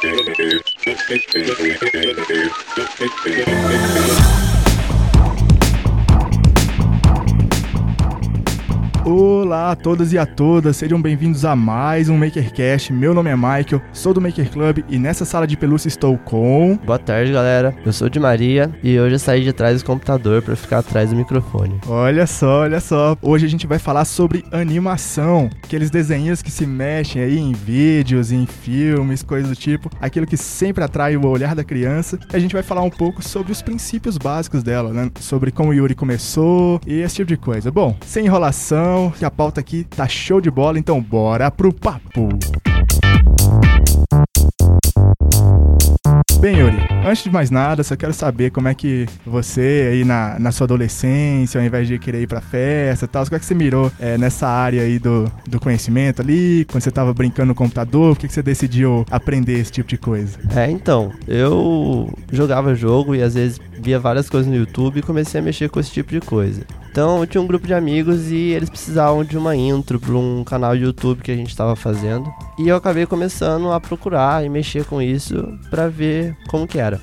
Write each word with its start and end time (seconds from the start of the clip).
Thank 0.00 0.38
you. 4.48 4.53
Olá 9.54 9.70
a 9.70 9.76
todos 9.76 10.12
e 10.12 10.18
a 10.18 10.26
todas, 10.26 10.76
sejam 10.76 11.00
bem-vindos 11.00 11.44
a 11.44 11.54
mais 11.54 12.08
um 12.08 12.18
MakerCast. 12.18 12.92
Meu 12.92 13.14
nome 13.14 13.30
é 13.30 13.36
Michael, 13.36 13.80
sou 13.92 14.12
do 14.12 14.20
Maker 14.20 14.50
Club 14.50 14.78
e 14.88 14.98
nessa 14.98 15.24
sala 15.24 15.46
de 15.46 15.56
pelúcia 15.56 15.86
estou 15.86 16.18
com. 16.18 16.76
Boa 16.84 16.98
tarde, 16.98 17.30
galera. 17.30 17.72
Eu 17.86 17.92
sou 17.92 18.08
de 18.08 18.18
Maria 18.18 18.68
e 18.82 18.98
hoje 18.98 19.14
eu 19.14 19.18
saí 19.20 19.44
de 19.44 19.52
trás 19.52 19.80
do 19.80 19.86
computador 19.86 20.42
para 20.42 20.56
ficar 20.56 20.78
atrás 20.78 21.10
do 21.10 21.16
microfone. 21.16 21.78
Olha 21.86 22.26
só, 22.26 22.62
olha 22.62 22.80
só. 22.80 23.16
Hoje 23.22 23.46
a 23.46 23.48
gente 23.48 23.64
vai 23.64 23.78
falar 23.78 24.04
sobre 24.06 24.44
animação, 24.50 25.48
aqueles 25.62 25.88
desenhos 25.88 26.42
que 26.42 26.50
se 26.50 26.66
mexem 26.66 27.22
aí 27.22 27.38
em 27.38 27.52
vídeos, 27.52 28.32
em 28.32 28.46
filmes, 28.46 29.22
coisas 29.22 29.48
do 29.50 29.56
tipo, 29.56 29.88
aquilo 30.00 30.26
que 30.26 30.36
sempre 30.36 30.82
atrai 30.82 31.16
o 31.16 31.24
olhar 31.28 31.54
da 31.54 31.62
criança. 31.62 32.18
E 32.32 32.36
a 32.36 32.40
gente 32.40 32.54
vai 32.54 32.64
falar 32.64 32.82
um 32.82 32.90
pouco 32.90 33.22
sobre 33.22 33.52
os 33.52 33.62
princípios 33.62 34.18
básicos 34.18 34.64
dela, 34.64 34.92
né? 34.92 35.08
Sobre 35.20 35.52
como 35.52 35.70
o 35.70 35.72
Yuri 35.72 35.94
começou 35.94 36.80
e 36.84 36.94
esse 36.94 37.14
tipo 37.14 37.28
de 37.28 37.36
coisa. 37.36 37.70
Bom, 37.70 37.96
sem 38.04 38.26
enrolação 38.26 39.12
que 39.16 39.24
a 39.24 39.30
pauta 39.30 39.43
aqui 39.60 39.84
tá 39.84 40.08
show 40.08 40.40
de 40.40 40.50
bola, 40.50 40.78
então 40.78 41.00
bora 41.00 41.50
pro 41.50 41.72
papo. 41.72 42.28
Bem, 46.44 46.58
Yuri, 46.58 46.76
antes 47.06 47.24
de 47.24 47.30
mais 47.30 47.50
nada, 47.50 47.82
só 47.82 47.96
quero 47.96 48.12
saber 48.12 48.50
como 48.50 48.68
é 48.68 48.74
que 48.74 49.06
você 49.24 49.88
aí 49.90 50.04
na, 50.04 50.38
na 50.38 50.52
sua 50.52 50.66
adolescência, 50.66 51.58
ao 51.58 51.66
invés 51.66 51.88
de 51.88 51.98
querer 51.98 52.20
ir 52.20 52.26
pra 52.26 52.42
festa 52.42 53.06
e 53.06 53.08
tal, 53.08 53.24
como 53.24 53.36
é 53.36 53.38
que 53.38 53.46
você 53.46 53.54
mirou 53.54 53.90
é, 53.98 54.18
nessa 54.18 54.46
área 54.46 54.82
aí 54.82 54.98
do, 54.98 55.24
do 55.48 55.58
conhecimento 55.58 56.20
ali, 56.20 56.66
quando 56.70 56.82
você 56.82 56.90
tava 56.90 57.14
brincando 57.14 57.48
no 57.48 57.54
computador, 57.54 58.14
por 58.14 58.20
que, 58.20 58.28
que 58.28 58.34
você 58.34 58.42
decidiu 58.42 59.06
aprender 59.10 59.58
esse 59.58 59.72
tipo 59.72 59.88
de 59.88 59.96
coisa? 59.96 60.38
É, 60.54 60.70
então, 60.70 61.10
eu 61.26 62.12
jogava 62.30 62.74
jogo 62.74 63.14
e 63.14 63.22
às 63.22 63.32
vezes 63.32 63.58
via 63.80 63.98
várias 63.98 64.28
coisas 64.28 64.46
no 64.46 64.54
YouTube 64.54 64.98
e 64.98 65.02
comecei 65.02 65.40
a 65.40 65.42
mexer 65.42 65.70
com 65.70 65.80
esse 65.80 65.92
tipo 65.92 66.10
de 66.10 66.20
coisa. 66.20 66.60
Então 66.94 67.18
eu 67.18 67.26
tinha 67.26 67.42
um 67.42 67.46
grupo 67.48 67.66
de 67.66 67.74
amigos 67.74 68.30
e 68.30 68.52
eles 68.52 68.70
precisavam 68.70 69.24
de 69.24 69.36
uma 69.36 69.56
intro 69.56 69.98
para 69.98 70.14
um 70.14 70.44
canal 70.44 70.76
de 70.76 70.84
YouTube 70.84 71.24
que 71.24 71.32
a 71.32 71.34
gente 71.34 71.48
estava 71.48 71.74
fazendo. 71.74 72.32
E 72.56 72.68
eu 72.68 72.76
acabei 72.76 73.04
começando 73.04 73.72
a 73.72 73.80
procurar 73.80 74.46
e 74.46 74.48
mexer 74.48 74.84
com 74.84 75.02
isso 75.02 75.58
para 75.68 75.88
ver 75.88 76.36
como 76.46 76.68
que 76.68 76.78
era. 76.78 77.00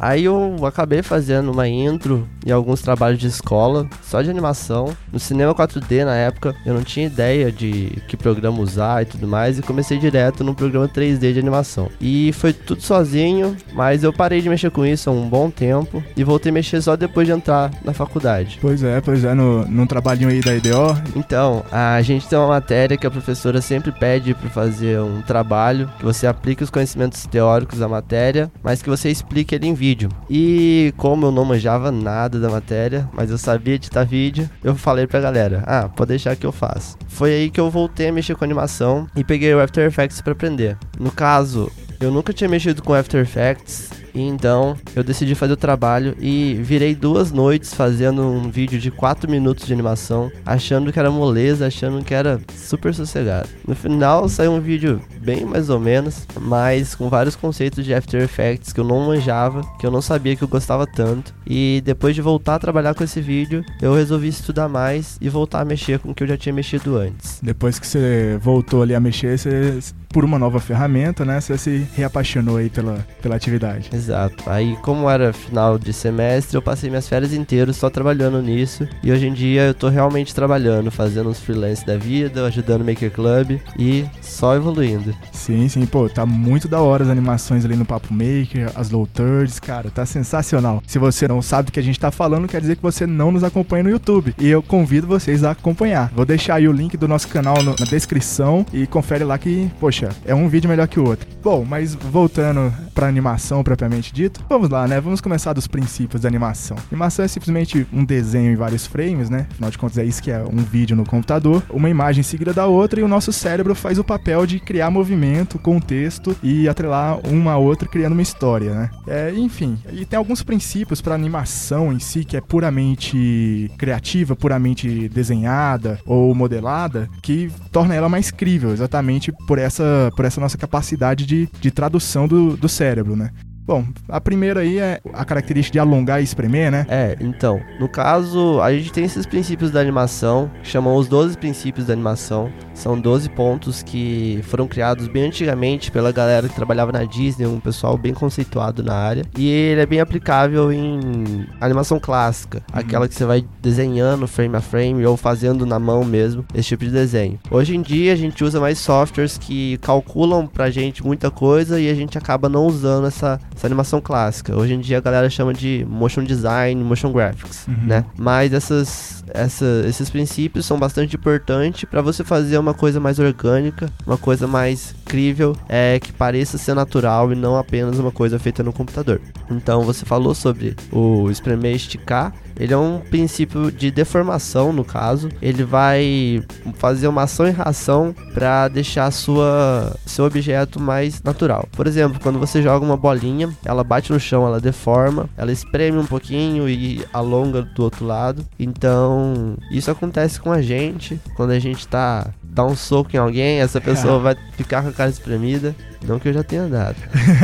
Aí 0.00 0.24
eu 0.24 0.56
acabei 0.64 1.02
fazendo 1.02 1.52
uma 1.52 1.68
intro 1.68 2.26
e 2.46 2.50
alguns 2.50 2.80
trabalhos 2.80 3.18
de 3.18 3.26
escola, 3.26 3.86
só 4.02 4.22
de 4.22 4.30
animação. 4.30 4.96
No 5.12 5.20
cinema 5.20 5.54
4D 5.54 6.06
na 6.06 6.14
época, 6.14 6.56
eu 6.64 6.72
não 6.72 6.82
tinha 6.82 7.06
ideia 7.06 7.52
de 7.52 7.98
que 8.08 8.16
programa 8.16 8.60
usar 8.60 9.02
e 9.02 9.04
tudo 9.04 9.28
mais, 9.28 9.58
e 9.58 9.62
comecei 9.62 9.98
direto 9.98 10.42
no 10.42 10.54
programa 10.54 10.88
3D 10.88 11.34
de 11.34 11.38
animação. 11.38 11.90
E 12.00 12.32
foi 12.32 12.54
tudo 12.54 12.80
sozinho, 12.80 13.54
mas 13.74 14.02
eu 14.02 14.10
parei 14.10 14.40
de 14.40 14.48
mexer 14.48 14.70
com 14.70 14.86
isso 14.86 15.10
há 15.10 15.12
um 15.12 15.28
bom 15.28 15.50
tempo 15.50 16.02
e 16.16 16.24
voltei 16.24 16.48
a 16.48 16.54
mexer 16.54 16.80
só 16.80 16.96
depois 16.96 17.26
de 17.26 17.34
entrar 17.34 17.70
na 17.84 17.92
faculdade. 17.92 18.58
Pois 18.58 18.82
é, 18.82 19.02
pois 19.02 19.22
é, 19.22 19.34
no, 19.34 19.66
num 19.66 19.86
trabalhinho 19.86 20.30
aí 20.30 20.40
da 20.40 20.54
IDO. 20.54 20.96
Então, 21.14 21.62
a 21.70 22.00
gente 22.00 22.26
tem 22.26 22.38
uma 22.38 22.48
matéria 22.48 22.96
que 22.96 23.06
a 23.06 23.10
professora 23.10 23.60
sempre 23.60 23.92
pede 23.92 24.32
para 24.32 24.48
fazer 24.48 24.98
um 24.98 25.20
trabalho, 25.20 25.90
que 25.98 26.04
você 26.04 26.26
aplique 26.26 26.64
os 26.64 26.70
conhecimentos 26.70 27.26
teóricos 27.26 27.78
da 27.78 27.88
matéria, 27.88 28.50
mas 28.62 28.80
que 28.80 28.88
você 28.88 29.10
explique 29.10 29.54
ele 29.54 29.66
em 29.66 29.74
vídeo 29.74 29.89
vídeo. 29.90 30.08
E 30.28 30.94
como 30.96 31.26
eu 31.26 31.32
não 31.32 31.44
manjava 31.44 31.90
nada 31.90 32.38
da 32.38 32.48
matéria, 32.48 33.08
mas 33.12 33.30
eu 33.30 33.38
sabia 33.38 33.74
editar 33.74 34.04
vídeo, 34.04 34.48
eu 34.62 34.74
falei 34.74 35.06
pra 35.06 35.20
galera: 35.20 35.62
ah, 35.66 35.88
pode 35.88 36.10
deixar 36.10 36.36
que 36.36 36.46
eu 36.46 36.52
faço. 36.52 36.96
Foi 37.08 37.32
aí 37.32 37.50
que 37.50 37.60
eu 37.60 37.70
voltei 37.70 38.08
a 38.08 38.12
mexer 38.12 38.36
com 38.36 38.44
animação 38.44 39.06
e 39.16 39.24
peguei 39.24 39.52
o 39.54 39.60
After 39.60 39.84
Effects 39.84 40.20
para 40.20 40.32
aprender. 40.32 40.76
No 40.98 41.10
caso, 41.10 41.70
eu 42.00 42.10
nunca 42.10 42.32
tinha 42.32 42.48
mexido 42.48 42.82
com 42.82 42.94
After 42.94 43.20
Effects 43.20 43.90
e 44.14 44.22
então 44.22 44.76
eu 44.94 45.02
decidi 45.02 45.34
fazer 45.34 45.52
o 45.52 45.56
trabalho 45.56 46.16
e 46.20 46.58
virei 46.62 46.94
duas 46.94 47.30
noites 47.30 47.74
fazendo 47.74 48.22
um 48.22 48.50
vídeo 48.50 48.78
de 48.78 48.90
4 48.90 49.30
minutos 49.30 49.66
de 49.66 49.72
animação, 49.72 50.30
achando 50.44 50.92
que 50.92 50.98
era 50.98 51.10
moleza, 51.10 51.66
achando 51.66 52.04
que 52.04 52.14
era 52.14 52.40
super 52.56 52.94
sossegado. 52.94 53.48
No 53.66 53.74
final 53.74 54.28
saiu 54.28 54.52
um 54.52 54.60
vídeo 54.60 55.00
bem 55.20 55.44
mais 55.44 55.70
ou 55.70 55.78
menos, 55.78 56.26
mas 56.40 56.94
com 56.94 57.08
vários 57.08 57.36
conceitos 57.36 57.84
de 57.84 57.94
After 57.94 58.22
Effects 58.22 58.72
que 58.72 58.80
eu 58.80 58.84
não 58.84 59.06
manjava, 59.06 59.62
que 59.78 59.86
eu 59.86 59.90
não 59.90 60.02
sabia 60.02 60.36
que 60.36 60.42
eu 60.42 60.48
gostava 60.48 60.86
tanto. 60.86 61.34
E 61.46 61.82
depois 61.84 62.14
de 62.14 62.22
voltar 62.22 62.56
a 62.56 62.58
trabalhar 62.58 62.94
com 62.94 63.04
esse 63.04 63.20
vídeo, 63.20 63.64
eu 63.80 63.94
resolvi 63.94 64.28
estudar 64.28 64.68
mais 64.68 65.16
e 65.20 65.28
voltar 65.28 65.60
a 65.60 65.64
mexer 65.64 65.98
com 65.98 66.10
o 66.10 66.14
que 66.14 66.22
eu 66.22 66.28
já 66.28 66.36
tinha 66.36 66.52
mexido 66.52 66.96
antes. 66.96 67.40
Depois 67.42 67.78
que 67.78 67.86
você 67.86 68.38
voltou 68.40 68.82
ali 68.82 68.94
a 68.94 69.00
mexer, 69.00 69.38
você 69.38 69.80
por 70.12 70.24
uma 70.24 70.38
nova 70.38 70.60
ferramenta, 70.60 71.24
né? 71.24 71.40
Você 71.40 71.56
se 71.56 71.86
reapaixonou 71.94 72.56
aí 72.56 72.68
pela, 72.68 73.06
pela 73.22 73.36
atividade. 73.36 73.88
Exato. 74.00 74.48
Aí, 74.48 74.76
como 74.80 75.10
era 75.10 75.30
final 75.30 75.78
de 75.78 75.92
semestre, 75.92 76.56
eu 76.56 76.62
passei 76.62 76.88
minhas 76.88 77.06
férias 77.06 77.34
inteiras 77.34 77.76
só 77.76 77.90
trabalhando 77.90 78.40
nisso. 78.40 78.88
E 79.02 79.12
hoje 79.12 79.26
em 79.26 79.32
dia 79.34 79.66
eu 79.66 79.74
tô 79.74 79.88
realmente 79.88 80.34
trabalhando, 80.34 80.90
fazendo 80.90 81.28
uns 81.28 81.38
freelance 81.38 81.84
da 81.84 81.98
vida, 81.98 82.46
ajudando 82.46 82.80
o 82.80 82.84
Maker 82.84 83.10
Club 83.10 83.60
e 83.78 84.06
só 84.22 84.56
evoluindo. 84.56 85.14
Sim, 85.32 85.68
sim, 85.68 85.84
pô, 85.84 86.08
tá 86.08 86.24
muito 86.24 86.66
da 86.66 86.80
hora 86.80 87.04
as 87.04 87.10
animações 87.10 87.64
ali 87.64 87.76
no 87.76 87.84
Papo 87.84 88.12
Maker, 88.12 88.72
as 88.74 88.90
low 88.90 89.06
thirds, 89.06 89.60
cara, 89.60 89.90
tá 89.90 90.06
sensacional. 90.06 90.82
Se 90.86 90.98
você 90.98 91.28
não 91.28 91.42
sabe 91.42 91.66
do 91.66 91.72
que 91.72 91.80
a 91.80 91.82
gente 91.82 92.00
tá 92.00 92.10
falando, 92.10 92.48
quer 92.48 92.60
dizer 92.60 92.76
que 92.76 92.82
você 92.82 93.06
não 93.06 93.30
nos 93.30 93.44
acompanha 93.44 93.84
no 93.84 93.90
YouTube. 93.90 94.34
E 94.38 94.48
eu 94.48 94.62
convido 94.62 95.06
vocês 95.06 95.44
a 95.44 95.50
acompanhar. 95.50 96.10
Vou 96.14 96.24
deixar 96.24 96.54
aí 96.54 96.66
o 96.66 96.72
link 96.72 96.96
do 96.96 97.06
nosso 97.06 97.28
canal 97.28 97.62
no, 97.62 97.74
na 97.78 97.86
descrição 97.86 98.64
e 98.72 98.86
confere 98.86 99.24
lá 99.24 99.36
que, 99.36 99.70
poxa, 99.78 100.08
é 100.24 100.34
um 100.34 100.48
vídeo 100.48 100.70
melhor 100.70 100.88
que 100.88 100.98
o 100.98 101.06
outro. 101.06 101.28
Bom, 101.42 101.66
mas 101.68 101.94
voltando 101.94 102.72
pra 102.94 103.08
animação 103.08 103.62
propriamente 103.62 103.89
dito, 103.98 104.44
vamos 104.48 104.68
lá, 104.68 104.86
né? 104.86 105.00
Vamos 105.00 105.20
começar 105.20 105.52
dos 105.52 105.66
princípios 105.66 106.22
da 106.22 106.28
animação. 106.28 106.76
Animação 106.90 107.24
é 107.24 107.28
simplesmente 107.28 107.86
um 107.92 108.04
desenho 108.04 108.52
em 108.52 108.56
vários 108.56 108.86
frames, 108.86 109.28
né? 109.28 109.46
Afinal 109.50 109.70
de 109.70 109.78
contas, 109.78 109.98
é 109.98 110.04
isso 110.04 110.22
que 110.22 110.30
é 110.30 110.42
um 110.42 110.58
vídeo 110.58 110.96
no 110.96 111.04
computador, 111.04 111.62
uma 111.70 111.88
imagem 111.88 112.22
seguida 112.22 112.52
da 112.52 112.66
outra 112.66 113.00
e 113.00 113.02
o 113.02 113.08
nosso 113.08 113.32
cérebro 113.32 113.74
faz 113.74 113.98
o 113.98 114.04
papel 114.04 114.46
de 114.46 114.60
criar 114.60 114.90
movimento, 114.90 115.58
contexto 115.58 116.36
e 116.42 116.68
atrelar 116.68 117.18
uma 117.26 117.52
a 117.52 117.56
outra 117.56 117.88
criando 117.88 118.12
uma 118.12 118.22
história, 118.22 118.72
né? 118.72 118.90
É, 119.06 119.32
enfim, 119.34 119.78
e 119.92 120.04
tem 120.04 120.16
alguns 120.16 120.42
princípios 120.42 121.00
para 121.00 121.14
animação 121.14 121.92
em 121.92 121.98
si 121.98 122.24
que 122.24 122.36
é 122.36 122.40
puramente 122.40 123.70
criativa, 123.76 124.36
puramente 124.36 125.08
desenhada 125.08 125.98
ou 126.06 126.34
modelada, 126.34 127.08
que 127.22 127.50
torna 127.72 127.94
ela 127.94 128.08
mais 128.08 128.30
crível, 128.30 128.72
exatamente 128.72 129.32
por 129.46 129.58
essa, 129.58 130.10
por 130.14 130.24
essa 130.24 130.40
nossa 130.40 130.58
capacidade 130.58 131.26
de, 131.26 131.48
de 131.60 131.70
tradução 131.70 132.28
do, 132.28 132.56
do 132.56 132.68
cérebro, 132.68 133.16
né? 133.16 133.30
Bom, 133.70 133.84
a 134.08 134.20
primeira 134.20 134.62
aí 134.62 134.80
é 134.80 135.00
a 135.12 135.24
característica 135.24 135.74
de 135.74 135.78
alongar 135.78 136.20
e 136.20 136.24
espremer, 136.24 136.72
né? 136.72 136.84
É, 136.88 137.16
então, 137.20 137.60
no 137.78 137.88
caso, 137.88 138.60
a 138.60 138.72
gente 138.72 138.92
tem 138.92 139.04
esses 139.04 139.24
princípios 139.24 139.70
da 139.70 139.78
animação, 139.78 140.50
que 140.60 140.68
chamam 140.68 140.96
os 140.96 141.06
12 141.06 141.38
princípios 141.38 141.86
da 141.86 141.92
animação. 141.92 142.52
São 142.74 142.98
12 142.98 143.28
pontos 143.28 143.80
que 143.80 144.40
foram 144.44 144.66
criados 144.66 145.06
bem 145.06 145.26
antigamente 145.26 145.92
pela 145.92 146.10
galera 146.10 146.48
que 146.48 146.54
trabalhava 146.54 146.90
na 146.90 147.04
Disney, 147.04 147.46
um 147.46 147.60
pessoal 147.60 147.96
bem 147.96 148.12
conceituado 148.12 148.82
na 148.82 148.94
área. 148.94 149.24
E 149.38 149.48
ele 149.48 149.82
é 149.82 149.86
bem 149.86 150.00
aplicável 150.00 150.72
em 150.72 151.46
animação 151.60 152.00
clássica, 152.00 152.62
uhum. 152.72 152.80
aquela 152.80 153.06
que 153.06 153.14
você 153.14 153.24
vai 153.24 153.44
desenhando 153.62 154.26
frame 154.26 154.56
a 154.56 154.60
frame 154.60 155.06
ou 155.06 155.16
fazendo 155.16 155.64
na 155.64 155.78
mão 155.78 156.04
mesmo, 156.04 156.44
esse 156.54 156.70
tipo 156.70 156.86
de 156.86 156.90
desenho. 156.90 157.38
Hoje 157.50 157.76
em 157.76 157.82
dia 157.82 158.14
a 158.14 158.16
gente 158.16 158.42
usa 158.42 158.58
mais 158.58 158.78
softwares 158.78 159.38
que 159.38 159.78
calculam 159.78 160.46
pra 160.46 160.70
gente 160.70 161.04
muita 161.04 161.30
coisa 161.30 161.78
e 161.78 161.88
a 161.88 161.94
gente 161.94 162.18
acaba 162.18 162.48
não 162.48 162.66
usando 162.66 163.06
essa 163.06 163.38
essa 163.60 163.66
animação 163.66 164.00
clássica. 164.00 164.56
Hoje 164.56 164.72
em 164.72 164.80
dia 164.80 164.96
a 164.96 165.00
galera 165.00 165.28
chama 165.28 165.52
de 165.52 165.86
motion 165.88 166.24
design, 166.24 166.82
motion 166.82 167.12
graphics, 167.12 167.66
uhum. 167.68 167.86
né? 167.86 168.04
Mas 168.16 168.54
essas, 168.54 169.22
essa, 169.28 169.84
esses 169.86 170.08
princípios 170.08 170.64
são 170.64 170.78
bastante 170.78 171.14
importantes 171.16 171.84
para 171.84 172.00
você 172.00 172.24
fazer 172.24 172.56
uma 172.56 172.72
coisa 172.72 172.98
mais 172.98 173.18
orgânica, 173.18 173.90
uma 174.06 174.16
coisa 174.16 174.46
mais 174.46 174.94
crível, 175.04 175.54
é 175.68 176.00
que 176.00 176.10
pareça 176.10 176.56
ser 176.56 176.74
natural 176.74 177.32
e 177.32 177.36
não 177.36 177.56
apenas 177.56 177.98
uma 177.98 178.10
coisa 178.10 178.38
feita 178.38 178.62
no 178.62 178.72
computador. 178.72 179.20
Então 179.50 179.82
você 179.82 180.06
falou 180.06 180.34
sobre 180.34 180.74
o 180.90 181.30
espremer 181.30 181.74
esticar 181.74 182.32
ele 182.56 182.72
é 182.72 182.76
um 182.76 182.98
princípio 182.98 183.70
de 183.70 183.90
deformação, 183.90 184.72
no 184.72 184.84
caso. 184.84 185.28
Ele 185.40 185.64
vai 185.64 186.42
fazer 186.74 187.08
uma 187.08 187.22
ação 187.22 187.46
e 187.46 187.50
reação 187.50 188.14
para 188.34 188.68
deixar 188.68 189.10
sua, 189.10 189.96
seu 190.06 190.24
objeto 190.24 190.80
mais 190.80 191.22
natural. 191.22 191.68
Por 191.72 191.86
exemplo, 191.86 192.20
quando 192.20 192.38
você 192.38 192.62
joga 192.62 192.84
uma 192.84 192.96
bolinha, 192.96 193.50
ela 193.64 193.82
bate 193.82 194.12
no 194.12 194.20
chão, 194.20 194.46
ela 194.46 194.60
deforma, 194.60 195.28
ela 195.36 195.52
espreme 195.52 195.98
um 195.98 196.06
pouquinho 196.06 196.68
e 196.68 197.04
alonga 197.12 197.62
do 197.62 197.82
outro 197.82 198.04
lado. 198.04 198.46
Então, 198.58 199.56
isso 199.70 199.90
acontece 199.90 200.40
com 200.40 200.52
a 200.52 200.62
gente 200.62 201.20
quando 201.34 201.50
a 201.50 201.58
gente 201.58 201.80
está 201.80 202.30
dar 202.50 202.66
um 202.66 202.76
soco 202.76 203.10
em 203.14 203.18
alguém, 203.18 203.60
essa 203.60 203.80
pessoa 203.82 204.18
vai 204.18 204.36
ficar 204.56 204.82
com 204.82 204.88
a 204.88 204.92
cara 204.92 205.10
espremida. 205.10 205.74
Não 206.06 206.18
que 206.18 206.28
eu 206.28 206.32
já 206.32 206.42
tenha 206.42 206.66
dado. 206.66 206.96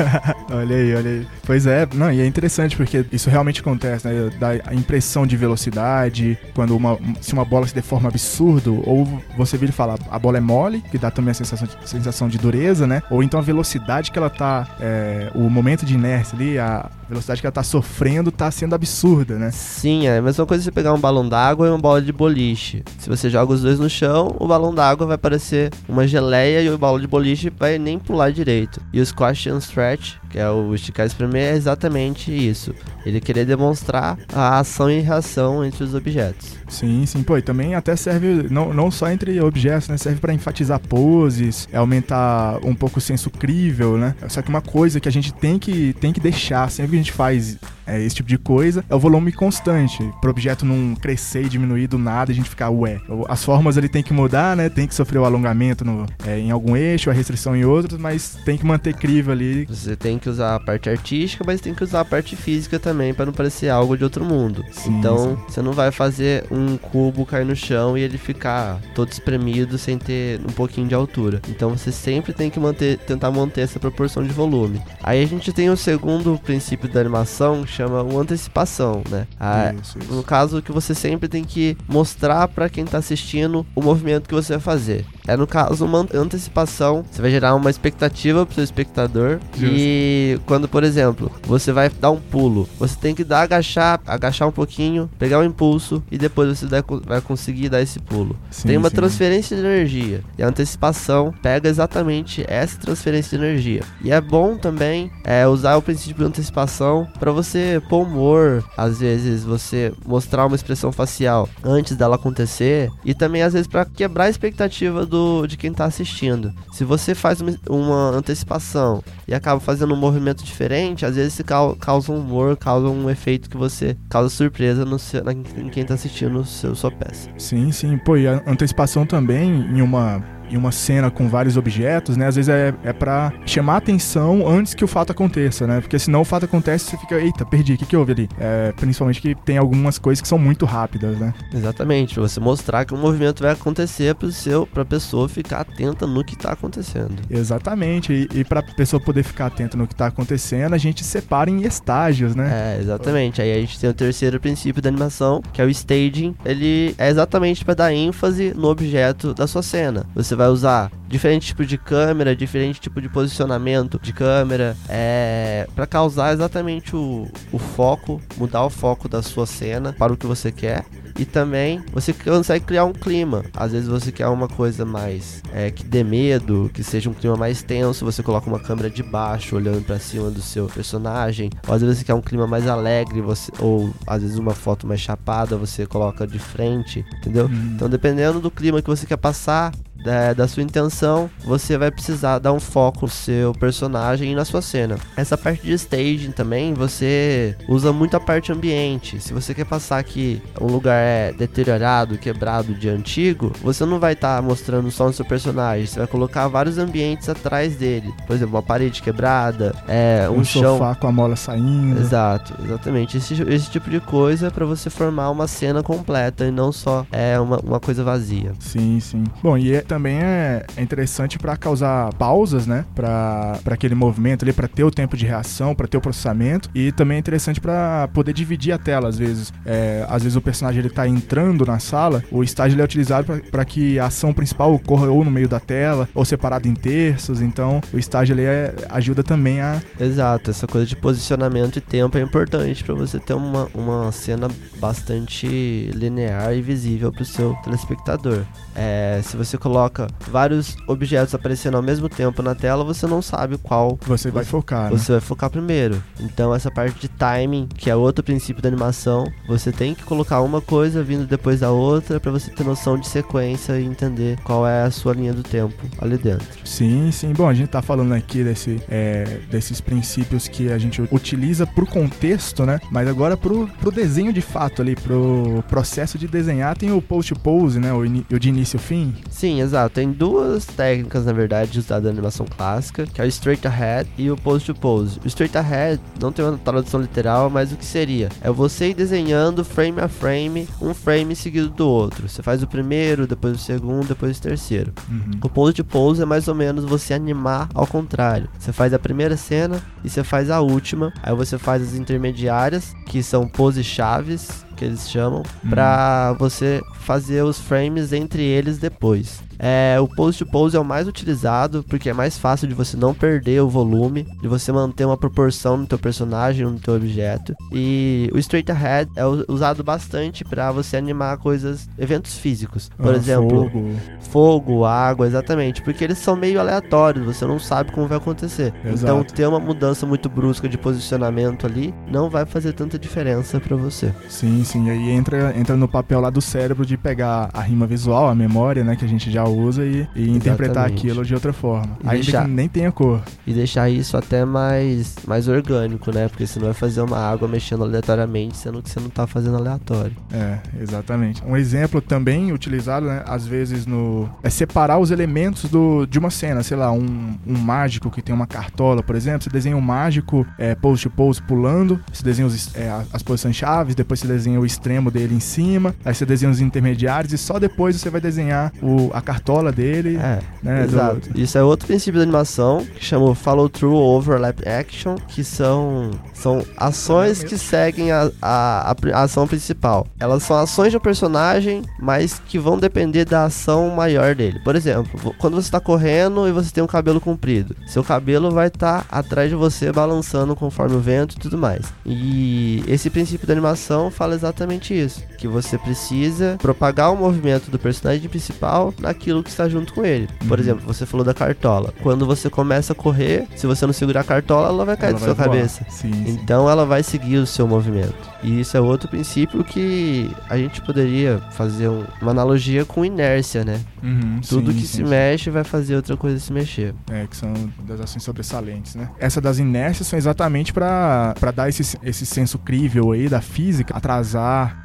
olha 0.50 0.76
aí, 0.76 0.94
olha 0.94 1.10
aí. 1.10 1.26
Pois 1.44 1.66
é, 1.66 1.86
não, 1.94 2.10
e 2.10 2.20
é 2.20 2.26
interessante 2.26 2.76
porque 2.76 3.04
isso 3.12 3.28
realmente 3.28 3.60
acontece, 3.60 4.08
né? 4.08 4.30
Dá 4.38 4.48
a 4.64 4.74
impressão 4.74 5.26
de 5.26 5.36
velocidade, 5.36 6.38
quando 6.54 6.74
uma, 6.74 6.98
se 7.20 7.34
uma 7.34 7.44
bola 7.44 7.66
se 7.66 7.74
deforma 7.74 8.08
absurdo, 8.08 8.82
ou 8.86 9.06
você 9.36 9.58
vira 9.58 9.70
e 9.70 9.74
fala, 9.74 9.98
a 10.10 10.18
bola 10.18 10.38
é 10.38 10.40
mole, 10.40 10.82
que 10.90 10.96
dá 10.96 11.10
também 11.10 11.32
a 11.32 11.34
sensação 11.34 11.68
de, 11.68 11.88
sensação 11.88 12.28
de 12.28 12.38
dureza, 12.38 12.86
né? 12.86 13.02
Ou 13.10 13.22
então 13.22 13.38
a 13.38 13.42
velocidade 13.42 14.10
que 14.10 14.18
ela 14.18 14.30
tá, 14.30 14.66
é, 14.80 15.30
o 15.34 15.50
momento 15.50 15.84
de 15.84 15.94
inércia 15.94 16.34
ali, 16.34 16.58
a 16.58 16.88
velocidade 17.08 17.40
que 17.40 17.46
ela 17.46 17.52
tá 17.52 17.62
sofrendo 17.62 18.32
tá 18.32 18.50
sendo 18.50 18.74
absurda, 18.74 19.36
né? 19.36 19.50
Sim, 19.50 20.06
é 20.06 20.18
a 20.18 20.22
mesma 20.22 20.46
coisa 20.46 20.64
você 20.64 20.72
pegar 20.72 20.94
um 20.94 20.98
balão 20.98 21.28
d'água 21.28 21.66
e 21.66 21.70
uma 21.70 21.78
bola 21.78 22.00
de 22.00 22.12
boliche. 22.12 22.82
Se 22.98 23.08
você 23.08 23.28
joga 23.28 23.52
os 23.52 23.62
dois 23.62 23.78
no 23.78 23.88
chão, 23.88 24.34
o 24.40 24.48
balão 24.48 24.74
d'água 24.74 25.05
vai 25.06 25.18
parecer 25.18 25.70
uma 25.88 26.06
geleia 26.06 26.62
e 26.62 26.70
o 26.70 26.78
balão 26.78 27.00
de 27.00 27.06
boliche 27.06 27.50
vai 27.50 27.78
nem 27.78 27.98
pular 27.98 28.32
direito. 28.32 28.80
E 28.92 29.00
o 29.00 29.06
squash 29.06 29.46
and 29.46 29.58
stretch, 29.58 30.14
que 30.30 30.38
é 30.38 30.48
o 30.50 30.74
esticar 30.74 31.06
e 31.06 31.08
espremer, 31.08 31.52
é 31.52 31.56
exatamente 31.56 32.30
isso. 32.32 32.74
Ele 33.04 33.20
querer 33.20 33.44
demonstrar 33.44 34.18
a 34.32 34.58
ação 34.58 34.90
e 34.90 35.00
reação 35.00 35.64
entre 35.64 35.84
os 35.84 35.94
objetos. 35.94 36.56
Sim, 36.68 37.06
sim, 37.06 37.22
pô, 37.22 37.38
e 37.38 37.42
também 37.42 37.74
até 37.74 37.94
serve 37.94 38.46
não, 38.50 38.72
não 38.74 38.90
só 38.90 39.10
entre 39.10 39.40
objetos, 39.40 39.88
né? 39.88 39.96
Serve 39.96 40.20
para 40.20 40.34
enfatizar 40.34 40.80
poses, 40.80 41.68
é 41.72 41.76
aumentar 41.76 42.58
um 42.64 42.74
pouco 42.74 42.98
o 42.98 43.00
senso 43.00 43.30
crível, 43.30 43.96
né? 43.96 44.14
Só 44.28 44.42
que 44.42 44.48
uma 44.48 44.60
coisa 44.60 45.00
que 45.00 45.08
a 45.08 45.12
gente 45.12 45.32
tem 45.32 45.58
que, 45.58 45.94
tem 46.00 46.12
que 46.12 46.20
deixar 46.20 46.70
sempre 46.70 46.90
que 46.90 46.96
a 46.96 47.02
gente 47.02 47.12
faz 47.12 47.58
é, 47.86 48.02
esse 48.02 48.16
tipo 48.16 48.28
de 48.28 48.36
coisa, 48.36 48.84
é 48.90 48.94
o 48.94 48.98
volume 48.98 49.30
constante, 49.30 49.98
para 50.20 50.28
o 50.28 50.30
objeto 50.30 50.66
não 50.66 50.94
crescer 50.96 51.44
e 51.44 51.48
diminuir 51.48 51.86
do 51.86 51.98
nada 51.98 52.30
e 52.30 52.34
a 52.34 52.36
gente 52.36 52.50
ficar, 52.50 52.68
ué. 52.70 53.00
As 53.28 53.44
formas 53.44 53.76
ele 53.76 53.88
tem 53.88 54.02
que 54.02 54.12
mudar, 54.12 54.56
né? 54.56 54.68
Tem 54.68 54.86
que 54.86 54.94
sofrer 54.94 55.20
o 55.20 55.24
alongamento 55.24 55.84
no, 55.84 56.04
é, 56.26 56.38
em 56.38 56.50
algum 56.50 56.76
eixo, 56.76 57.08
a 57.08 57.12
restrição 57.12 57.54
em 57.54 57.64
outros, 57.64 57.98
mas 58.00 58.36
tem 58.44 58.58
que 58.58 58.66
manter 58.66 58.94
crível 58.94 59.32
ali. 59.32 59.64
Você 59.66 59.94
tem 59.94 60.18
que 60.18 60.25
usar 60.28 60.54
a 60.54 60.60
parte 60.60 60.88
artística, 60.88 61.44
mas 61.46 61.60
tem 61.60 61.74
que 61.74 61.84
usar 61.84 62.00
a 62.00 62.04
parte 62.04 62.36
física 62.36 62.78
também 62.78 63.14
para 63.14 63.26
não 63.26 63.32
parecer 63.32 63.68
algo 63.68 63.96
de 63.96 64.04
outro 64.04 64.24
mundo. 64.24 64.64
Sim, 64.70 64.98
então, 64.98 65.36
sim. 65.36 65.42
você 65.48 65.62
não 65.62 65.72
vai 65.72 65.90
fazer 65.90 66.44
um 66.50 66.76
cubo 66.76 67.26
cair 67.26 67.44
no 67.44 67.56
chão 67.56 67.96
e 67.96 68.02
ele 68.02 68.18
ficar 68.18 68.80
todo 68.94 69.10
espremido 69.10 69.78
sem 69.78 69.98
ter 69.98 70.40
um 70.40 70.52
pouquinho 70.52 70.88
de 70.88 70.94
altura. 70.94 71.40
Então, 71.48 71.76
você 71.76 71.92
sempre 71.92 72.32
tem 72.32 72.50
que 72.50 72.60
manter, 72.60 72.98
tentar 72.98 73.30
manter 73.30 73.62
essa 73.62 73.78
proporção 73.78 74.22
de 74.22 74.32
volume. 74.32 74.80
Aí 75.02 75.22
a 75.22 75.26
gente 75.26 75.52
tem 75.52 75.70
o 75.70 75.76
segundo 75.76 76.38
princípio 76.38 76.88
da 76.88 77.00
animação, 77.00 77.66
chama 77.66 78.02
o 78.02 78.18
antecipação, 78.18 79.02
né? 79.08 79.26
A, 79.38 79.72
isso, 79.72 79.98
isso. 79.98 80.12
No 80.12 80.22
caso 80.22 80.62
que 80.62 80.72
você 80.72 80.94
sempre 80.94 81.28
tem 81.28 81.44
que 81.44 81.76
mostrar 81.88 82.48
para 82.48 82.68
quem 82.68 82.84
tá 82.84 82.98
assistindo 82.98 83.66
o 83.74 83.82
movimento 83.82 84.28
que 84.28 84.34
você 84.34 84.54
vai 84.54 84.60
fazer. 84.60 85.04
É 85.26 85.36
no 85.36 85.46
caso 85.46 85.84
uma 85.84 86.06
antecipação, 86.14 87.04
você 87.10 87.20
vai 87.20 87.30
gerar 87.30 87.54
uma 87.54 87.70
expectativa 87.70 88.46
pro 88.46 88.54
seu 88.54 88.64
espectador 88.64 89.38
Justo. 89.52 89.74
e 89.76 90.38
quando, 90.46 90.68
por 90.68 90.84
exemplo, 90.84 91.30
você 91.42 91.72
vai 91.72 91.88
dar 91.88 92.10
um 92.10 92.20
pulo, 92.20 92.68
você 92.78 92.96
tem 92.96 93.14
que 93.14 93.24
dar 93.24 93.42
agachar, 93.42 94.00
agachar 94.06 94.48
um 94.48 94.52
pouquinho, 94.52 95.10
pegar 95.18 95.38
o 95.38 95.42
um 95.42 95.44
impulso 95.44 96.02
e 96.10 96.16
depois 96.16 96.58
você 96.58 96.66
vai 97.04 97.20
conseguir 97.20 97.68
dar 97.68 97.82
esse 97.82 97.98
pulo. 97.98 98.36
Sim, 98.50 98.68
tem 98.68 98.76
uma 98.76 98.90
sim. 98.90 98.96
transferência 98.96 99.56
de 99.56 99.62
energia 99.62 100.22
e 100.38 100.42
a 100.42 100.48
antecipação 100.48 101.34
pega 101.42 101.68
exatamente 101.68 102.44
essa 102.46 102.78
transferência 102.78 103.36
de 103.36 103.44
energia. 103.44 103.82
E 104.02 104.12
é 104.12 104.20
bom 104.20 104.56
também 104.56 105.10
é, 105.24 105.46
usar 105.46 105.76
o 105.76 105.82
princípio 105.82 106.22
de 106.22 106.28
antecipação 106.28 107.06
para 107.18 107.32
você 107.32 107.82
pôr 107.88 108.02
humor, 108.02 108.64
às 108.76 109.00
vezes 109.00 109.42
você 109.42 109.92
mostrar 110.04 110.46
uma 110.46 110.56
expressão 110.56 110.92
facial 110.92 111.48
antes 111.64 111.96
dela 111.96 112.16
acontecer 112.16 112.90
e 113.04 113.14
também 113.14 113.42
às 113.42 113.52
vezes 113.52 113.66
para 113.66 113.84
quebrar 113.84 114.24
a 114.24 114.30
expectativa 114.30 115.04
do 115.04 115.15
de 115.48 115.56
quem 115.56 115.72
tá 115.72 115.84
assistindo. 115.84 116.52
Se 116.72 116.84
você 116.84 117.14
faz 117.14 117.40
uma, 117.40 117.54
uma 117.68 118.10
antecipação 118.10 119.02
e 119.26 119.34
acaba 119.34 119.60
fazendo 119.60 119.94
um 119.94 119.96
movimento 119.96 120.44
diferente, 120.44 121.04
às 121.04 121.16
vezes 121.16 121.40
causa 121.80 122.12
um 122.12 122.18
humor, 122.18 122.56
causa 122.56 122.88
um 122.88 123.10
efeito 123.10 123.48
que 123.50 123.56
você 123.56 123.96
causa 124.08 124.28
surpresa 124.28 124.84
no 124.84 124.98
seu, 124.98 125.24
na, 125.24 125.32
em 125.32 125.68
quem 125.70 125.84
tá 125.84 125.94
assistindo 125.94 126.44
seu, 126.44 126.74
sua 126.74 126.90
peça. 126.90 127.30
Sim, 127.38 127.72
sim. 127.72 127.98
Pô, 127.98 128.16
e 128.16 128.26
a 128.26 128.42
antecipação 128.46 129.06
também 129.06 129.50
em 129.50 129.80
uma 129.80 130.22
em 130.50 130.56
uma 130.56 130.72
cena 130.72 131.10
com 131.10 131.28
vários 131.28 131.56
objetos, 131.56 132.16
né? 132.16 132.26
Às 132.26 132.36
vezes 132.36 132.48
é, 132.48 132.74
é 132.84 132.92
para 132.92 133.32
chamar 133.44 133.78
atenção 133.78 134.46
antes 134.46 134.74
que 134.74 134.84
o 134.84 134.88
fato 134.88 135.12
aconteça, 135.12 135.66
né? 135.66 135.80
Porque 135.80 135.98
senão 135.98 136.20
o 136.20 136.24
fato 136.24 136.44
acontece 136.44 136.86
e 136.86 136.90
você 136.90 136.96
fica, 136.96 137.18
eita, 137.18 137.44
perdi, 137.44 137.74
o 137.74 137.78
que, 137.78 137.86
que 137.86 137.96
houve 137.96 138.12
ali? 138.12 138.28
É, 138.38 138.72
principalmente 138.72 139.20
que 139.20 139.34
tem 139.34 139.58
algumas 139.58 139.98
coisas 139.98 140.20
que 140.20 140.28
são 140.28 140.38
muito 140.38 140.64
rápidas, 140.64 141.18
né? 141.18 141.34
Exatamente, 141.52 142.18
você 142.18 142.40
mostrar 142.40 142.84
que 142.84 142.94
o 142.94 142.96
movimento 142.96 143.42
vai 143.42 143.52
acontecer 143.52 144.14
pro 144.14 144.30
seu, 144.30 144.66
pra 144.66 144.84
pessoa 144.84 145.28
ficar 145.28 145.60
atenta 145.60 146.06
no 146.06 146.24
que 146.24 146.36
tá 146.36 146.52
acontecendo. 146.52 147.16
Exatamente, 147.30 148.12
e, 148.12 148.40
e 148.40 148.44
pra 148.44 148.62
pessoa 148.62 149.00
poder 149.00 149.22
ficar 149.22 149.46
atenta 149.46 149.76
no 149.76 149.86
que 149.86 149.94
tá 149.94 150.06
acontecendo, 150.06 150.74
a 150.74 150.78
gente 150.78 151.04
separa 151.04 151.50
em 151.50 151.62
estágios, 151.62 152.34
né? 152.34 152.76
É, 152.76 152.80
exatamente. 152.80 153.40
Aí 153.40 153.52
a 153.52 153.60
gente 153.60 153.78
tem 153.78 153.90
o 153.90 153.94
terceiro 153.94 154.38
princípio 154.40 154.82
da 154.82 154.88
animação, 154.88 155.42
que 155.52 155.60
é 155.60 155.64
o 155.64 155.70
staging. 155.70 156.34
Ele 156.44 156.94
é 156.98 157.08
exatamente 157.08 157.64
para 157.64 157.74
dar 157.74 157.92
ênfase 157.92 158.52
no 158.54 158.68
objeto 158.68 159.34
da 159.34 159.46
sua 159.46 159.62
cena. 159.62 160.06
Você 160.14 160.35
vai 160.36 160.48
usar 160.48 160.90
diferente 161.08 161.46
tipo 161.46 161.64
de 161.64 161.78
câmera, 161.78 162.34
diferente 162.34 162.80
tipo 162.80 163.00
de 163.00 163.08
posicionamento 163.08 163.98
de 164.02 164.12
câmera, 164.12 164.76
é, 164.88 165.66
para 165.74 165.86
causar 165.86 166.32
exatamente 166.32 166.94
o, 166.94 167.28
o 167.52 167.58
foco, 167.58 168.20
mudar 168.36 168.64
o 168.64 168.70
foco 168.70 169.08
da 169.08 169.22
sua 169.22 169.46
cena 169.46 169.92
para 169.92 170.12
o 170.12 170.16
que 170.16 170.26
você 170.26 170.50
quer. 170.50 170.84
E 171.18 171.24
também 171.24 171.82
você 171.92 172.12
consegue 172.12 172.64
criar 172.66 172.84
um 172.84 172.92
clima. 172.92 173.42
Às 173.54 173.72
vezes 173.72 173.88
você 173.88 174.12
quer 174.12 174.26
uma 174.28 174.48
coisa 174.48 174.84
mais 174.84 175.42
é, 175.52 175.70
que 175.70 175.82
dê 175.82 176.04
medo, 176.04 176.70
que 176.74 176.84
seja 176.84 177.08
um 177.08 177.14
clima 177.14 177.36
mais 177.36 177.62
tenso. 177.62 178.04
Você 178.04 178.22
coloca 178.22 178.46
uma 178.48 178.60
câmera 178.60 178.90
de 178.90 179.02
baixo 179.02 179.56
olhando 179.56 179.82
para 179.82 179.98
cima 179.98 180.30
do 180.30 180.42
seu 180.42 180.66
personagem. 180.66 181.50
Ou 181.66 181.74
às 181.74 181.80
vezes 181.80 181.98
você 181.98 182.04
quer 182.04 182.14
um 182.14 182.20
clima 182.20 182.46
mais 182.46 182.66
alegre, 182.66 183.22
você, 183.22 183.50
ou 183.58 183.90
às 184.06 184.20
vezes 184.20 184.36
uma 184.36 184.52
foto 184.52 184.86
mais 184.86 185.00
chapada, 185.00 185.56
você 185.56 185.86
coloca 185.86 186.26
de 186.26 186.38
frente, 186.38 187.02
entendeu? 187.16 187.46
Uhum. 187.46 187.72
Então 187.74 187.88
dependendo 187.88 188.38
do 188.38 188.50
clima 188.50 188.82
que 188.82 188.88
você 188.88 189.06
quer 189.06 189.16
passar, 189.16 189.72
da, 190.06 190.32
da, 190.32 190.46
sua 190.46 190.62
intenção, 190.62 191.28
você 191.44 191.76
vai 191.76 191.90
precisar 191.90 192.38
dar 192.38 192.52
um 192.52 192.60
foco 192.60 193.06
no 193.06 193.08
seu 193.08 193.52
personagem 193.52 194.30
e 194.30 194.34
na 194.36 194.44
sua 194.44 194.62
cena. 194.62 194.96
Essa 195.16 195.36
parte 195.36 195.62
de 195.62 195.72
staging 195.72 196.30
também, 196.30 196.72
você 196.72 197.56
usa 197.68 197.92
muito 197.92 198.16
a 198.16 198.20
parte 198.20 198.52
ambiente. 198.52 199.20
Se 199.20 199.34
você 199.34 199.52
quer 199.52 199.64
passar 199.64 200.02
que 200.04 200.40
um 200.60 200.66
lugar 200.66 200.96
é 200.96 201.32
deteriorado, 201.32 202.16
quebrado 202.16 202.72
de 202.72 202.88
antigo, 202.88 203.52
você 203.60 203.84
não 203.84 203.98
vai 203.98 204.12
estar 204.12 204.36
tá 204.36 204.42
mostrando 204.42 204.90
só 204.92 205.06
o 205.06 205.12
seu 205.12 205.24
personagem, 205.24 205.86
você 205.86 205.98
vai 205.98 206.06
colocar 206.06 206.46
vários 206.46 206.78
ambientes 206.78 207.28
atrás 207.28 207.74
dele. 207.74 208.14
Por 208.26 208.36
exemplo, 208.36 208.54
uma 208.54 208.62
parede 208.62 209.02
quebrada, 209.02 209.74
é, 209.88 210.28
um, 210.30 210.40
um 210.40 210.44
chão... 210.44 210.78
sofá 210.78 210.94
com 210.94 211.08
a 211.08 211.12
mola 211.12 211.34
saindo. 211.34 212.00
Exato, 212.00 212.54
exatamente. 212.64 213.16
Esse, 213.16 213.42
esse 213.42 213.70
tipo 213.70 213.90
de 213.90 213.98
coisa 213.98 214.52
para 214.52 214.64
você 214.64 214.88
formar 214.88 215.30
uma 215.30 215.48
cena 215.48 215.82
completa 215.82 216.44
e 216.44 216.52
não 216.52 216.70
só 216.70 217.04
é 217.10 217.40
uma, 217.40 217.58
uma 217.58 217.80
coisa 217.80 218.04
vazia. 218.04 218.52
Sim, 218.60 219.00
sim. 219.00 219.24
Bom, 219.42 219.58
e 219.58 219.74
é 219.74 219.80
também 219.96 220.18
é, 220.18 220.66
é 220.76 220.82
interessante 220.82 221.38
para 221.38 221.56
causar 221.56 222.12
pausas, 222.14 222.66
né? 222.66 222.84
Para 222.94 223.58
aquele 223.70 223.94
movimento 223.94 224.44
ali, 224.44 224.52
para 224.52 224.68
ter 224.68 224.84
o 224.84 224.90
tempo 224.90 225.16
de 225.16 225.24
reação, 225.24 225.74
para 225.74 225.88
ter 225.88 225.96
o 225.96 226.00
processamento. 226.02 226.68
E 226.74 226.92
também 226.92 227.16
é 227.16 227.18
interessante 227.18 227.60
para 227.60 228.06
poder 228.12 228.34
dividir 228.34 228.72
a 228.72 228.78
tela, 228.78 229.08
às 229.08 229.16
vezes. 229.16 229.52
É, 229.64 230.04
às 230.08 230.22
vezes 230.22 230.36
o 230.36 230.40
personagem 230.42 230.80
ele 230.80 230.90
tá 230.90 231.08
entrando 231.08 231.64
na 231.64 231.78
sala, 231.78 232.22
o 232.30 232.44
estágio 232.44 232.78
é 232.78 232.84
utilizado 232.84 233.42
para 233.50 233.64
que 233.64 233.98
a 233.98 234.06
ação 234.06 234.34
principal 234.34 234.74
ocorra 234.74 235.08
ou 235.08 235.24
no 235.24 235.30
meio 235.30 235.48
da 235.48 235.58
tela, 235.58 236.06
ou 236.14 236.24
separado 236.24 236.68
em 236.68 236.74
terços. 236.74 237.40
Então 237.40 237.80
o 237.90 237.98
estágio 237.98 238.34
ele 238.34 238.42
é, 238.42 238.74
ajuda 238.90 239.22
também 239.22 239.62
a. 239.62 239.80
Exato, 239.98 240.50
essa 240.50 240.66
coisa 240.66 240.86
de 240.86 240.94
posicionamento 240.94 241.76
e 241.76 241.80
tempo 241.80 242.18
é 242.18 242.20
importante 242.20 242.84
para 242.84 242.94
você 242.94 243.18
ter 243.18 243.32
uma, 243.32 243.66
uma 243.72 244.12
cena 244.12 244.48
bastante 244.78 245.90
linear 245.94 246.54
e 246.54 246.60
visível 246.60 247.10
para 247.10 247.22
o 247.22 247.24
seu 247.24 247.54
telespectador. 247.64 248.44
É, 248.74 249.22
se 249.24 249.38
você 249.38 249.56
coloca 249.56 249.85
vários 250.30 250.76
objetos 250.86 251.34
aparecendo 251.34 251.76
ao 251.76 251.82
mesmo 251.82 252.08
tempo 252.08 252.42
na 252.42 252.54
tela, 252.54 252.84
você 252.84 253.06
não 253.06 253.22
sabe 253.22 253.58
qual 253.58 253.98
você 254.06 254.30
vai 254.30 254.44
focar. 254.44 254.90
Você 254.90 255.12
né? 255.12 255.18
vai 255.18 255.26
focar 255.26 255.50
primeiro. 255.50 256.02
Então 256.20 256.54
essa 256.54 256.70
parte 256.70 257.00
de 257.00 257.08
timing, 257.08 257.66
que 257.66 257.90
é 257.90 257.96
outro 257.96 258.22
princípio 258.22 258.62
da 258.62 258.68
animação, 258.68 259.26
você 259.48 259.72
tem 259.72 259.94
que 259.94 260.04
colocar 260.04 260.40
uma 260.42 260.60
coisa 260.60 261.02
vindo 261.02 261.26
depois 261.26 261.60
da 261.60 261.70
outra 261.70 262.20
para 262.20 262.30
você 262.30 262.50
ter 262.50 262.64
noção 262.64 262.98
de 262.98 263.08
sequência 263.08 263.78
e 263.80 263.84
entender 263.84 264.38
qual 264.44 264.66
é 264.66 264.82
a 264.82 264.90
sua 264.90 265.14
linha 265.14 265.32
do 265.32 265.42
tempo 265.42 265.74
ali 265.98 266.16
dentro. 266.18 266.46
Sim, 266.64 267.10
sim. 267.10 267.32
Bom, 267.32 267.48
a 267.48 267.54
gente 267.54 267.68
tá 267.68 267.82
falando 267.82 268.12
aqui 268.12 268.44
desse, 268.44 268.80
é, 268.88 269.40
desses 269.50 269.80
princípios 269.80 270.48
que 270.48 270.70
a 270.70 270.78
gente 270.78 271.02
utiliza 271.10 271.66
pro 271.66 271.86
contexto, 271.86 272.64
né? 272.64 272.78
Mas 272.90 273.08
agora 273.08 273.36
pro, 273.36 273.68
pro 273.80 273.90
desenho 273.90 274.32
de 274.32 274.40
fato 274.40 274.82
ali, 274.82 274.94
pro 274.94 275.64
processo 275.68 276.18
de 276.18 276.28
desenhar, 276.28 276.76
tem 276.76 276.92
o 276.92 277.00
post-pose, 277.00 277.78
né? 277.78 277.92
O, 277.92 278.00
o 278.00 278.38
de 278.38 278.48
início 278.48 278.66
início 278.66 278.78
fim? 278.78 279.14
Sim, 279.30 279.60
exato. 279.66 279.94
Tem 279.94 280.10
duas 280.10 280.64
técnicas, 280.64 281.26
na 281.26 281.32
verdade, 281.32 281.78
usadas 281.78 282.04
na 282.04 282.10
animação 282.10 282.46
clássica, 282.46 283.06
que 283.06 283.20
é 283.20 283.24
o 283.24 283.28
straight 283.28 283.66
ahead 283.66 284.08
e 284.16 284.30
o 284.30 284.36
pose 284.36 284.64
to 284.64 284.74
pose. 284.74 285.20
O 285.24 285.26
straight 285.26 285.56
ahead 285.56 286.00
não 286.20 286.32
tem 286.32 286.44
uma 286.44 286.56
tradução 286.58 287.00
literal, 287.00 287.50
mas 287.50 287.72
o 287.72 287.76
que 287.76 287.84
seria? 287.84 288.28
É 288.40 288.50
você 288.50 288.90
ir 288.90 288.94
desenhando 288.94 289.64
frame 289.64 290.00
a 290.00 290.08
frame, 290.08 290.68
um 290.80 290.94
frame 290.94 291.34
seguido 291.36 291.68
do 291.68 291.88
outro. 291.88 292.28
Você 292.28 292.42
faz 292.42 292.62
o 292.62 292.66
primeiro, 292.66 293.26
depois 293.26 293.54
o 293.54 293.58
segundo, 293.58 294.08
depois 294.08 294.38
o 294.38 294.42
terceiro. 294.42 294.92
Uhum. 295.08 295.38
O 295.42 295.48
pose 295.48 295.74
to 295.74 295.84
pose 295.84 296.22
é 296.22 296.24
mais 296.24 296.48
ou 296.48 296.54
menos 296.54 296.84
você 296.84 297.14
animar 297.14 297.68
ao 297.74 297.86
contrário. 297.86 298.48
Você 298.58 298.72
faz 298.72 298.94
a 298.94 298.98
primeira 298.98 299.36
cena 299.36 299.82
e 300.04 300.10
você 300.10 300.22
faz 300.24 300.50
a 300.50 300.60
última. 300.60 301.12
Aí 301.22 301.34
você 301.34 301.58
faz 301.58 301.82
as 301.82 301.94
intermediárias, 301.94 302.94
que 303.06 303.22
são 303.22 303.46
pose 303.46 303.82
chaves, 303.82 304.65
que 304.76 304.84
eles 304.84 305.10
chamam, 305.10 305.42
Uhum. 305.64 305.70
pra 305.70 306.34
você 306.38 306.80
fazer 307.00 307.42
os 307.42 307.58
frames 307.58 308.12
entre 308.12 308.42
eles 308.42 308.78
depois. 308.78 309.44
É, 309.58 309.96
o 309.98 310.06
pose 310.06 310.36
to 310.36 310.44
pose 310.46 310.76
é 310.76 310.78
o 310.80 310.84
mais 310.84 311.08
utilizado 311.08 311.82
porque 311.88 312.10
é 312.10 312.12
mais 312.12 312.36
fácil 312.36 312.68
de 312.68 312.74
você 312.74 312.94
não 312.94 313.14
perder 313.14 313.62
o 313.62 313.68
volume, 313.70 314.24
de 314.42 314.46
você 314.48 314.70
manter 314.70 315.06
uma 315.06 315.16
proporção 315.16 315.78
no 315.78 315.86
teu 315.86 315.98
personagem, 315.98 316.66
no 316.66 316.78
teu 316.78 316.94
objeto. 316.94 317.54
E 317.72 318.30
o 318.34 318.38
straight 318.38 318.70
ahead 318.70 319.10
é 319.16 319.22
usado 319.50 319.82
bastante 319.82 320.44
pra 320.44 320.70
você 320.72 320.98
animar 320.98 321.38
coisas, 321.38 321.88
eventos 321.98 322.36
físicos. 322.36 322.90
Por 322.98 323.14
Ah, 323.14 323.16
exemplo, 323.16 323.70
fogo. 323.70 323.90
fogo, 324.20 324.84
água, 324.84 325.26
exatamente, 325.26 325.80
porque 325.80 326.04
eles 326.04 326.18
são 326.18 326.36
meio 326.36 326.60
aleatórios, 326.60 327.24
você 327.24 327.46
não 327.46 327.58
sabe 327.58 327.92
como 327.92 328.06
vai 328.06 328.18
acontecer. 328.18 328.74
Então 328.84 329.20
Exato. 329.20 329.32
ter 329.32 329.46
uma 329.48 329.58
mudança 329.60 330.04
muito 330.04 330.28
brusca 330.28 330.68
de 330.68 330.76
posicionamento 330.76 331.64
ali 331.66 331.94
não 332.10 332.28
vai 332.28 332.44
fazer 332.44 332.74
tanta 332.74 332.98
diferença 332.98 333.58
pra 333.58 333.74
você. 333.74 334.12
Sim, 334.28 334.62
sim. 334.66 334.90
Aí 334.90 335.10
entra, 335.10 335.54
entra 335.58 335.76
no 335.76 335.88
papel 335.88 336.20
lá 336.20 336.30
do 336.30 336.40
cérebro 336.40 336.84
de 336.84 336.96
pegar 336.96 337.48
a 337.52 337.60
rima 337.60 337.86
visual, 337.86 338.28
a 338.28 338.34
memória, 338.34 338.84
né, 338.84 338.96
que 338.96 339.04
a 339.04 339.08
gente 339.08 339.30
já 339.30 339.44
usa 339.44 339.84
e, 339.84 340.06
e 340.14 340.28
interpretar 340.30 340.86
aquilo 340.86 341.24
de 341.24 341.34
outra 341.34 341.52
forma. 341.52 341.96
E 342.02 342.08
Ainda 342.08 342.14
deixar- 342.22 342.44
que 342.44 342.50
nem 342.50 342.68
tenha 342.68 342.92
cor. 342.92 343.22
E 343.46 343.52
deixar 343.52 343.88
isso 343.88 344.16
até 344.16 344.44
mais, 344.44 345.16
mais 345.26 345.48
orgânico, 345.48 346.12
né? 346.12 346.28
Porque 346.28 346.46
você 346.46 346.58
não 346.58 346.66
vai 346.66 346.74
fazer 346.74 347.00
uma 347.00 347.18
água 347.18 347.48
mexendo 347.48 347.84
aleatoriamente, 347.84 348.56
sendo 348.56 348.82
que 348.82 348.90
você 348.90 349.00
não 349.00 349.08
tá 349.08 349.26
fazendo 349.26 349.56
aleatório. 349.56 350.16
É, 350.32 350.58
exatamente. 350.80 351.42
Um 351.44 351.56
exemplo 351.56 352.00
também 352.00 352.52
utilizado, 352.52 353.06
né, 353.06 353.22
às 353.26 353.46
vezes 353.46 353.86
no 353.86 354.28
é 354.42 354.50
separar 354.50 354.98
os 354.98 355.10
elementos 355.10 355.70
do, 355.70 356.06
de 356.06 356.18
uma 356.18 356.30
cena, 356.30 356.62
sei 356.62 356.76
lá, 356.76 356.90
um, 356.92 357.34
um 357.46 357.58
mágico 357.58 358.10
que 358.10 358.20
tem 358.22 358.34
uma 358.34 358.46
cartola, 358.46 359.02
por 359.02 359.14
exemplo, 359.14 359.42
você 359.44 359.50
desenha 359.50 359.76
um 359.76 359.80
mágico 359.80 360.46
é, 360.58 360.74
pose 360.74 361.08
pulando, 361.46 362.00
você 362.12 362.22
desenha 362.22 362.46
os, 362.46 362.74
é, 362.74 362.90
as 363.12 363.22
posições 363.22 363.56
chaves, 363.56 363.94
depois 363.94 364.20
você 364.20 364.26
desenha 364.26 364.55
o 364.60 364.66
extremo 364.66 365.10
dele 365.10 365.34
em 365.34 365.40
cima, 365.40 365.94
aí 366.04 366.14
você 366.14 366.24
desenha 366.26 366.50
os 366.50 366.60
intermediários 366.60 367.32
e 367.32 367.38
só 367.38 367.58
depois 367.58 367.96
você 367.96 368.10
vai 368.10 368.20
desenhar 368.20 368.72
o, 368.82 369.10
a 369.12 369.20
cartola 369.20 369.70
dele, 369.72 370.16
É, 370.16 370.38
né, 370.62 370.82
do- 370.82 370.88
exato. 370.94 371.20
Isso 371.34 371.56
é 371.58 371.62
outro 371.62 371.86
princípio 371.86 372.18
da 372.18 372.22
animação 372.24 372.84
que 372.94 373.04
chama 373.04 373.34
Follow 373.34 373.68
Through 373.68 373.94
Overlap 373.96 374.60
Action, 374.66 375.16
que 375.28 375.42
são, 375.44 376.10
são 376.34 376.64
ações 376.76 377.42
que 377.44 377.56
seguem 377.58 378.10
a, 378.12 378.30
a, 378.40 378.94
a 379.12 379.22
ação 379.22 379.46
principal. 379.46 380.06
Elas 380.18 380.42
são 380.42 380.56
ações 380.56 380.90
de 380.90 380.96
um 380.96 381.00
personagem, 381.00 381.82
mas 382.00 382.40
que 382.46 382.58
vão 382.58 382.78
depender 382.78 383.24
da 383.24 383.44
ação 383.44 383.90
maior 383.90 384.34
dele. 384.34 384.60
Por 384.64 384.76
exemplo, 384.76 385.34
quando 385.38 385.54
você 385.54 385.70
tá 385.70 385.80
correndo 385.80 386.48
e 386.48 386.52
você 386.52 386.70
tem 386.70 386.82
um 386.82 386.86
cabelo 386.86 387.20
comprido, 387.20 387.76
seu 387.86 388.02
cabelo 388.04 388.50
vai 388.50 388.68
estar 388.68 389.04
atrás 389.10 389.48
de 389.50 389.56
você 389.56 389.90
balançando 389.92 390.54
conforme 390.56 390.94
o 390.96 391.00
vento 391.00 391.34
e 391.36 391.38
tudo 391.38 391.58
mais. 391.58 391.86
E 392.04 392.82
esse 392.86 393.10
princípio 393.10 393.46
da 393.46 393.52
animação 393.52 394.10
fala 394.10 394.34
exatamente 394.34 394.45
isso, 394.92 395.22
que 395.38 395.46
você 395.48 395.76
precisa 395.78 396.56
propagar 396.60 397.12
o 397.12 397.16
movimento 397.16 397.70
do 397.70 397.78
personagem 397.78 398.28
principal 398.28 398.92
naquilo 398.98 399.42
que 399.42 399.50
está 399.50 399.68
junto 399.68 399.92
com 399.94 400.04
ele. 400.04 400.28
Por 400.46 400.58
Uhum. 400.58 400.64
exemplo, 400.64 400.82
você 400.86 401.04
falou 401.06 401.24
da 401.24 401.34
cartola. 401.34 401.92
Quando 402.02 402.26
você 402.26 402.48
começa 402.50 402.92
a 402.92 402.96
correr, 402.96 403.46
se 403.56 403.66
você 403.66 403.86
não 403.86 403.92
segurar 403.92 404.20
a 404.20 404.24
cartola, 404.24 404.68
ela 404.68 404.84
vai 404.84 404.96
cair 404.96 405.10
ela 405.10 405.18
da 405.18 405.24
sua 405.24 405.34
voar. 405.34 405.46
cabeça. 405.48 405.84
Sim, 405.88 406.12
sim. 406.12 406.24
Então 406.42 406.68
ela 406.68 406.84
vai 406.84 407.02
seguir 407.02 407.36
o 407.36 407.46
seu 407.46 407.66
movimento. 407.66 408.14
E 408.42 408.60
isso 408.60 408.76
é 408.76 408.80
outro 408.80 409.08
princípio 409.08 409.64
que 409.64 410.30
a 410.48 410.56
gente 410.56 410.80
poderia 410.82 411.38
fazer 411.52 411.88
um- 411.88 412.04
uma 412.22 412.30
analogia 412.30 412.84
com 412.84 413.04
inércia, 413.04 413.64
né? 413.64 413.80
Uhum, 414.02 414.40
Tudo 414.48 414.72
sim, 414.72 414.78
que 414.78 414.86
se 414.86 415.02
mexe 415.02 415.50
vai 415.50 415.64
fazer 415.64 415.96
outra 415.96 416.16
coisa 416.16 416.38
se 416.38 416.52
mexer. 416.52 416.94
É, 417.10 417.26
que 417.26 417.36
são 417.36 417.52
das 417.86 418.00
ações 418.00 418.22
sobressalentes, 418.22 418.94
né? 418.94 419.08
Essa 419.18 419.40
das 419.40 419.58
inércias 419.58 420.06
são 420.06 420.16
exatamente 420.18 420.72
pra 420.72 421.34
dar 421.54 421.68
esse, 421.68 421.96
esse 422.02 422.24
senso 422.26 422.58
crível 422.58 423.12
aí 423.12 423.28
da 423.28 423.40
física, 423.40 423.96
atrasar 423.96 424.35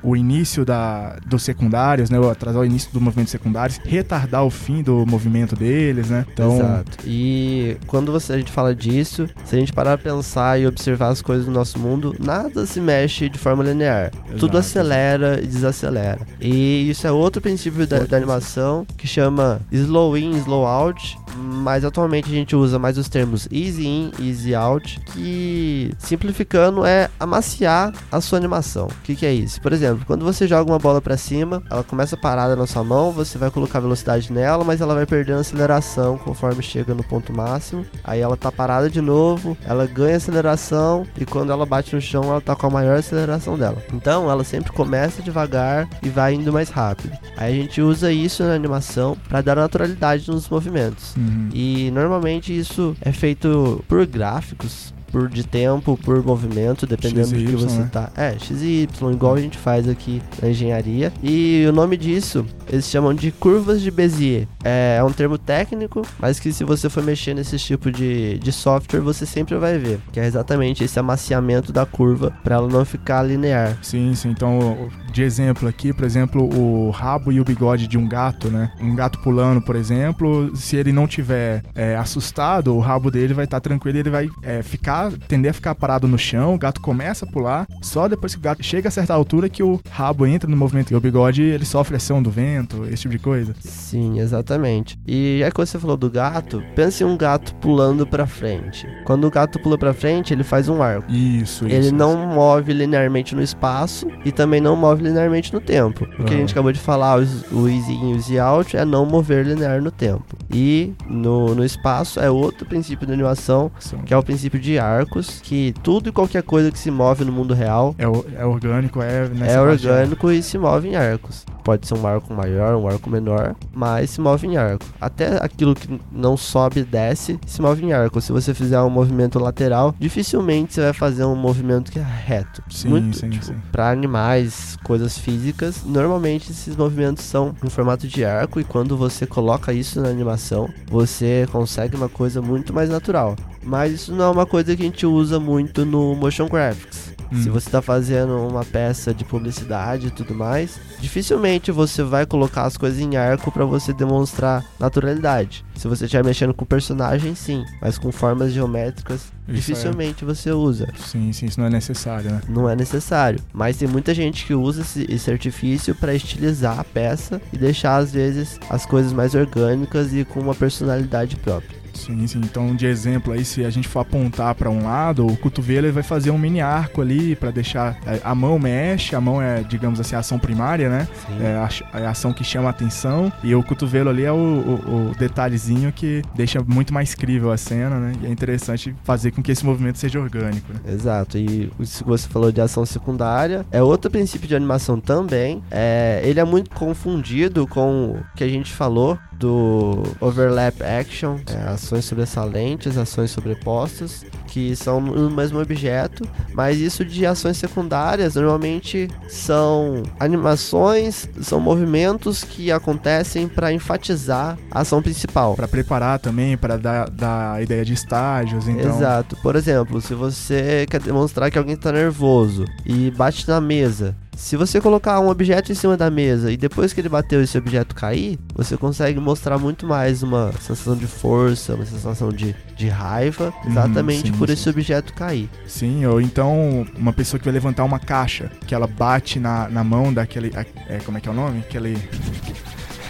o 0.04 0.16
início 0.16 0.66
da, 0.66 1.18
dos 1.26 1.44
secundários, 1.44 2.10
né? 2.10 2.20
Ou 2.20 2.30
atrasar 2.30 2.62
o 2.62 2.66
início 2.66 2.92
dos 2.92 3.02
movimentos 3.02 3.32
secundários, 3.32 3.80
retardar 3.84 4.44
o 4.44 4.50
fim 4.50 4.82
do 4.82 5.06
movimento 5.06 5.56
deles, 5.56 6.10
né? 6.10 6.26
Então, 6.32 6.58
Exato. 6.58 6.98
E 7.06 7.78
quando 7.88 8.12
você, 8.12 8.34
a 8.34 8.38
gente 8.38 8.52
fala 8.52 8.74
disso, 8.76 9.28
se 9.46 9.56
a 9.56 9.60
gente 9.60 9.74
parar 9.74 9.98
pra 9.98 10.12
pensar 10.12 10.60
e 10.60 10.68
observar 10.68 11.10
as 11.10 11.22
coisas 11.22 11.46
do 11.46 11.52
nosso 11.52 11.80
mundo, 11.80 12.16
nada 12.20 12.66
se 12.66 12.80
mexe 12.80 13.30
de 13.30 13.38
forma 13.38 13.64
linear. 13.64 14.12
Tudo 14.40 14.58
Exato. 14.58 14.58
acelera 14.58 15.40
e 15.42 15.48
desacelera. 15.48 16.20
E 16.40 16.90
isso 16.90 17.06
é 17.06 17.12
outro 17.12 17.42
princípio 17.42 17.86
da, 17.88 18.00
da 18.00 18.18
animação 18.18 18.86
que 18.98 19.08
chama 19.08 19.62
slow 19.72 20.18
in, 20.18 20.38
slow 20.38 20.66
out. 20.66 21.18
Mas 21.36 21.86
atualmente 21.86 22.30
a 22.30 22.34
gente 22.34 22.56
usa 22.56 22.78
mais 22.78 22.98
os 22.98 23.08
termos 23.08 23.48
easy 23.52 23.88
in, 23.88 24.12
easy 24.20 24.54
out, 24.54 25.00
que 25.14 25.94
simplificando 25.98 26.86
é 26.86 27.10
amaciar 27.20 27.94
a 28.12 28.20
sua 28.20 28.38
animação. 28.38 28.88
O 28.88 29.02
que, 29.04 29.16
que 29.16 29.26
é 29.26 29.34
isso? 29.34 29.41
Por 29.62 29.74
exemplo, 29.74 30.06
quando 30.06 30.24
você 30.24 30.48
joga 30.48 30.72
uma 30.72 30.80
bola 30.80 31.02
pra 31.02 31.18
cima, 31.18 31.64
ela 31.70 31.84
começa 31.84 32.18
parada 32.18 32.56
na 32.56 32.68
sua 32.68 32.84
mão, 32.84 33.12
você 33.12 33.38
vai 33.38 33.50
colocar 33.50 33.80
velocidade 33.80 34.32
nela, 34.32 34.64
mas 34.64 34.82
ela 34.82 34.94
vai 34.94 35.06
perdendo 35.06 35.40
aceleração 35.40 36.18
conforme 36.18 36.62
chega 36.62 36.94
no 36.94 37.04
ponto 37.04 37.34
máximo. 37.34 37.86
Aí 38.04 38.20
ela 38.20 38.38
tá 38.38 38.52
parada 38.52 38.90
de 38.90 39.02
novo, 39.02 39.58
ela 39.66 39.86
ganha 39.86 40.18
aceleração 40.18 41.06
e 41.18 41.26
quando 41.26 41.52
ela 41.52 41.66
bate 41.66 41.96
no 41.96 42.02
chão, 42.02 42.24
ela 42.24 42.42
tá 42.42 42.56
com 42.56 42.68
a 42.68 42.70
maior 42.70 42.98
aceleração 42.98 43.58
dela. 43.58 43.82
Então 43.94 44.30
ela 44.30 44.44
sempre 44.44 44.72
começa 44.72 45.22
devagar 45.22 45.88
e 46.02 46.10
vai 46.10 46.34
indo 46.34 46.52
mais 46.52 46.70
rápido. 46.70 47.18
Aí 47.38 47.60
a 47.60 47.62
gente 47.62 47.82
usa 47.82 48.12
isso 48.12 48.44
na 48.44 48.54
animação 48.54 49.18
para 49.28 49.42
dar 49.42 49.56
naturalidade 49.56 50.30
nos 50.30 50.50
movimentos. 50.50 51.16
uhum. 51.16 51.50
E 51.54 51.92
normalmente 51.92 52.58
isso 52.58 52.96
é 53.02 53.12
feito 53.12 53.84
por 53.88 54.06
gráficos, 54.06 54.94
por 55.12 55.30
de 55.30 55.44
tempo, 55.44 55.98
por 56.04 56.24
movimento, 56.24 56.88
dependendo 56.88 57.30
do 57.30 57.36
que 57.36 57.48
XY, 57.48 57.56
você 57.56 57.80
né? 57.80 57.90
tá. 57.92 58.12
É, 58.16 58.32
X 58.32 58.62
e 58.62 58.84
Y, 58.84 59.12
igual 59.12 59.36
a 59.36 59.42
gente 59.42 59.58
faz 59.58 59.88
aqui 59.88 60.22
na 60.42 60.50
engenharia. 60.50 61.12
E 61.22 61.66
o 61.68 61.72
nome 61.72 61.98
disso, 61.98 62.46
eles 62.72 62.90
chamam 62.90 63.14
de 63.14 63.32
curvas 63.32 63.82
de 63.82 63.92
Bézier. 63.92 64.48
É, 64.64 64.96
é 64.98 65.04
um 65.04 65.12
termo 65.12 65.38
técnico, 65.38 66.02
mas 66.18 66.40
que 66.40 66.54
se 66.54 66.64
você 66.64 66.90
for 66.90 67.04
mexer 67.04 67.34
nesse 67.34 67.58
tipo 67.58 67.92
de, 67.92 68.40
de 68.40 68.52
software, 68.52 69.02
você 69.02 69.26
sempre 69.26 69.56
vai 69.58 69.78
ver. 69.78 70.00
Que 70.12 70.20
é 70.20 70.26
exatamente 70.26 70.84
esse 70.84 70.98
amaciamento 70.98 71.74
da 71.74 71.86
curva 71.86 72.32
para 72.44 72.56
ela 72.56 72.68
não 72.70 72.86
ficar 72.86 73.24
linear. 73.24 73.78
Sim, 73.82 74.16
sim. 74.16 74.30
Então, 74.30 74.90
de 75.12 75.22
exemplo 75.22 75.68
aqui, 75.68 75.92
por 75.92 76.06
exemplo, 76.06 76.44
o 76.44 76.90
rabo 76.90 77.32
e 77.32 77.42
o 77.42 77.44
bigode 77.44 77.88
de 77.88 77.98
um 77.98 78.08
gato, 78.08 78.50
né? 78.50 78.72
Um 78.80 78.96
gato 78.96 79.20
pulando, 79.20 79.62
por 79.62 79.76
exemplo, 79.76 80.56
se 80.56 80.78
ele 80.78 80.94
não 80.94 81.08
tiver 81.08 81.64
é, 81.76 81.98
assustado, 81.98 82.74
o 82.74 82.80
rabo 82.80 83.12
dele 83.12 83.34
vai 83.34 83.46
estar 83.46 83.60
tranquilo, 83.60 83.98
ele 83.98 84.10
vai 84.10 84.30
é, 84.42 84.64
ficar, 84.64 85.12
tender 85.28 85.52
a 85.52 85.54
ficar 85.54 85.76
parado 85.76 86.08
no 86.08 86.18
chão, 86.18 86.56
o 86.56 86.58
gato 86.58 86.80
começa 86.80 87.26
a 87.26 87.28
pular, 87.28 87.68
só 87.82 88.08
depois 88.08 88.34
que 88.34 88.40
o 88.40 88.44
gato 88.44 88.64
chega 88.64 88.88
a 88.88 88.92
certa 88.92 89.14
altura 89.14 89.50
que 89.50 89.62
o 89.62 89.80
rabo 89.90 90.26
entra 90.26 90.50
no 90.50 90.56
movimento. 90.56 90.92
E 90.92 90.96
o 90.96 91.02
bigode, 91.02 91.42
ele 91.42 91.66
sofre 91.66 91.98
ação 91.98 92.24
do 92.24 92.32
vento, 92.32 92.61
esse 92.88 93.04
tipo 93.04 93.14
de 93.14 93.20
coisa. 93.20 93.54
Sim, 93.60 94.20
exatamente. 94.20 94.98
E 95.08 95.38
já 95.40 95.52
que 95.52 95.58
você 95.58 95.78
falou 95.80 95.98
do 95.98 96.10
gato, 96.10 96.62
pense 96.76 97.04
em 97.04 97.08
um 97.08 97.18
gato 97.18 97.54
pulando 97.56 98.06
pra 98.08 98.26
frente. 98.26 98.88
Quando 99.06 99.26
o 99.26 99.32
gato 99.32 99.60
pula 99.60 99.78
pra 99.78 99.94
frente, 99.94 100.34
ele 100.34 100.44
faz 100.44 100.68
um 100.70 100.82
arco. 100.82 101.12
Isso, 101.12 101.66
isso. 101.66 101.76
Ele 101.76 101.92
não 101.92 102.16
move 102.28 102.74
linearmente 102.74 103.36
no 103.36 103.42
espaço 103.42 104.08
e 104.26 104.32
também 104.32 104.60
não 104.62 104.76
move 104.76 105.04
linearmente 105.04 105.54
no 105.54 105.60
tempo. 105.62 106.06
O 106.20 106.24
que 106.24 106.34
a 106.34 106.38
Ah. 106.38 106.40
gente 106.40 106.52
acabou 106.52 106.72
de 106.72 106.80
falar, 106.80 107.20
o 107.20 107.22
s- 107.22 107.46
o 107.52 107.68
easy 107.68 107.92
in 107.94 108.12
e 108.12 108.16
easy 108.16 108.40
out, 108.40 108.76
é 108.76 108.86
não 108.86 109.06
mover 109.06 109.46
linear 109.46 109.82
no 109.82 109.92
tempo. 109.92 110.36
E 110.54 110.94
no, 111.08 111.54
no 111.56 111.64
espaço 111.66 112.20
é 112.20 112.30
outro 112.30 112.66
princípio 112.66 113.08
da 113.08 113.14
animação, 113.14 113.72
São- 113.80 114.00
que 114.00 114.14
é 114.14 114.18
o 114.18 114.24
princípio 114.24 114.60
de 114.60 114.78
arcos, 114.78 115.40
que 115.42 115.74
tudo 115.84 116.10
e 116.10 116.12
qualquer 116.12 116.44
coisa 116.44 116.72
que 116.72 116.80
se 116.80 116.92
move 116.92 117.24
no 117.26 117.32
mundo 117.32 117.54
real 117.54 117.96
É, 117.98 118.04
é 118.42 118.46
orgânico, 118.46 119.02
é 119.02 119.26
é 119.26 119.28
parte, 119.58 119.88
orgânico 119.88 120.32
e 120.32 120.42
se 120.44 120.58
move 120.58 120.90
em 120.90 120.96
arcos. 120.96 121.46
Pode 121.64 121.88
ser 121.88 121.94
um 121.96 122.06
arco 122.06 122.34
maior, 122.34 122.76
um 122.76 122.88
arco 122.88 123.10
menor, 123.10 123.56
mas 123.74 124.12
se 124.12 124.22
move 124.22 124.48
em 124.48 124.58
arco. 124.58 124.86
Até 125.00 125.38
aquilo 125.44 125.76
que 125.76 126.00
não 126.12 126.36
sobe 126.36 126.82
e 126.82 126.84
desce 126.84 127.40
se 127.46 127.62
move 127.62 127.84
em 127.84 127.94
arco. 127.94 128.22
Se 128.22 128.32
você 128.32 128.54
fizer 128.54 128.82
um 128.82 128.90
movimento 128.90 129.40
lateral, 129.40 129.94
dificilmente 130.00 130.74
você 130.74 130.82
vai 130.82 130.94
fazer 130.94 131.26
um 131.26 131.36
movimento 131.36 131.92
que 131.92 132.00
é 132.00 132.04
reto. 132.04 132.64
Sim, 132.70 132.90
Muito, 132.90 133.18
sim, 133.18 133.30
tipo, 133.30 133.46
sim. 133.46 133.56
Para 133.72 133.90
animais, 133.90 134.78
coisas 134.84 135.18
físicas, 135.18 135.84
normalmente 135.86 136.52
esses 136.52 136.76
movimentos 136.76 137.24
são 137.24 137.56
em 137.64 137.70
formato 137.70 138.08
de 138.08 138.26
arco 138.26 138.60
e 138.60 138.64
quando 138.64 138.98
você 138.98 139.26
coloca 139.26 139.74
isso 139.74 140.02
na 140.02 140.10
animação, 140.10 140.70
você 140.90 141.48
consegue 141.52 141.96
uma 141.96 142.10
coisa 142.10 142.42
muito 142.42 142.74
mais 142.74 142.90
natural. 142.90 143.36
Mas 143.64 143.94
isso 143.94 144.14
não 144.14 144.26
é 144.26 144.30
uma 144.30 144.46
coisa 144.46 144.76
que 144.76 144.82
a 144.82 144.86
gente 144.86 145.06
usa 145.06 145.40
muito 145.40 145.86
no 145.86 146.16
motion 146.16 146.48
graphics. 146.48 147.11
Se 147.38 147.50
você 147.50 147.68
está 147.68 147.82
fazendo 147.82 148.36
uma 148.48 148.66
peça 148.66 149.14
de 149.14 149.24
publicidade 149.24 150.08
e 150.08 150.12
tudo 150.12 150.36
mais, 150.36 150.80
dificilmente 151.00 151.72
você 151.72 152.04
vai 152.04 152.26
colocar 152.26 152.64
as 152.64 152.78
coisas 152.78 153.00
em 153.00 153.16
arco 153.16 153.52
para 153.52 153.66
você 153.66 153.94
demonstrar 153.94 154.66
naturalidade. 154.80 155.64
Se 155.76 155.88
você 155.88 156.06
estiver 156.06 156.24
mexendo 156.24 156.54
com 156.54 156.66
personagem, 156.66 157.34
sim, 157.34 157.64
mas 157.82 157.98
com 157.98 158.12
formas 158.12 158.52
geométricas, 158.52 159.32
Isso 159.48 159.56
dificilmente 159.56 160.24
você 160.24 160.52
usa. 160.52 160.88
Sim, 160.98 161.32
sim, 161.34 161.48
isso 161.48 161.60
não 161.60 161.68
é 161.68 161.70
necessário, 161.70 162.32
né? 162.32 162.42
Não 162.48 162.70
é 162.70 162.76
necessário. 162.76 163.40
Mas 163.52 163.78
tem 163.78 163.88
muita 163.88 164.14
gente 164.14 164.46
que 164.46 164.54
usa 164.54 164.82
esse, 164.82 165.06
esse 165.10 165.32
artifício 165.32 165.96
para 165.96 166.14
estilizar 166.14 166.80
a 166.80 166.84
peça 166.84 167.42
e 167.52 167.58
deixar, 167.58 167.98
às 167.98 168.12
vezes, 168.12 168.60
as 168.70 168.86
coisas 168.86 169.12
mais 169.12 169.34
orgânicas 169.34 170.14
e 170.14 170.24
com 170.24 170.40
uma 170.40 170.54
personalidade 170.54 171.36
própria. 171.38 171.81
Sim, 171.94 172.26
sim. 172.28 172.40
Então, 172.44 172.76
de 172.76 172.86
exemplo 172.86 173.34
aí, 173.34 173.44
se 173.46 173.64
a 173.66 173.70
gente 173.70 173.88
for 173.88 174.00
apontar 174.00 174.56
para 174.56 174.70
um 174.70 174.84
lado, 174.84 175.26
o 175.28 175.38
cotovelo 175.38 175.86
ele 175.88 175.92
vai 175.94 176.04
fazer 176.04 176.32
um 176.32 176.38
mini 176.38 176.62
arco 176.62 177.02
ali 177.02 177.36
para 177.36 177.52
deixar 177.52 177.98
é, 178.06 178.20
a 178.24 178.34
mão 178.34 178.58
mexe, 178.58 179.16
a 179.16 179.22
mão 179.22 179.42
é, 179.42 179.62
digamos 179.64 180.00
assim, 180.00 180.16
a 180.16 180.20
ação 180.20 180.40
primária, 180.40 180.90
né? 180.90 181.08
Sim. 181.28 181.44
É 181.44 181.56
a, 181.94 182.00
é 182.00 182.06
a 182.06 182.10
ação 182.12 182.34
que 182.34 182.44
chama 182.44 182.68
a 182.68 182.72
atenção 182.72 183.32
e 183.44 183.54
o 183.54 183.64
cotovelo 183.64 184.10
ali 184.10 184.24
é 184.24 184.32
o, 184.32 184.36
o- 184.36 185.12
o 185.12 185.16
detalhezinho 185.18 185.92
que 185.92 186.22
deixa 186.36 186.62
muito 186.66 186.94
mais 186.94 187.14
crível 187.16 187.52
a 187.52 187.58
cena, 187.58 188.00
né? 188.00 188.14
E 188.22 188.26
é 188.26 188.30
interessante 188.30 188.96
fazer 189.04 189.32
com 189.32 189.42
que 189.42 189.52
esse 189.52 189.66
movimento 189.66 189.98
seja 189.98 190.20
orgânico, 190.20 190.72
né? 190.74 190.80
Exato, 190.94 191.38
e 191.38 191.72
isso 191.80 192.04
que 192.04 192.10
você 192.10 192.28
falou 192.28 192.52
de 192.52 192.62
ação 192.62 192.86
secundária 192.86 193.66
é 193.72 193.82
outro 193.82 194.10
princípio 194.10 194.48
de 194.48 194.56
animação 194.56 195.00
também. 195.00 195.62
É, 195.70 196.22
ele 196.24 196.40
é 196.40 196.44
muito 196.44 196.70
confundido 196.72 197.68
com 197.68 198.12
o 198.12 198.24
que 198.36 198.44
a 198.44 198.48
gente 198.48 198.72
falou 198.72 199.18
do 199.42 200.04
overlap 200.20 200.84
action, 200.84 201.40
é, 201.48 201.70
ações 201.70 202.06
sobressalentes, 202.06 202.96
ações 202.96 203.32
sobrepostas, 203.32 204.24
que 204.52 204.76
são 204.76 205.00
no 205.00 205.32
mesmo 205.32 205.62
objeto, 205.62 206.28
mas 206.54 206.78
isso 206.78 207.06
de 207.06 207.26
ações 207.26 207.56
secundárias 207.56 208.36
normalmente 208.36 209.08
são 209.30 210.04
animações, 210.20 211.28
são 211.42 211.62
movimentos 211.62 212.44
que 212.44 212.70
acontecem 212.70 213.48
para 213.48 213.72
enfatizar 213.72 214.58
a 214.70 214.82
ação 214.82 215.02
principal. 215.02 215.56
Para 215.56 215.70
preparar 215.70 216.20
também, 216.20 216.58
para 216.58 216.78
dar, 216.78 217.10
dar 217.10 217.54
a 217.54 217.62
ideia 217.62 217.86
de 217.86 217.94
estágios, 217.94 218.68
então. 218.68 218.94
Exato. 218.94 219.38
Por 219.38 219.56
exemplo, 219.56 220.02
se 220.02 220.14
você 220.14 220.86
quer 220.90 221.00
demonstrar 221.00 221.50
que 221.50 221.58
alguém 221.58 221.76
está 221.76 221.94
nervoso 221.94 222.66
e 222.86 223.10
bate 223.12 223.48
na 223.48 223.62
mesa, 223.62 224.14
se 224.36 224.58
você 224.58 224.82
colocar 224.82 225.20
um 225.20 225.30
objeto 225.30 225.72
em 225.72 225.76
cima 225.76 225.96
da 225.96 226.10
mesa 226.10 226.52
e 226.52 226.58
depois 226.58 226.92
que 226.92 227.00
ele 227.00 227.10
bateu 227.10 227.42
esse 227.42 227.58
objeto 227.58 227.94
cair, 227.94 228.40
você 228.54 228.76
consegue 228.76 229.20
mostrar 229.20 229.58
muito 229.58 229.86
mais 229.86 230.24
uma 230.24 230.52
sensação 230.54 230.96
de 230.96 231.06
força, 231.06 231.76
uma 231.76 231.86
sensação 231.86 232.30
de, 232.30 232.56
de 232.76 232.88
raiva, 232.90 233.54
Uhum, 233.64 233.72
exatamente 233.72 234.28
sim, 234.28 234.32
por 234.48 234.50
esse 234.50 234.70
objeto 234.70 235.14
cair. 235.14 235.50
Sim, 235.68 236.06
ou 236.06 236.20
então 236.22 236.86
uma 236.98 237.14
pessoa 237.14 237.40
que 237.40 237.46
vai 237.46 237.54
levantar 237.54 237.84
uma 237.84 238.00
caixa, 238.00 238.52
que 238.68 238.74
ela 238.76 238.88
bate 238.88 239.40
na, 239.40 239.68
na 239.70 239.84
mão 239.84 240.14
daquele. 240.14 240.52
É, 240.88 241.00
como 241.06 241.18
é 241.18 241.22
que 241.22 241.28
é 241.30 241.32
o 241.32 241.36
nome? 241.36 241.60
Aquele. 241.60 241.98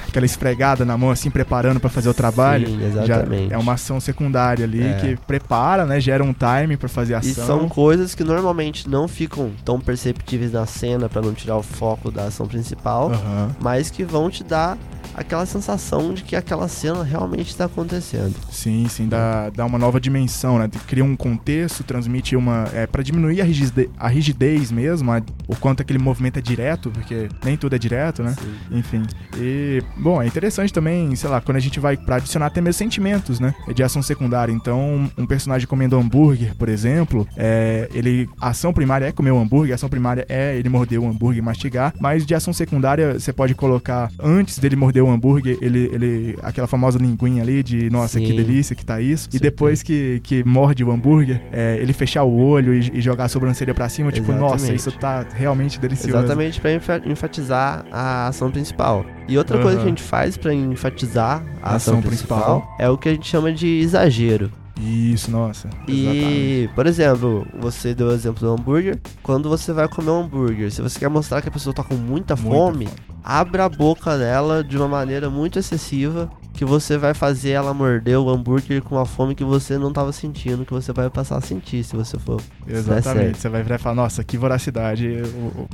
Aquela 0.07 0.25
esfregada 0.25 0.83
na 0.83 0.97
mão, 0.97 1.09
assim, 1.09 1.29
preparando 1.31 1.79
para 1.79 1.89
fazer 1.89 2.09
o 2.09 2.13
trabalho. 2.13 2.67
Sim, 2.67 2.79
Já 2.81 3.03
exatamente. 3.05 3.53
é 3.53 3.57
uma 3.57 3.73
ação 3.75 3.97
secundária 3.97 4.65
ali 4.65 4.83
É. 4.83 4.93
que 4.95 5.15
prepara, 5.25 5.85
né? 5.85 6.01
Gera 6.01 6.21
um 6.21 6.33
time 6.33 6.75
para 6.75 6.89
fazer 6.89 7.13
a 7.15 7.19
E 7.23 7.29
ação. 7.31 7.45
são 7.47 7.69
coisas 7.69 8.13
que 8.13 8.21
normalmente 8.21 8.89
não 8.89 9.07
ficam 9.07 9.51
tão 9.63 9.79
perceptíveis 9.79 10.51
na 10.51 10.65
cena 10.65 11.07
para 11.07 11.21
não 11.21 11.33
tirar 11.33 11.55
o 11.55 11.63
foco 11.63 12.11
da 12.11 12.25
ação 12.25 12.45
principal, 12.45 13.09
Aham. 13.13 13.55
mas 13.61 13.89
que 13.89 14.03
vão 14.03 14.29
te 14.29 14.43
dar 14.43 14.77
aquela 15.21 15.45
sensação 15.45 16.13
de 16.13 16.23
que 16.23 16.35
aquela 16.35 16.67
cena 16.67 17.03
realmente 17.03 17.49
está 17.49 17.65
acontecendo. 17.65 18.35
Sim, 18.51 18.87
sim, 18.89 19.07
dá, 19.07 19.49
dá 19.49 19.65
uma 19.65 19.77
nova 19.77 19.99
dimensão, 19.99 20.57
né? 20.59 20.69
Cria 20.87 21.03
um 21.03 21.15
contexto, 21.15 21.83
transmite 21.83 22.35
uma. 22.35 22.67
É, 22.73 22.85
para 22.87 23.01
diminuir 23.03 23.41
a 23.41 23.43
rigidez, 23.43 23.89
a 23.97 24.07
rigidez 24.07 24.71
mesmo, 24.71 25.11
a- 25.11 25.21
o 25.47 25.55
quanto 25.55 25.81
aquele 25.81 25.99
movimento 25.99 26.37
é 26.37 26.41
direto, 26.41 26.89
porque 26.91 27.29
nem 27.43 27.55
tudo 27.57 27.75
é 27.75 27.79
direto, 27.79 28.21
né? 28.23 28.35
Enfim. 28.71 29.03
E, 29.37 29.81
bom, 29.97 30.21
é 30.21 30.27
interessante 30.27 30.73
também, 30.73 31.15
sei 31.15 31.29
lá, 31.29 31.39
quando 31.41 31.57
a 31.57 31.61
gente 31.61 31.79
vai 31.79 31.95
pra 31.97 32.17
adicionar 32.17 32.47
até 32.47 32.59
mesmo 32.61 32.77
sentimentos, 32.79 33.39
né? 33.39 33.53
De 33.73 33.83
ação 33.83 34.01
secundária. 34.01 34.51
Então, 34.51 35.09
um 35.17 35.25
personagem 35.25 35.67
comendo 35.67 35.97
hambúrguer, 35.97 36.55
por 36.55 36.69
exemplo, 36.69 37.27
é, 37.37 37.89
ele. 37.93 38.29
A 38.39 38.49
ação 38.49 38.73
primária 38.73 39.05
é 39.05 39.11
comer 39.11 39.31
o 39.31 39.39
hambúrguer, 39.39 39.73
a 39.73 39.75
ação 39.75 39.89
primária 39.89 40.25
é 40.29 40.55
ele 40.57 40.69
morder 40.69 40.99
o 40.99 41.07
hambúrguer 41.07 41.39
e 41.39 41.41
mastigar, 41.41 41.93
mas 41.99 42.25
de 42.25 42.33
ação 42.35 42.53
secundária 42.53 43.19
você 43.19 43.31
pode 43.33 43.53
colocar 43.55 44.09
antes 44.19 44.57
dele 44.59 44.75
morder 44.75 45.03
o 45.11 45.15
hambúrguer, 45.15 45.57
ele. 45.61 45.89
ele 45.93 46.37
aquela 46.41 46.67
famosa 46.67 46.97
linguinha 46.97 47.43
ali 47.43 47.61
de 47.63 47.89
nossa, 47.89 48.19
que 48.19 48.27
Sim. 48.27 48.35
delícia 48.35 48.75
que 48.75 48.85
tá 48.85 48.99
isso. 49.01 49.29
E 49.33 49.39
depois 49.39 49.83
que, 49.83 50.19
que 50.23 50.43
morde 50.43 50.83
o 50.83 50.91
hambúrguer, 50.91 51.41
é, 51.51 51.77
ele 51.81 51.93
fechar 51.93 52.23
o 52.23 52.35
olho 52.37 52.73
e, 52.73 52.91
e 52.93 53.01
jogar 53.01 53.25
a 53.25 53.27
sobrancelha 53.29 53.73
pra 53.73 53.87
cima, 53.89 54.11
tipo, 54.11 54.31
nossa, 54.31 54.55
Exatamente. 54.55 54.79
isso 54.79 54.91
tá 54.93 55.25
realmente 55.33 55.79
delicioso. 55.79 56.17
Exatamente 56.17 56.59
para 56.61 56.71
enfatizar 57.05 57.85
a 57.91 58.27
ação 58.27 58.49
principal. 58.51 59.05
E 59.27 59.37
outra 59.37 59.57
coisa 59.59 59.77
Aham. 59.77 59.81
que 59.81 59.85
a 59.85 59.89
gente 59.89 60.01
faz 60.03 60.37
para 60.37 60.53
enfatizar 60.53 61.43
a 61.61 61.73
A 61.73 61.75
ação, 61.75 61.93
ação 61.97 62.01
principal, 62.01 62.61
principal. 62.61 62.75
é 62.79 62.89
o 62.89 62.97
que 62.97 63.09
a 63.09 63.11
gente 63.13 63.27
chama 63.27 63.51
de 63.53 63.67
exagero. 63.67 64.51
Isso, 64.81 65.29
nossa. 65.29 65.67
Exatamente. 65.87 66.25
E, 66.27 66.69
por 66.73 66.87
exemplo, 66.87 67.45
você 67.59 67.93
deu 67.93 68.07
o 68.07 68.11
exemplo 68.11 68.39
do 68.39 68.51
hambúrguer. 68.53 68.97
Quando 69.21 69.47
você 69.47 69.71
vai 69.71 69.87
comer 69.87 70.09
um 70.09 70.21
hambúrguer, 70.23 70.71
se 70.71 70.81
você 70.81 70.97
quer 70.97 71.09
mostrar 71.09 71.41
que 71.41 71.49
a 71.49 71.51
pessoa 71.51 71.73
tá 71.73 71.83
com 71.83 71.93
muita, 71.95 72.35
Muita 72.35 72.37
fome, 72.37 72.87
fome. 72.87 72.97
Abra 73.23 73.65
a 73.65 73.69
boca 73.69 74.17
dela 74.17 74.63
de 74.63 74.77
uma 74.77 74.87
maneira 74.87 75.29
muito 75.29 75.59
excessiva. 75.59 76.31
Que 76.53 76.65
você 76.65 76.97
vai 76.97 77.13
fazer 77.13 77.51
ela 77.51 77.73
morder 77.73 78.19
o 78.19 78.29
hambúrguer 78.29 78.81
com 78.83 78.95
uma 78.95 79.05
fome 79.05 79.33
que 79.33 79.43
você 79.43 79.77
não 79.77 79.91
tava 79.91 80.11
sentindo, 80.11 80.65
que 80.65 80.73
você 80.73 80.91
vai 80.93 81.09
passar 81.09 81.37
a 81.37 81.41
sentir 81.41 81.83
se 81.83 81.95
você 81.95 82.19
for. 82.19 82.39
Exatamente. 82.67 83.39
Você 83.39 83.49
vai 83.49 83.63
virar 83.63 83.75
e 83.75 83.79
falar, 83.79 83.95
nossa, 83.95 84.23
que 84.23 84.37
voracidade. 84.37 85.23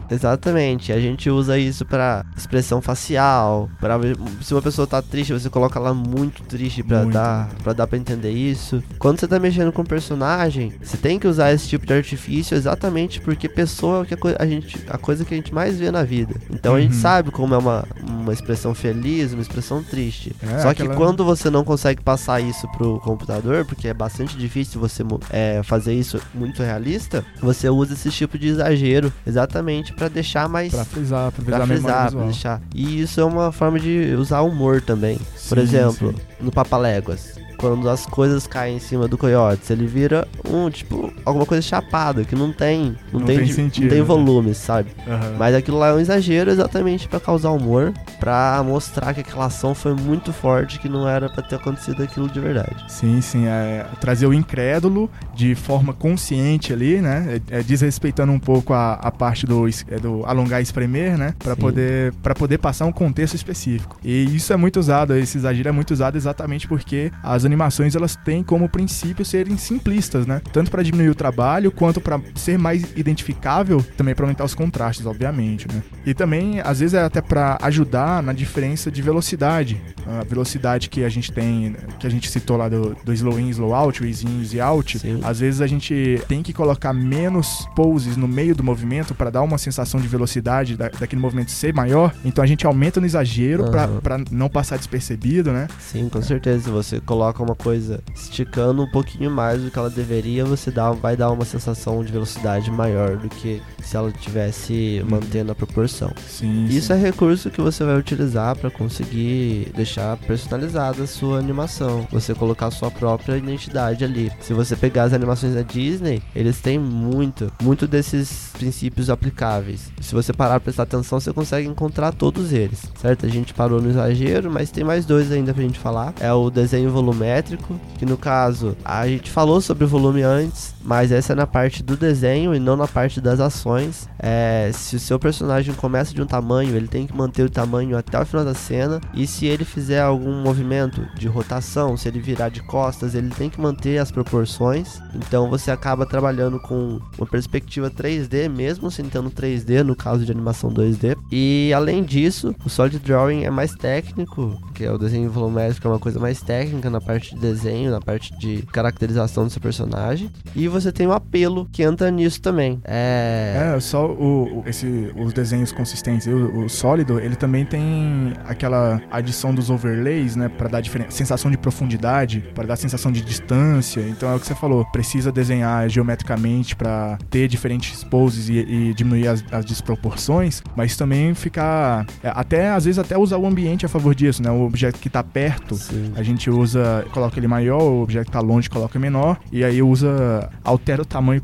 Exatamente, 0.09 0.91
a 0.93 0.99
gente 0.99 1.29
usa 1.29 1.57
isso 1.57 1.85
pra 1.85 2.25
expressão 2.35 2.81
facial, 2.81 3.69
para 3.79 3.99
se 4.41 4.53
uma 4.53 4.61
pessoa 4.61 4.87
tá 4.87 5.01
triste, 5.01 5.33
você 5.33 5.49
coloca 5.49 5.77
ela 5.79 5.93
muito 5.93 6.43
triste 6.43 6.83
pra 6.83 6.99
Muito. 6.99 7.13
dar, 7.13 7.49
para 7.63 7.73
dar 7.73 7.87
para 7.87 7.97
entender 7.97 8.31
isso. 8.31 8.81
Quando 8.99 9.19
você 9.19 9.27
tá 9.27 9.39
mexendo 9.39 9.71
com 9.71 9.81
um 9.81 9.85
personagem, 9.85 10.73
você 10.81 10.97
tem 10.97 11.19
que 11.19 11.27
usar 11.27 11.51
esse 11.51 11.67
tipo 11.67 11.85
de 11.85 11.93
artifício 11.93 12.55
exatamente 12.55 13.19
porque 13.21 13.49
pessoa 13.49 13.99
é 13.99 14.01
o 14.01 14.05
que 14.05 14.15
a, 14.39 14.45
gente, 14.45 14.77
a 14.89 14.97
coisa 14.97 15.25
que 15.25 15.33
a 15.33 15.37
gente 15.37 15.53
mais 15.53 15.77
vê 15.77 15.91
na 15.91 16.03
vida. 16.03 16.35
Então 16.49 16.75
a 16.75 16.81
gente 16.81 16.87
Uhum. 16.95 17.01
sabe 17.01 17.31
como 17.31 17.53
é 17.53 17.57
uma, 17.57 17.85
uma 18.01 18.31
expressão 18.33 18.73
feliz, 18.73 19.33
uma 19.33 19.41
expressão 19.41 19.83
triste. 19.83 20.33
É, 20.41 20.59
Só 20.67 20.71
aquela- 20.71 20.89
que 20.89 20.95
quando 20.95 21.23
você 21.25 21.49
não 21.49 21.63
consegue 21.63 22.01
passar 22.01 22.39
isso 22.41 22.67
pro 22.69 22.99
computador, 22.99 23.65
porque 23.65 23.87
é 23.87 23.93
bastante 23.93 24.37
difícil 24.37 24.79
você 24.79 25.03
é, 25.29 25.61
fazer 25.63 25.93
isso 25.93 26.19
muito 26.33 26.61
realista, 26.63 27.23
você 27.41 27.69
usa 27.69 27.93
esse 27.93 28.09
tipo 28.09 28.37
de 28.37 28.47
exagero 28.47 29.11
exatamente 29.25 29.93
pra 29.93 30.07
deixar 30.07 30.47
mais 30.49 30.73
Pra 30.73 30.85
frisar, 30.85 31.31
pra 31.31 31.43
Pra 31.43 31.43
frisar 31.43 31.61
a 31.61 31.65
memória 31.65 31.95
frisar, 31.95 32.11
pra 32.11 32.25
deixar. 32.25 32.61
E 32.73 33.01
isso 33.01 33.19
é 33.21 33.25
uma 33.25 33.51
forma 33.51 33.79
de 33.79 34.15
usar 34.17 34.41
humor 34.41 34.81
também. 34.81 35.17
Por 35.47 35.57
Sim, 35.57 35.63
exemplo, 35.63 36.13
sim. 36.13 36.36
No 36.39 36.51
Papaléguas. 36.51 37.35
Quando 37.57 37.89
as 37.89 38.05
coisas 38.05 38.45
caem 38.45 38.75
em 38.77 38.79
cima 38.79 39.07
do 39.07 39.17
coiote, 39.17 39.73
ele 39.73 39.87
vira 39.87 40.27
um, 40.47 40.69
tipo, 40.69 41.11
alguma 41.25 41.43
coisa 41.43 41.59
chapada, 41.59 42.23
que 42.23 42.35
não 42.35 42.53
tem. 42.53 42.95
Não, 43.11 43.19
Não 43.21 43.25
tem, 43.25 43.37
tem 43.39 43.47
sentido, 43.47 43.83
Não 43.85 43.89
tem 43.89 43.97
né? 43.97 44.05
volume, 44.05 44.53
sabe? 44.53 44.91
Aham. 45.07 45.35
Mas 45.39 45.55
aquilo 45.55 45.79
lá 45.79 45.87
é 45.87 45.93
um 45.93 45.99
exagero 45.99 46.51
exatamente 46.51 47.07
pra 47.07 47.19
causar 47.19 47.49
humor, 47.49 47.93
pra 48.19 48.61
mostrar 48.63 49.11
que 49.15 49.21
aquela 49.21 49.45
ação 49.45 49.73
foi 49.73 49.95
muito 49.95 50.31
forte, 50.31 50.79
que 50.79 50.87
não 50.87 51.09
era 51.09 51.29
pra 51.31 51.41
ter 51.41 51.55
acontecido 51.55 52.03
aquilo 52.03 52.29
de 52.29 52.39
verdade. 52.39 52.85
Sim, 52.89 53.19
sim, 53.21 53.47
é 53.47 53.87
trazer 53.99 54.27
o 54.27 54.33
incrédulo 54.35 55.09
de 55.33 55.55
forma 55.55 55.93
consciente 55.93 56.71
ali, 56.71 57.01
né? 57.01 57.41
É, 57.49 57.57
é 57.57 57.63
desrespeitando 57.63 58.31
um 58.31 58.39
pouco 58.39 58.71
a, 58.71 58.93
a 58.93 59.09
parte 59.09 59.47
do, 59.47 59.67
é, 59.67 59.97
do 59.99 60.23
alongar 60.27 60.59
e 60.59 60.63
espremer, 60.63 61.17
né? 61.17 61.33
Sim. 61.55 61.55
poder, 61.55 62.13
pra 62.21 62.35
poder 62.35 62.59
passar 62.59 62.85
um 62.85 62.91
contexto 62.91 63.33
específico. 63.33 63.97
E 64.03 64.25
isso 64.35 64.53
é 64.53 64.57
muito 64.57 64.79
usado, 64.79 65.15
esse 65.15 65.39
exagero 65.39 65.69
é 65.69 65.71
muito 65.71 65.89
usado 65.89 66.15
exatamente 66.27 66.67
porque 66.67 67.11
as 67.23 67.45
animações 67.45 67.95
elas 67.95 68.15
têm 68.15 68.43
como 68.43 68.67
princípio 68.67 69.23
serem 69.23 69.57
simplistas, 69.57 70.25
né? 70.27 70.41
Tanto 70.51 70.69
pra 70.69 70.83
diminuir 70.83 71.09
o 71.09 71.15
trabalho 71.15 71.71
quanto 71.71 72.01
pra 72.01 72.19
ser 72.35 72.57
mais 72.57 72.83
identificável, 72.95 73.83
também 73.95 74.13
pra 74.13 74.25
aumentar 74.25 74.43
os 74.43 74.53
contrastes, 74.53 75.05
obviamente, 75.05 75.67
né? 75.67 75.81
E 76.05 76.13
também, 76.13 76.59
às 76.59 76.79
vezes, 76.79 76.93
é 76.93 77.03
até 77.03 77.21
pra 77.21 77.57
ajudar 77.61 78.21
na 78.21 78.33
diferença 78.33 78.91
de 78.91 79.01
velocidade. 79.01 79.81
A 80.05 80.23
velocidade 80.23 80.89
que 80.89 81.03
a 81.03 81.09
gente 81.09 81.31
tem, 81.31 81.75
que 81.99 82.07
a 82.07 82.09
gente 82.09 82.29
citou 82.29 82.57
lá 82.57 82.69
do, 82.69 82.95
do 83.03 83.13
slow 83.13 83.39
in, 83.39 83.49
slow 83.49 83.73
out, 83.73 84.05
easy 84.05 84.25
in, 84.25 84.41
easy 84.41 84.59
out, 84.59 84.99
Sim. 84.99 85.19
às 85.23 85.39
vezes 85.39 85.61
a 85.61 85.67
gente 85.67 86.21
tem 86.27 86.41
que 86.41 86.53
colocar 86.53 86.93
menos 86.93 87.67
poses 87.75 88.15
no 88.17 88.27
meio 88.27 88.55
do 88.55 88.63
movimento 88.63 89.13
pra 89.13 89.29
dar 89.29 89.41
uma 89.41 89.57
sensação 89.57 89.99
de 89.99 90.07
velocidade 90.07 90.75
da, 90.75 90.89
daquele 90.89 91.21
movimento 91.21 91.51
ser 91.51 91.73
maior. 91.73 92.13
Então 92.23 92.43
a 92.43 92.47
gente 92.47 92.65
aumenta 92.65 92.99
no 92.99 93.05
exagero 93.05 93.65
Aham. 93.65 93.99
pra 94.01 94.17
não 94.31 94.49
passar 94.49 94.77
despercebido, 94.77 95.51
né? 95.51 95.67
Sim, 95.79 96.09
com 96.17 96.21
certeza. 96.23 96.65
Se 96.65 96.69
você 96.69 96.99
coloca 96.99 97.41
uma 97.43 97.55
coisa 97.55 97.99
esticando 98.15 98.83
um 98.83 98.89
pouquinho 98.91 99.29
mais 99.31 99.61
do 99.61 99.71
que 99.71 99.77
ela 99.79 99.89
deveria, 99.89 100.43
você 100.45 100.71
dá, 100.71 100.91
vai 100.91 101.15
dar 101.15 101.31
uma 101.31 101.45
sensação 101.45 102.03
de 102.03 102.11
velocidade 102.11 102.69
maior 102.71 103.17
do 103.17 103.29
que 103.29 103.61
se 103.83 103.95
ela 103.95 104.11
tivesse 104.11 105.01
Uhum. 105.03 105.11
mantendo 105.11 105.51
a 105.51 105.55
proporção. 105.55 106.11
Sim, 106.27 106.65
Isso 106.65 106.87
sim. 106.87 106.93
é 106.93 106.95
recurso 106.97 107.49
que 107.49 107.61
você 107.61 107.83
vai 107.83 107.97
utilizar 107.97 108.55
para 108.57 108.69
conseguir 108.69 109.71
deixar 109.75 110.17
personalizada 110.17 111.03
a 111.03 111.07
sua 111.07 111.39
animação, 111.39 112.07
você 112.11 112.33
colocar 112.33 112.67
a 112.67 112.71
sua 112.71 112.89
própria 112.91 113.37
identidade 113.37 114.03
ali. 114.03 114.31
Se 114.41 114.53
você 114.53 114.75
pegar 114.75 115.03
as 115.03 115.13
animações 115.13 115.53
da 115.53 115.61
Disney, 115.61 116.21
eles 116.35 116.59
têm 116.59 116.77
muito, 116.79 117.51
muito 117.61 117.87
desses 117.87 118.49
princípios 118.53 119.09
aplicáveis. 119.09 119.91
Se 120.01 120.13
você 120.13 120.33
parar 120.33 120.59
prestar 120.59 120.83
atenção, 120.83 121.19
você 121.19 121.31
consegue 121.31 121.67
encontrar 121.67 122.11
todos 122.13 122.51
eles, 122.51 122.81
certo? 122.99 123.25
A 123.25 123.29
gente 123.29 123.53
parou 123.53 123.81
no 123.81 123.89
exagero, 123.89 124.49
mas 124.51 124.71
tem 124.71 124.83
mais 124.83 125.05
dois 125.05 125.31
ainda 125.31 125.53
pra 125.53 125.63
gente 125.63 125.79
falar. 125.79 126.06
É 126.19 126.31
o 126.31 126.49
desenho 126.49 126.91
volumétrico, 126.91 127.79
que 127.97 128.05
no 128.05 128.17
caso, 128.17 128.75
a 128.83 129.07
gente 129.07 129.29
falou 129.29 129.61
sobre 129.61 129.83
o 129.83 129.87
volume 129.87 130.21
antes, 130.21 130.73
mas 130.83 131.11
essa 131.11 131.33
é 131.33 131.35
na 131.35 131.47
parte 131.47 131.83
do 131.83 131.97
desenho 131.97 132.55
e 132.55 132.59
não 132.59 132.75
na 132.75 132.87
parte 132.87 133.19
das 133.19 133.39
ações. 133.39 134.07
É, 134.19 134.71
se 134.73 134.95
o 134.95 134.99
seu 134.99 135.19
personagem 135.19 135.73
começa 135.73 136.13
de 136.13 136.21
um 136.21 136.25
tamanho, 136.25 136.75
ele 136.75 136.87
tem 136.87 137.05
que 137.05 137.15
manter 137.15 137.43
o 137.43 137.49
tamanho 137.49 137.97
até 137.97 138.19
o 138.19 138.25
final 138.25 138.45
da 138.45 138.53
cena. 138.53 139.01
E 139.13 139.27
se 139.27 139.45
ele 139.45 139.65
fizer 139.65 140.01
algum 140.01 140.41
movimento 140.41 141.05
de 141.17 141.27
rotação, 141.27 141.97
se 141.97 142.07
ele 142.07 142.19
virar 142.19 142.49
de 142.49 142.61
costas, 142.61 143.15
ele 143.15 143.29
tem 143.29 143.49
que 143.49 143.59
manter 143.59 143.97
as 143.97 144.11
proporções. 144.11 144.99
Então 145.15 145.49
você 145.49 145.71
acaba 145.71 146.05
trabalhando 146.05 146.59
com 146.59 146.99
uma 147.17 147.27
perspectiva 147.27 147.89
3D, 147.89 148.49
mesmo 148.49 148.89
sem 148.89 149.05
tendo 149.05 149.29
3D 149.29 149.83
no 149.83 149.95
caso 149.95 150.25
de 150.25 150.31
animação 150.31 150.71
2D. 150.71 151.17
E 151.31 151.71
além 151.75 152.03
disso, 152.03 152.55
o 152.65 152.69
Solid 152.69 152.99
Drawing 152.99 153.43
é 153.43 153.49
mais 153.49 153.73
técnico, 153.73 154.57
que 154.73 154.83
é 154.83 154.91
o 154.91 154.97
desenho 154.97 155.29
volumétrico, 155.29 155.87
é 155.87 155.91
uma 155.91 155.96
coisa 155.99 156.19
mais 156.19 156.41
técnica 156.41 156.89
na 156.89 157.01
parte 157.01 157.35
de 157.35 157.41
desenho, 157.41 157.91
na 157.91 157.99
parte 157.99 158.37
de 158.37 158.63
caracterização 158.71 159.45
do 159.45 159.49
seu 159.49 159.61
personagem. 159.61 160.29
E 160.55 160.67
você 160.67 160.91
tem 160.91 161.07
o 161.07 161.11
apelo 161.11 161.67
que 161.71 161.83
entra 161.83 162.09
nisso 162.11 162.41
também. 162.41 162.79
É. 162.83 163.73
É, 163.75 163.79
só 163.79 164.05
o, 164.07 164.63
esse, 164.65 165.11
os 165.15 165.33
desenhos 165.33 165.71
consistentes. 165.71 166.27
O, 166.27 166.65
o 166.65 166.69
sólido, 166.69 167.19
ele 167.19 167.35
também 167.35 167.65
tem 167.65 168.33
aquela 168.45 169.01
adição 169.11 169.53
dos 169.53 169.69
overlays, 169.69 170.35
né? 170.35 170.49
Pra 170.49 170.67
dar 170.67 170.83
sensação 171.09 171.49
de 171.51 171.57
profundidade, 171.57 172.43
pra 172.53 172.65
dar 172.65 172.75
sensação 172.75 173.11
de 173.11 173.21
distância. 173.21 174.01
Então 174.01 174.29
é 174.29 174.35
o 174.35 174.39
que 174.39 174.47
você 174.47 174.55
falou, 174.55 174.85
precisa 174.85 175.31
desenhar 175.31 175.89
geometricamente 175.89 176.75
pra 176.75 177.17
ter 177.29 177.47
diferentes 177.47 178.03
poses 178.03 178.49
e, 178.49 178.53
e 178.53 178.93
diminuir 178.93 179.27
as, 179.27 179.43
as 179.51 179.65
desproporções, 179.65 180.61
mas 180.75 180.95
também 180.95 181.33
ficar. 181.33 182.05
é, 182.23 182.31
até, 182.33 182.71
às 182.71 182.85
vezes, 182.85 182.99
até 182.99 183.17
usar 183.17 183.37
o 183.37 183.45
ambiente 183.45 183.85
a 183.85 183.89
favor 183.89 184.13
disso, 184.15 184.41
né? 184.41 184.51
O 184.51 184.61
objeto 184.61 184.99
que 184.99 185.09
tá 185.09 185.23
perto. 185.23 185.75
Sim. 185.89 186.13
A 186.15 186.23
gente 186.23 186.49
usa, 186.49 187.05
coloca 187.11 187.39
ele 187.39 187.47
maior, 187.47 187.81
o 187.81 188.03
objeto 188.03 188.25
que 188.27 188.31
tá 188.31 188.39
longe 188.39 188.69
coloca 188.69 188.97
menor, 188.99 189.37
e 189.51 189.63
aí 189.63 189.81
usa, 189.81 190.49
altera 190.63 191.01
o 191.01 191.05
tamanho 191.05 191.41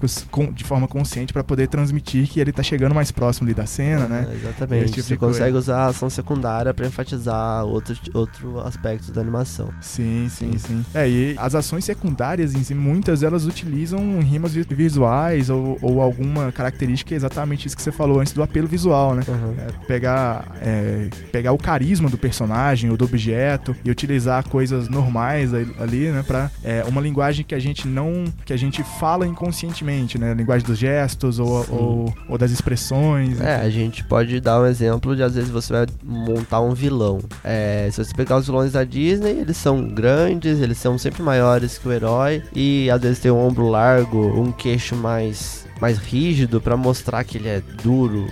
de 0.53 0.63
forma 0.63 0.87
consciente 0.87 1.31
pra 1.33 1.43
poder 1.43 1.67
transmitir 1.67 2.27
que 2.27 2.39
ele 2.39 2.51
tá 2.51 2.63
chegando 2.63 2.93
mais 2.95 3.11
próximo 3.11 3.47
ali 3.47 3.53
da 3.53 3.65
cena, 3.65 4.07
né? 4.07 4.27
É, 4.29 4.35
exatamente. 4.35 4.91
Tipo 4.91 5.01
Você 5.03 5.13
de 5.13 5.17
coisa. 5.19 5.39
consegue 5.39 5.57
usar 5.57 5.77
a 5.77 5.85
ação 5.87 6.09
secundária 6.09 6.73
pra 6.73 6.85
enfatizar 6.87 7.65
outro, 7.65 7.95
outro 8.13 8.59
aspecto 8.61 9.11
da 9.11 9.21
animação. 9.21 9.69
Sim, 9.81 10.27
sim, 10.29 10.57
sim. 10.57 10.85
É, 10.93 11.07
e 11.09 11.35
as 11.37 11.55
ações 11.55 11.85
secundárias 11.85 12.53
em 12.55 12.63
si, 12.63 12.73
muitas 12.73 13.23
elas 13.23 13.45
utilizam 13.45 14.19
rimas 14.19 14.53
vi- 14.53 14.65
visuais 14.69 15.49
ou, 15.49 15.77
ou 15.81 16.01
alguma 16.01 16.51
característica, 16.51 17.13
é 17.13 17.17
exatamente 17.17 17.67
isso 17.67 17.75
que 17.75 17.81
você 17.81 17.91
falou 17.91 18.19
antes 18.19 18.33
do 18.33 18.41
apelo 18.43 18.67
visual, 18.67 19.15
né? 19.15 19.23
É, 19.59 19.85
pegar, 19.85 20.45
é, 20.61 21.07
pegar 21.31 21.51
o 21.51 21.57
carisma 21.57 22.09
do 22.09 22.17
personagem 22.17 22.89
ou 22.89 22.97
do 22.97 23.05
objeto 23.05 23.75
e 23.83 23.91
utilizar 23.91 24.32
coisas 24.41 24.89
normais 24.89 25.53
ali, 25.53 26.09
né, 26.09 26.23
para 26.25 26.49
uma 26.87 27.01
linguagem 27.01 27.45
que 27.45 27.53
a 27.53 27.59
gente 27.59 27.87
não, 27.87 28.25
que 28.45 28.53
a 28.53 28.57
gente 28.57 28.83
fala 28.99 29.27
inconscientemente, 29.27 30.17
né, 30.17 30.33
linguagem 30.33 30.65
dos 30.65 30.77
gestos 30.77 31.39
ou, 31.39 31.65
ou, 31.69 32.13
ou 32.27 32.37
das 32.37 32.51
expressões. 32.51 33.39
É, 33.41 33.57
a 33.57 33.69
gente 33.69 34.03
pode 34.03 34.39
dar 34.39 34.61
um 34.61 34.65
exemplo 34.65 35.15
de 35.15 35.23
às 35.23 35.35
vezes 35.35 35.49
você 35.49 35.73
vai 35.73 35.85
montar 36.03 36.61
um 36.61 36.73
vilão. 36.73 37.19
É, 37.43 37.89
se 37.91 38.03
você 38.03 38.13
pegar 38.13 38.37
os 38.37 38.45
vilões 38.45 38.71
da 38.71 38.83
Disney, 38.83 39.31
eles 39.31 39.57
são 39.57 39.87
grandes, 39.87 40.59
eles 40.59 40.77
são 40.77 40.97
sempre 40.97 41.21
maiores 41.21 41.77
que 41.77 41.87
o 41.87 41.91
herói 41.91 42.41
e 42.55 42.89
às 42.89 43.01
vezes 43.01 43.19
tem 43.19 43.31
um 43.31 43.37
ombro 43.37 43.67
largo, 43.67 44.39
um 44.39 44.51
queixo 44.51 44.95
mais 44.95 45.62
mais 45.83 45.97
rígido 45.97 46.61
pra 46.61 46.77
mostrar 46.77 47.25
que 47.25 47.37
ele 47.37 47.49
é 47.49 47.61
duro, 47.83 48.25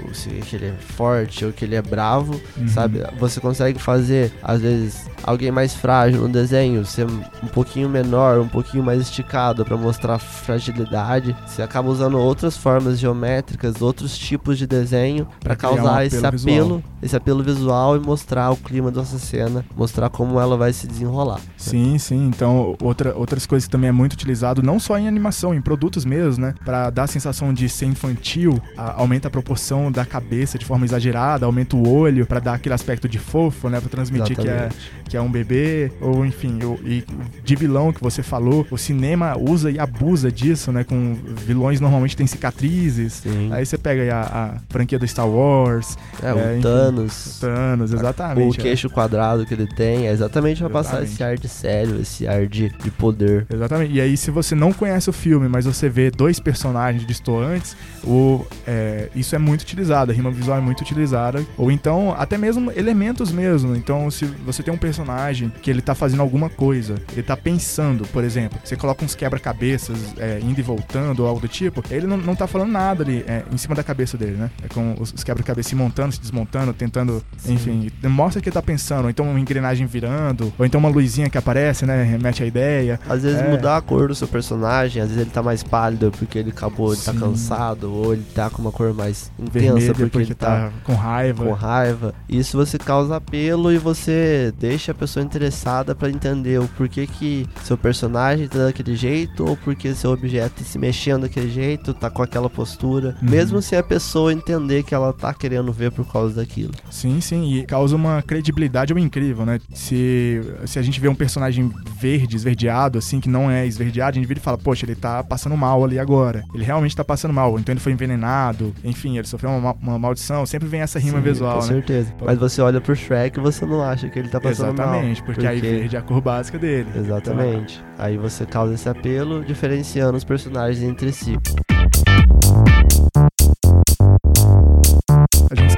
que 0.47 0.55
ele 0.55 0.67
é 0.67 0.73
forte 0.95 1.43
ou 1.43 1.51
que 1.51 1.65
ele 1.65 1.75
é 1.75 1.81
bravo, 1.81 2.39
Uhum. 2.57 2.67
sabe? 2.69 3.03
Você 3.19 3.41
consegue 3.41 3.77
fazer 3.77 4.31
às 4.41 4.61
vezes 4.61 5.05
alguém 5.21 5.51
mais 5.51 5.73
frágil 5.75 6.21
no 6.21 6.29
desenho 6.29 6.85
ser 6.85 7.05
um 7.43 7.47
pouquinho 7.47 7.89
menor, 7.89 8.39
um 8.39 8.47
pouquinho 8.47 8.83
mais 8.83 9.01
esticado 9.01 9.65
pra 9.65 9.75
mostrar 9.75 10.17
fragilidade. 10.17 11.35
Você 11.45 11.61
acaba 11.61 11.89
usando 11.89 12.17
outras 12.17 12.55
formas 12.55 12.99
geométricas, 12.99 13.81
outros 13.81 14.17
tipos 14.17 14.57
de 14.57 14.65
desenho 14.67 15.27
Pra 15.41 15.55
criar 15.55 15.71
um 15.71 15.75
causar 15.77 16.05
esse 16.05 16.17
apelo 16.17 16.31
visual. 16.37 16.55
apelo, 16.55 16.83
esse 17.01 17.15
apelo 17.15 17.43
visual 17.43 17.97
e 17.97 17.99
mostrar 17.99 18.51
o 18.51 18.55
clima 18.57 18.91
dessa 18.91 19.17
cena, 19.19 19.65
mostrar 19.75 20.09
como 20.09 20.39
ela 20.39 20.55
vai 20.55 20.71
se 20.71 20.87
desenrolar. 20.87 21.39
Sim, 21.57 21.97
sim. 21.97 22.27
Então, 22.27 22.75
outra, 22.81 23.13
outras 23.15 23.45
coisas 23.45 23.65
que 23.67 23.71
também 23.71 23.89
é 23.89 23.91
muito 23.91 24.13
utilizado, 24.13 24.61
não 24.63 24.79
só 24.79 24.97
em 24.97 25.07
animação, 25.07 25.53
em 25.53 25.61
produtos 25.61 26.05
mesmo, 26.05 26.41
né? 26.45 26.53
Pra 26.63 26.89
dar 26.89 27.03
a 27.03 27.07
sensação 27.07 27.40
de 27.53 27.67
ser 27.69 27.85
infantil, 27.85 28.61
a- 28.77 28.99
aumenta 29.01 29.27
a 29.27 29.31
proporção 29.31 29.91
da 29.91 30.05
cabeça 30.05 30.57
de 30.59 30.65
forma 30.65 30.85
exagerada, 30.85 31.45
aumenta 31.45 31.75
o 31.75 31.87
olho 31.89 32.25
pra 32.25 32.39
dar 32.39 32.55
aquele 32.55 32.75
aspecto 32.75 33.07
de 33.07 33.17
fofo, 33.17 33.69
né? 33.69 33.79
Pra 33.79 33.89
transmitir 33.89 34.35
que 34.37 34.47
é, 34.47 34.69
que 35.07 35.15
é 35.17 35.21
um 35.21 35.31
bebê, 35.31 35.91
ou 36.01 36.25
enfim, 36.25 36.59
o- 36.63 36.79
e 36.85 37.03
de 37.43 37.55
vilão 37.55 37.91
que 37.93 38.01
você 38.01 38.21
falou, 38.21 38.65
o 38.69 38.77
cinema 38.77 39.37
usa 39.37 39.71
e 39.71 39.79
abusa 39.79 40.31
disso, 40.31 40.71
né? 40.71 40.83
Com 40.83 41.15
vilões 41.45 41.79
normalmente 41.79 42.15
têm 42.17 42.27
cicatrizes. 42.27 43.13
Sim. 43.13 43.49
Aí 43.51 43.65
você 43.65 43.77
pega 43.77 44.13
a, 44.15 44.21
a 44.45 44.53
franquia 44.69 44.99
do 44.99 45.07
Star 45.07 45.27
Wars, 45.27 45.97
é, 46.21 46.33
o 46.33 46.37
é, 46.39 46.51
enfim, 46.53 46.61
Thanos. 46.63 47.37
Thanos, 47.39 47.93
exatamente. 47.93 48.57
O 48.57 48.59
é. 48.59 48.63
queixo 48.63 48.89
quadrado 48.89 49.45
que 49.45 49.53
ele 49.53 49.67
tem 49.67 50.07
é 50.07 50.11
exatamente 50.11 50.59
pra 50.59 50.69
passar 50.69 51.01
Exatamente. 51.03 51.13
esse 51.13 51.23
ar 51.23 51.37
de 51.37 51.47
sério, 51.47 52.01
esse 52.01 52.27
ar 52.27 52.45
de, 52.47 52.69
de 52.69 52.91
poder. 52.91 53.45
Exatamente. 53.51 53.93
E 53.93 54.01
aí, 54.01 54.17
se 54.17 54.31
você 54.31 54.55
não 54.55 54.73
conhece 54.73 55.09
o 55.09 55.13
filme, 55.13 55.47
mas 55.47 55.65
você 55.65 55.87
vê 55.87 56.09
dois 56.11 56.39
personagens 56.39 57.05
distantes, 57.21 57.77
o, 58.03 58.45
é, 58.65 59.09
isso 59.15 59.35
é 59.35 59.39
muito 59.39 59.61
utilizado. 59.61 60.11
A 60.11 60.13
rima 60.13 60.31
visual 60.31 60.57
é 60.57 60.61
muito 60.61 60.81
utilizada. 60.81 61.45
Ou 61.57 61.71
então, 61.71 62.13
até 62.17 62.37
mesmo 62.37 62.71
elementos 62.75 63.31
mesmo. 63.31 63.75
Então, 63.75 64.09
se 64.09 64.25
você 64.25 64.63
tem 64.63 64.73
um 64.73 64.77
personagem 64.77 65.51
que 65.61 65.69
ele 65.69 65.81
tá 65.81 65.93
fazendo 65.93 66.21
alguma 66.21 66.49
coisa, 66.49 66.95
ele 67.13 67.23
tá 67.23 67.37
pensando, 67.37 68.05
por 68.07 68.23
exemplo, 68.23 68.59
você 68.63 68.75
coloca 68.75 69.05
uns 69.05 69.15
quebra-cabeças 69.15 69.97
é, 70.17 70.39
indo 70.41 70.59
e 70.59 70.63
voltando 70.63 71.21
ou 71.21 71.27
algo 71.27 71.39
do 71.39 71.47
tipo, 71.47 71.83
ele 71.89 72.07
não, 72.07 72.17
não 72.17 72.35
tá 72.35 72.47
falando 72.47 72.71
nada 72.71 73.03
ali 73.03 73.23
é, 73.27 73.43
em 73.51 73.57
cima 73.57 73.75
da 73.75 73.83
cabeça 73.83 74.17
dele, 74.17 74.37
né? 74.37 74.49
É 74.63 74.67
com 74.67 74.95
os, 74.99 75.13
os 75.13 75.23
quebra-cabeças 75.23 75.69
se 75.69 75.75
montando, 75.75 76.13
se 76.13 76.19
desmontando, 76.19 76.73
tentando, 76.73 77.23
Sim. 77.37 77.53
enfim, 77.53 77.91
mostra 78.03 78.41
que 78.41 78.49
ele 78.49 78.53
tá 78.53 78.61
pensando. 78.61 79.05
Ou 79.05 79.09
então 79.09 79.29
uma 79.29 79.39
engrenagem 79.39 79.85
virando, 79.85 80.51
ou 80.57 80.65
então 80.65 80.79
uma 80.79 80.89
luzinha 80.89 81.29
que 81.29 81.37
aparece, 81.37 81.85
né? 81.85 82.03
Remete 82.03 82.43
à 82.43 82.45
ideia. 82.45 82.99
Às 83.07 83.23
vezes 83.23 83.39
É. 83.41 83.49
mudar 83.49 83.77
a 83.77 83.81
cor 83.81 84.07
do 84.07 84.15
seu 84.15 84.27
personagem, 84.27 85.01
às 85.01 85.09
vezes 85.09 85.21
ele 85.21 85.31
tá 85.31 85.41
mais 85.43 85.63
pálido 85.63 86.11
porque 86.17 86.37
ele 86.39 86.49
acabou, 86.49 86.93
ele 86.93 87.01
tá 87.13 87.19
cansado, 87.19 87.91
ou 87.93 88.13
ele 88.13 88.23
tá 88.33 88.49
com 88.49 88.61
uma 88.61 88.71
cor 88.71 88.93
mais 88.93 89.31
intensa 89.39 89.53
vermelho 89.59 89.87
porque, 89.95 90.03
porque, 90.09 90.27
ele 90.27 90.35
tá 90.35 90.69
tá 90.69 90.71
com 90.83 90.93
raiva. 90.95 91.45
com 91.45 91.51
raiva. 91.53 92.13
Isso 92.29 92.57
você 92.57 92.77
causa 92.77 93.15
apelo 93.15 93.71
e 93.71 93.77
você 93.77 94.53
deixa 94.59 94.91
a 94.91 94.95
pessoa 94.95 95.23
interessada 95.23 95.93
pra 95.95 96.09
entender 96.09 96.59
o 96.59 96.67
porquê 96.69 97.07
que 97.07 97.45
seu 97.63 97.77
personagem 97.77 98.47
tá 98.47 98.59
daquele 98.65 98.95
jeito 98.95 99.45
ou 99.47 99.55
porque 99.57 99.93
seu 99.93 100.11
objeto 100.11 100.55
tá 100.59 100.63
se 100.63 100.77
mexendo 100.79 101.21
daquele 101.23 101.49
jeito, 101.49 101.93
tá 101.93 102.09
com 102.09 102.21
aquela 102.23 102.49
postura, 102.49 103.15
Uhum. 103.21 103.29
mesmo 103.29 103.61
sem 103.61 103.77
a 103.79 103.83
pessoa 103.83 104.33
entender 104.33 104.83
que 104.83 104.93
ela 104.93 105.13
tá 105.13 105.33
querendo 105.33 105.71
ver 105.71 105.91
por 105.91 106.05
causa 106.11 106.35
daquilo. 106.35 106.71
Sim, 106.89 107.19
sim, 107.21 107.53
e 107.55 107.65
causa 107.65 107.95
uma 107.95 108.21
credibilidade 108.21 108.93
incrível, 108.93 109.45
né? 109.45 109.59
Se, 109.73 110.41
se 110.65 110.77
a 110.79 110.81
gente 110.81 110.99
vê 110.99 111.07
um 111.07 111.15
personagem 111.15 111.71
verde, 111.99 112.35
esverdeado, 112.35 112.97
assim, 112.99 113.19
que 113.19 113.29
não 113.29 113.49
é 113.49 113.65
esverdeado, 113.65 114.11
a 114.11 114.13
gente 114.19 114.27
vira 114.27 114.39
e 114.39 114.43
fala, 114.43 114.57
poxa, 114.57 114.85
ele 114.85 114.95
tá 114.95 115.23
passando 115.23 115.55
mal 115.57 115.83
ali 115.83 115.97
agora. 115.99 116.43
Ele 116.53 116.63
realmente 116.63 116.95
tá 116.95 117.00
passando 117.03 117.33
mal, 117.33 117.57
então 117.59 117.73
ele 117.73 117.79
foi 117.79 117.91
envenenado, 117.91 118.73
enfim, 118.83 119.17
ele 119.17 119.27
sofreu 119.27 119.49
uma, 119.51 119.59
ma- 119.59 119.75
uma 119.81 119.99
maldição, 119.99 120.45
sempre 120.45 120.67
vem 120.67 120.81
essa 120.81 120.99
rima 120.99 121.17
Sim, 121.17 121.23
visual, 121.23 121.59
com 121.59 121.65
né? 121.65 121.73
certeza. 121.73 122.13
Mas 122.23 122.37
você 122.37 122.61
olha 122.61 122.79
pro 122.81 122.95
Shrek 122.95 123.37
e 123.39 123.41
você 123.41 123.65
não 123.65 123.81
acha 123.83 124.09
que 124.09 124.17
ele 124.19 124.29
tá 124.29 124.39
passando 124.39 124.77
mal. 124.77 124.87
Exatamente, 124.87 125.23
porque, 125.23 125.45
aí 125.47 125.59
verde 125.59 125.95
é 125.95 125.99
a 125.99 126.01
cor 126.01 126.21
básica 126.21 126.57
dele. 126.57 126.87
Exatamente. 126.95 127.83
Aí 127.97 128.17
você 128.17 128.45
causa 128.45 128.73
esse 128.73 128.87
apelo, 128.89 129.43
diferenciando 129.43 130.17
os 130.17 130.23
personagens 130.23 130.83
entre 130.83 131.11
si. 131.11 131.37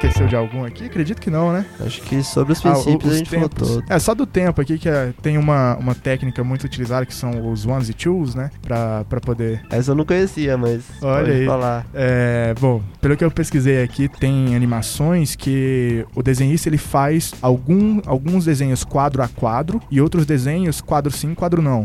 Esqueceu 0.04 0.28
de 0.28 0.36
algum 0.36 0.66
aqui? 0.66 0.86
Acredito 0.86 1.22
que 1.22 1.30
não, 1.30 1.54
né? 1.54 1.66
Acho 1.80 2.02
que 2.02 2.22
sobre 2.24 2.52
os 2.52 2.60
Ah, 2.66 2.72
princípios 2.74 3.06
os 3.06 3.14
a 3.14 3.18
gente 3.18 3.30
falou 3.30 3.48
tempos. 3.50 3.68
todo. 3.70 3.84
É, 3.90 3.98
só 4.00 4.14
do 4.14 4.26
tempo 4.26 4.60
aqui, 4.60 4.78
que 4.78 4.90
é- 4.90 5.14
tem 5.22 5.38
uma, 5.38 5.78
uma 5.78 5.96
técnica 5.96 6.44
muito 6.44 6.66
utilizada, 6.66 7.06
que 7.06 7.14
são 7.14 7.50
os 7.52 7.66
ones 7.66 7.88
e 7.88 7.94
twos, 7.94 8.36
né? 8.36 8.52
Pra, 8.62 9.06
pra 9.08 9.22
poder 9.22 9.62
Essa 9.70 9.92
eu 9.92 9.96
não 9.96 10.06
conhecia, 10.06 10.58
mas 10.58 10.84
Olha 11.02 11.34
aí. 11.34 11.46
falar. 11.46 11.86
É, 11.94 12.54
bom, 12.60 12.82
pelo 13.00 13.16
que 13.16 13.24
eu 13.24 13.32
pesquisei 13.32 13.82
aqui, 13.82 14.10
tem 14.10 14.56
animações 14.56 15.36
que 15.36 16.06
o 16.14 16.22
desenhista 16.22 16.68
ele 16.68 16.78
faz 16.78 17.34
algum, 17.42 18.02
alguns 18.06 18.44
desenhos 18.46 18.84
quadro 18.84 19.22
a 19.24 19.28
quadro 19.30 19.82
e 19.90 20.02
outros 20.02 20.26
desenhos 20.26 20.82
quadro 20.82 21.12
sim, 21.12 21.34
quadro 21.34 21.62
não. 21.62 21.84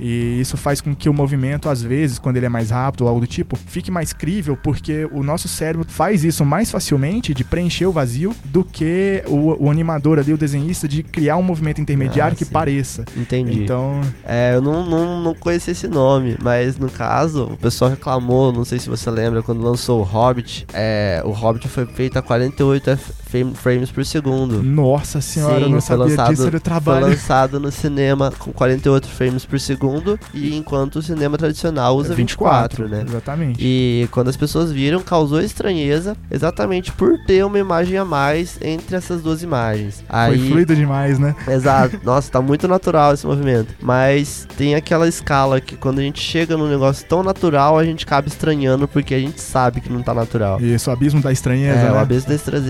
E 0.00 0.40
isso 0.40 0.56
faz 0.56 0.80
com 0.80 0.94
que 0.94 1.08
o 1.08 1.12
movimento, 1.12 1.68
às 1.68 1.82
vezes, 1.82 2.20
quando 2.20 2.36
ele 2.36 2.46
é 2.46 2.48
mais 2.48 2.70
rápido 2.70 3.00
ou 3.00 3.08
algo 3.08 3.20
do 3.20 3.26
tipo, 3.26 3.56
fique 3.56 3.90
mais 3.90 4.12
crível, 4.12 4.56
porque 4.56 5.08
o 5.10 5.24
nosso 5.24 5.48
cérebro 5.48 5.84
faz 5.90 6.22
isso 6.22 6.44
mais 6.44 6.70
facilmente 6.70 7.34
de 7.34 7.42
preencher 7.58 7.86
o 7.86 7.92
vazio 7.92 8.34
do 8.44 8.62
que 8.62 9.22
o, 9.26 9.64
o 9.66 9.70
animador 9.70 10.18
ali, 10.18 10.32
o 10.32 10.38
desenhista, 10.38 10.86
de 10.86 11.02
criar 11.02 11.36
um 11.36 11.42
movimento 11.42 11.80
intermediário 11.80 12.34
Ah, 12.34 12.36
que 12.36 12.44
sim. 12.44 12.52
pareça. 12.52 13.04
Entendi. 13.16 13.64
Então, 13.64 14.00
É, 14.24 14.52
eu 14.54 14.62
não, 14.62 14.86
não, 14.88 15.20
não 15.22 15.34
conhecia 15.34 15.72
esse 15.72 15.88
nome, 15.88 16.36
mas 16.40 16.78
no 16.78 16.88
caso, 16.88 17.44
o 17.52 17.56
pessoal 17.56 17.90
reclamou, 17.90 18.52
não 18.52 18.64
sei 18.64 18.78
se 18.78 18.88
você 18.88 19.10
lembra, 19.10 19.42
quando 19.42 19.60
lançou 19.62 20.00
o 20.00 20.04
Hobbit, 20.04 20.66
é, 20.72 21.20
o 21.24 21.30
Hobbit 21.30 21.66
foi 21.68 21.84
feito 21.86 22.16
a 22.18 22.22
48 22.22 22.90
F- 22.90 23.12
frame- 23.24 23.27
frames 23.54 23.90
por 23.90 24.04
segundo. 24.04 24.62
nossa 24.62 25.20
senhora, 25.20 25.60
eu 25.60 25.64
Sim, 25.66 25.72
não 25.72 25.80
foi 25.80 25.80
sabia 25.80 26.04
lançado- 26.04 26.30
disso, 26.30 26.42
era 26.42 26.48
o 26.48 26.52
Foi 26.52 26.60
trabalho. 26.60 27.06
lançado 27.06 27.60
no 27.60 27.70
cinema 27.70 28.32
com 28.38 28.52
48 28.52 29.06
frames 29.08 29.44
por 29.44 29.60
segundo, 29.60 30.18
e 30.34 30.56
enquanto 30.56 30.96
o 30.96 31.02
cinema 31.02 31.36
tradicional 31.38 31.96
usa 31.96 32.14
24, 32.14 32.88
né? 32.88 33.04
Exatamente. 33.06 33.58
E 33.60 34.08
quando 34.10 34.28
as 34.28 34.36
pessoas 34.36 34.72
viram, 34.72 35.00
causou 35.00 35.40
estranheza, 35.40 36.16
exatamente 36.30 36.92
por 36.92 37.18
ter 37.26 37.44
uma 37.44 37.58
imagem 37.58 37.96
a 37.98 38.04
mais 38.04 38.58
entre 38.62 38.96
essas 38.96 39.22
duas 39.22 39.42
imagens. 39.42 40.02
Foi 40.08 40.16
Aí, 40.18 40.48
fluido 40.50 40.74
demais, 40.74 41.18
né? 41.18 41.34
Exato. 41.46 41.98
Nossa, 42.04 42.30
tá 42.30 42.40
muito 42.40 42.66
natural 42.68 43.14
esse 43.14 43.26
movimento. 43.26 43.74
Mas 43.80 44.46
tem 44.56 44.74
aquela 44.74 45.06
escala 45.08 45.60
que 45.60 45.76
quando 45.76 45.98
a 45.98 46.02
gente 46.02 46.20
chega 46.20 46.56
num 46.56 46.68
negócio 46.68 47.06
tão 47.06 47.22
natural, 47.22 47.78
a 47.78 47.84
gente 47.84 48.04
acaba 48.04 48.28
estranhando 48.28 48.86
porque 48.88 49.14
a 49.14 49.18
gente 49.20 49.40
sabe 49.40 49.80
que 49.80 49.92
não 49.92 50.02
tá 50.02 50.14
natural. 50.14 50.60
Isso, 50.60 50.90
o 50.90 50.92
abismo 50.92 51.20
da 51.20 51.32
estranheza, 51.32 51.78
É, 51.80 51.84
né? 51.84 51.92
o 51.92 51.98
abeço 51.98 52.28
da 52.28 52.34
estra- 52.34 52.62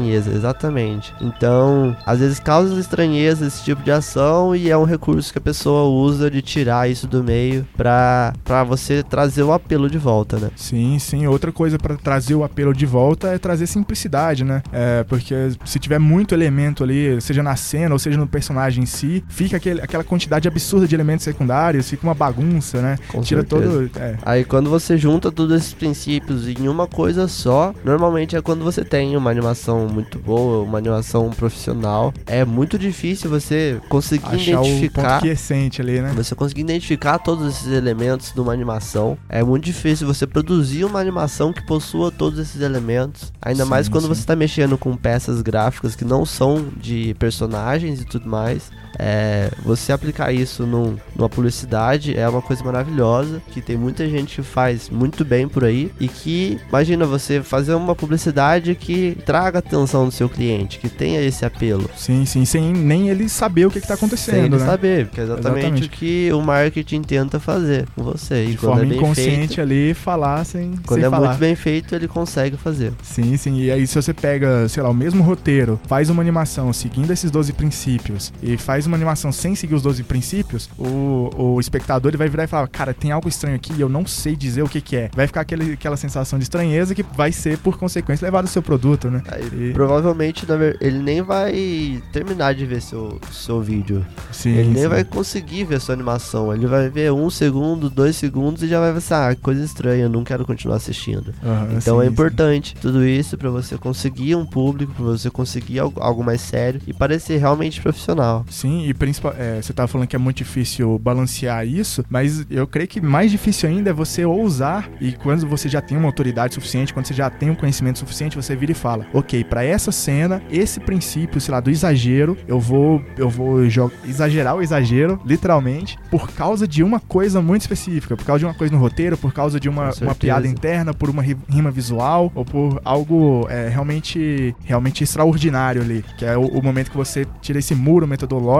estranheza, 0.00 0.30
exatamente. 0.30 1.14
Então, 1.20 1.96
às 2.06 2.20
vezes 2.20 2.40
causa 2.40 2.78
estranheza 2.80 3.46
esse 3.46 3.62
tipo 3.62 3.82
de 3.82 3.90
ação 3.90 4.54
e 4.56 4.70
é 4.70 4.76
um 4.76 4.84
recurso 4.84 5.32
que 5.32 5.38
a 5.38 5.42
pessoa 5.42 5.84
usa 5.84 6.30
de 6.30 6.40
tirar 6.40 6.88
isso 6.90 7.06
do 7.06 7.22
meio 7.22 7.66
pra, 7.76 8.32
pra 8.44 8.64
você 8.64 9.02
trazer 9.02 9.42
o 9.42 9.52
apelo 9.52 9.90
de 9.90 9.98
volta, 9.98 10.38
né? 10.38 10.50
Sim, 10.56 10.98
sim. 10.98 11.26
Outra 11.26 11.52
coisa 11.52 11.78
pra 11.78 11.96
trazer 11.96 12.34
o 12.34 12.44
apelo 12.44 12.72
de 12.72 12.86
volta 12.86 13.28
é 13.28 13.38
trazer 13.38 13.66
simplicidade, 13.66 14.44
né? 14.44 14.62
É, 14.72 15.04
porque 15.04 15.34
se 15.64 15.78
tiver 15.78 15.98
muito 15.98 16.34
elemento 16.34 16.82
ali, 16.82 17.20
seja 17.20 17.42
na 17.42 17.56
cena 17.56 17.94
ou 17.94 17.98
seja 17.98 18.18
no 18.18 18.26
personagem 18.26 18.84
em 18.84 18.86
si, 18.86 19.22
fica 19.28 19.56
aquele, 19.56 19.80
aquela 19.80 20.04
quantidade 20.04 20.48
absurda 20.48 20.86
de 20.86 20.94
elementos 20.94 21.24
secundários, 21.24 21.88
fica 21.88 22.06
uma 22.06 22.14
bagunça, 22.14 22.80
né? 22.80 22.96
Com 23.08 23.20
Tira 23.20 23.42
certeza. 23.42 23.70
todo. 23.70 23.90
É, 23.96 24.16
Aí 24.22 24.44
quando 24.44 24.70
você 24.70 24.96
junta 24.96 25.30
todos 25.30 25.56
esses 25.56 25.74
princípios 25.74 26.48
em 26.48 26.68
uma 26.68 26.86
coisa 26.86 27.28
só, 27.28 27.74
normalmente 27.84 28.36
é 28.36 28.40
quando 28.40 28.64
você 28.64 28.84
tem 28.84 29.16
uma 29.16 29.30
animação 29.30 29.88
muito 29.90 30.18
boa, 30.18 30.62
uma 30.62 30.78
animação 30.78 31.30
profissional. 31.30 32.12
É 32.26 32.44
muito 32.44 32.78
difícil 32.78 33.28
você 33.28 33.80
conseguir 33.88 34.26
achar 34.26 34.60
o 34.60 34.64
identificar. 34.64 35.02
ponto 35.02 35.22
quiescente 35.22 35.80
ali, 35.80 36.00
né? 36.00 36.12
Você 36.16 36.34
conseguir 36.34 36.62
identificar 36.62 37.18
todos 37.18 37.46
esses 37.46 37.72
elementos 37.72 38.32
de 38.32 38.40
uma 38.40 38.52
animação. 38.52 39.18
É 39.28 39.42
muito 39.42 39.64
difícil 39.64 40.06
você 40.06 40.26
produzir 40.26 40.84
uma 40.84 41.00
animação 41.00 41.52
que 41.52 41.64
possua 41.66 42.10
todos 42.10 42.38
esses 42.38 42.60
elementos. 42.60 43.32
Ainda 43.42 43.64
Sim, 43.64 43.70
mais 43.70 43.88
quando 43.88 44.02
sim. 44.04 44.08
você 44.08 44.20
está 44.20 44.36
mexendo 44.36 44.78
com 44.78 44.96
peças 44.96 45.42
gráficas 45.42 45.94
que 45.94 46.04
não 46.04 46.24
são 46.24 46.68
de 46.76 47.14
personagens 47.18 48.00
e 48.00 48.04
tudo 48.04 48.28
mais. 48.28 48.70
É, 49.02 49.50
você 49.64 49.92
aplicar 49.92 50.30
isso 50.32 50.66
num- 50.66 50.96
numa 51.16 51.28
publicidade 51.28 52.16
é 52.18 52.28
uma 52.28 52.42
coisa 52.42 52.62
maravilhosa. 52.62 53.40
Que 53.50 53.60
tem 53.62 53.76
muita 53.76 54.08
gente 54.08 54.36
que 54.36 54.42
faz 54.42 54.90
muito 54.90 55.24
bem 55.24 55.48
por 55.48 55.64
aí. 55.64 55.90
E 55.98 56.06
que, 56.06 56.58
imagina 56.68 57.06
você 57.06 57.42
fazer 57.42 57.74
uma 57.74 57.94
publicidade 57.94 58.74
que 58.74 59.16
traga 59.24 59.58
atenção 59.60 60.04
do 60.04 60.10
seu 60.12 60.28
cliente, 60.28 60.78
que 60.78 60.88
tenha 60.88 61.20
esse 61.22 61.44
apelo. 61.44 61.88
Sim, 61.96 62.24
sim, 62.26 62.44
sem 62.44 62.72
nem 62.72 63.08
ele 63.08 63.28
saber 63.28 63.66
o 63.66 63.70
que, 63.70 63.80
que 63.80 63.86
tá 63.86 63.96
Sem 63.96 64.04
acontecendo, 64.06 64.54
ele 64.56 64.58
né? 64.58 64.66
saber, 64.66 65.06
porque 65.06 65.20
é 65.20 65.24
exatamente, 65.24 65.58
Exatamente. 65.58 65.86
o 65.86 65.90
que 65.90 66.32
o 66.32 66.42
marketing 66.42 67.02
tenta 67.02 67.40
fazer 67.40 67.86
com 67.94 68.02
você. 68.02 68.44
De 68.46 68.56
quando 68.58 68.76
forma 68.78 68.92
é 68.92 68.96
inconsciente 68.96 69.46
feito, 69.56 69.60
ali, 69.60 69.94
falar 69.94 70.44
sem, 70.44 70.72
quando 70.86 71.00
sem 71.00 71.06
é 71.06 71.10
falar. 71.10 71.28
muito 71.28 71.38
bem 71.40 71.54
feito, 71.54 71.94
ele 71.94 72.06
consegue 72.08 72.56
fazer. 72.56 72.92
Sim, 73.02 73.36
sim. 73.36 73.60
E 73.60 73.70
aí, 73.70 73.86
se 73.86 73.94
você 73.94 74.12
pega, 74.12 74.68
sei 74.68 74.82
lá, 74.82 74.88
o 74.90 74.94
mesmo 74.94 75.22
roteiro, 75.22 75.80
faz 75.86 76.10
uma 76.10 76.20
animação 76.22 76.72
seguindo 76.72 77.10
esses 77.12 77.30
12 77.30 77.52
princípios 77.52 78.32
e 78.42 78.56
faz 78.56 78.86
uma 78.90 78.96
animação 78.96 79.32
sem 79.32 79.54
seguir 79.54 79.74
os 79.74 79.82
12 79.82 80.02
princípios, 80.04 80.68
o, 80.78 81.30
o 81.36 81.60
espectador 81.60 82.10
ele 82.10 82.16
vai 82.16 82.28
virar 82.28 82.44
e 82.44 82.46
falar: 82.46 82.68
Cara, 82.68 82.92
tem 82.92 83.10
algo 83.12 83.28
estranho 83.28 83.56
aqui 83.56 83.72
e 83.72 83.80
eu 83.80 83.88
não 83.88 84.06
sei 84.06 84.36
dizer 84.36 84.62
o 84.62 84.68
que, 84.68 84.80
que 84.80 84.96
é. 84.96 85.10
Vai 85.14 85.26
ficar 85.26 85.40
aquele, 85.42 85.72
aquela 85.72 85.96
sensação 85.96 86.38
de 86.38 86.42
estranheza 86.44 86.94
que 86.94 87.02
vai 87.02 87.32
ser, 87.32 87.58
por 87.58 87.78
consequência, 87.78 88.24
levado 88.24 88.44
ao 88.44 88.48
seu 88.50 88.62
produto, 88.62 89.10
né? 89.10 89.22
Aí, 89.28 89.70
E- 89.70 89.72
Provavelmente 89.72 90.46
ele 90.80 90.98
nem 90.98 91.22
vai 91.22 92.02
terminar 92.12 92.54
de 92.54 92.66
ver 92.66 92.80
seu, 92.82 93.20
seu 93.30 93.60
vídeo. 93.60 94.04
Sim, 94.32 94.50
ele 94.50 94.70
nem 94.70 94.82
sim. 94.82 94.88
vai 94.88 95.04
conseguir 95.04 95.64
ver 95.64 95.80
sua 95.80 95.94
animação. 95.94 96.52
Ele 96.52 96.66
vai 96.66 96.88
ver 96.88 97.12
um 97.12 97.30
segundo, 97.30 97.88
dois 97.88 98.16
segundos 98.16 98.62
e 98.62 98.68
já 98.68 98.80
vai 98.80 98.92
pensar, 98.92 99.30
ah, 99.30 99.36
coisa 99.36 99.64
estranha, 99.64 100.08
não 100.08 100.24
quero 100.24 100.44
continuar 100.44 100.76
assistindo. 100.76 101.32
Aham, 101.44 101.68
Então 101.76 101.98
sim, 102.00 102.04
é 102.04 102.08
importante 102.08 102.74
tudo 102.80 103.04
isso 103.06 103.36
pra 103.38 103.50
você 103.50 103.76
conseguir 103.78 104.34
um 104.34 104.44
público, 104.46 104.92
pra 104.92 105.04
você 105.04 105.30
conseguir 105.30 105.78
algo, 105.78 106.00
algo 106.00 106.22
mais 106.24 106.40
sério 106.40 106.80
e 106.86 106.92
parecer 106.92 107.38
realmente 107.38 107.80
profissional. 107.80 108.44
Sim, 108.50 108.79
e 108.86 108.94
principal, 108.94 109.34
é, 109.38 109.60
você 109.62 109.72
tava 109.72 109.88
falando 109.88 110.06
que 110.06 110.16
é 110.16 110.18
muito 110.18 110.38
difícil 110.38 110.98
balancear 110.98 111.66
isso, 111.66 112.04
mas 112.08 112.46
eu 112.50 112.66
creio 112.66 112.88
que 112.88 113.00
mais 113.00 113.30
difícil 113.30 113.68
ainda 113.68 113.90
é 113.90 113.92
você 113.92 114.24
ousar 114.24 114.88
e 115.00 115.12
quando 115.12 115.46
você 115.46 115.68
já 115.68 115.80
tem 115.80 115.96
uma 115.96 116.06
autoridade 116.06 116.54
suficiente, 116.54 116.92
quando 116.92 117.06
você 117.06 117.14
já 117.14 117.28
tem 117.30 117.50
um 117.50 117.54
conhecimento 117.54 117.98
suficiente, 117.98 118.36
você 118.36 118.54
vira 118.56 118.72
e 118.72 118.74
fala: 118.74 119.06
"OK, 119.12 119.44
pra 119.44 119.64
essa 119.64 119.90
cena, 119.92 120.42
esse 120.50 120.80
princípio, 120.80 121.40
sei 121.40 121.52
lá, 121.52 121.60
do 121.60 121.70
exagero, 121.70 122.36
eu 122.46 122.58
vou 122.60 123.02
eu 123.16 123.28
vou 123.28 123.60
exagerar 124.04 124.56
o 124.56 124.62
exagero, 124.62 125.20
literalmente, 125.24 125.98
por 126.10 126.30
causa 126.32 126.66
de 126.66 126.82
uma 126.82 127.00
coisa 127.00 127.40
muito 127.42 127.62
específica, 127.62 128.16
por 128.16 128.24
causa 128.24 128.40
de 128.40 128.44
uma 128.46 128.54
coisa 128.54 128.72
no 128.74 128.80
roteiro, 128.80 129.16
por 129.16 129.32
causa 129.32 129.58
de 129.60 129.68
uma, 129.68 129.90
uma 130.02 130.14
piada 130.14 130.46
interna, 130.46 130.94
por 130.94 131.10
uma 131.10 131.22
ri- 131.22 131.36
rima 131.48 131.70
visual 131.70 132.30
ou 132.34 132.44
por 132.44 132.80
algo 132.84 133.46
é, 133.50 133.68
realmente 133.68 134.54
realmente 134.64 135.02
extraordinário 135.04 135.82
ali, 135.82 136.04
que 136.16 136.24
é 136.24 136.36
o, 136.36 136.42
o 136.46 136.62
momento 136.62 136.90
que 136.90 136.96
você 136.96 137.26
tira 137.40 137.58
esse 137.58 137.74
muro 137.74 138.06
metodológico 138.06 138.50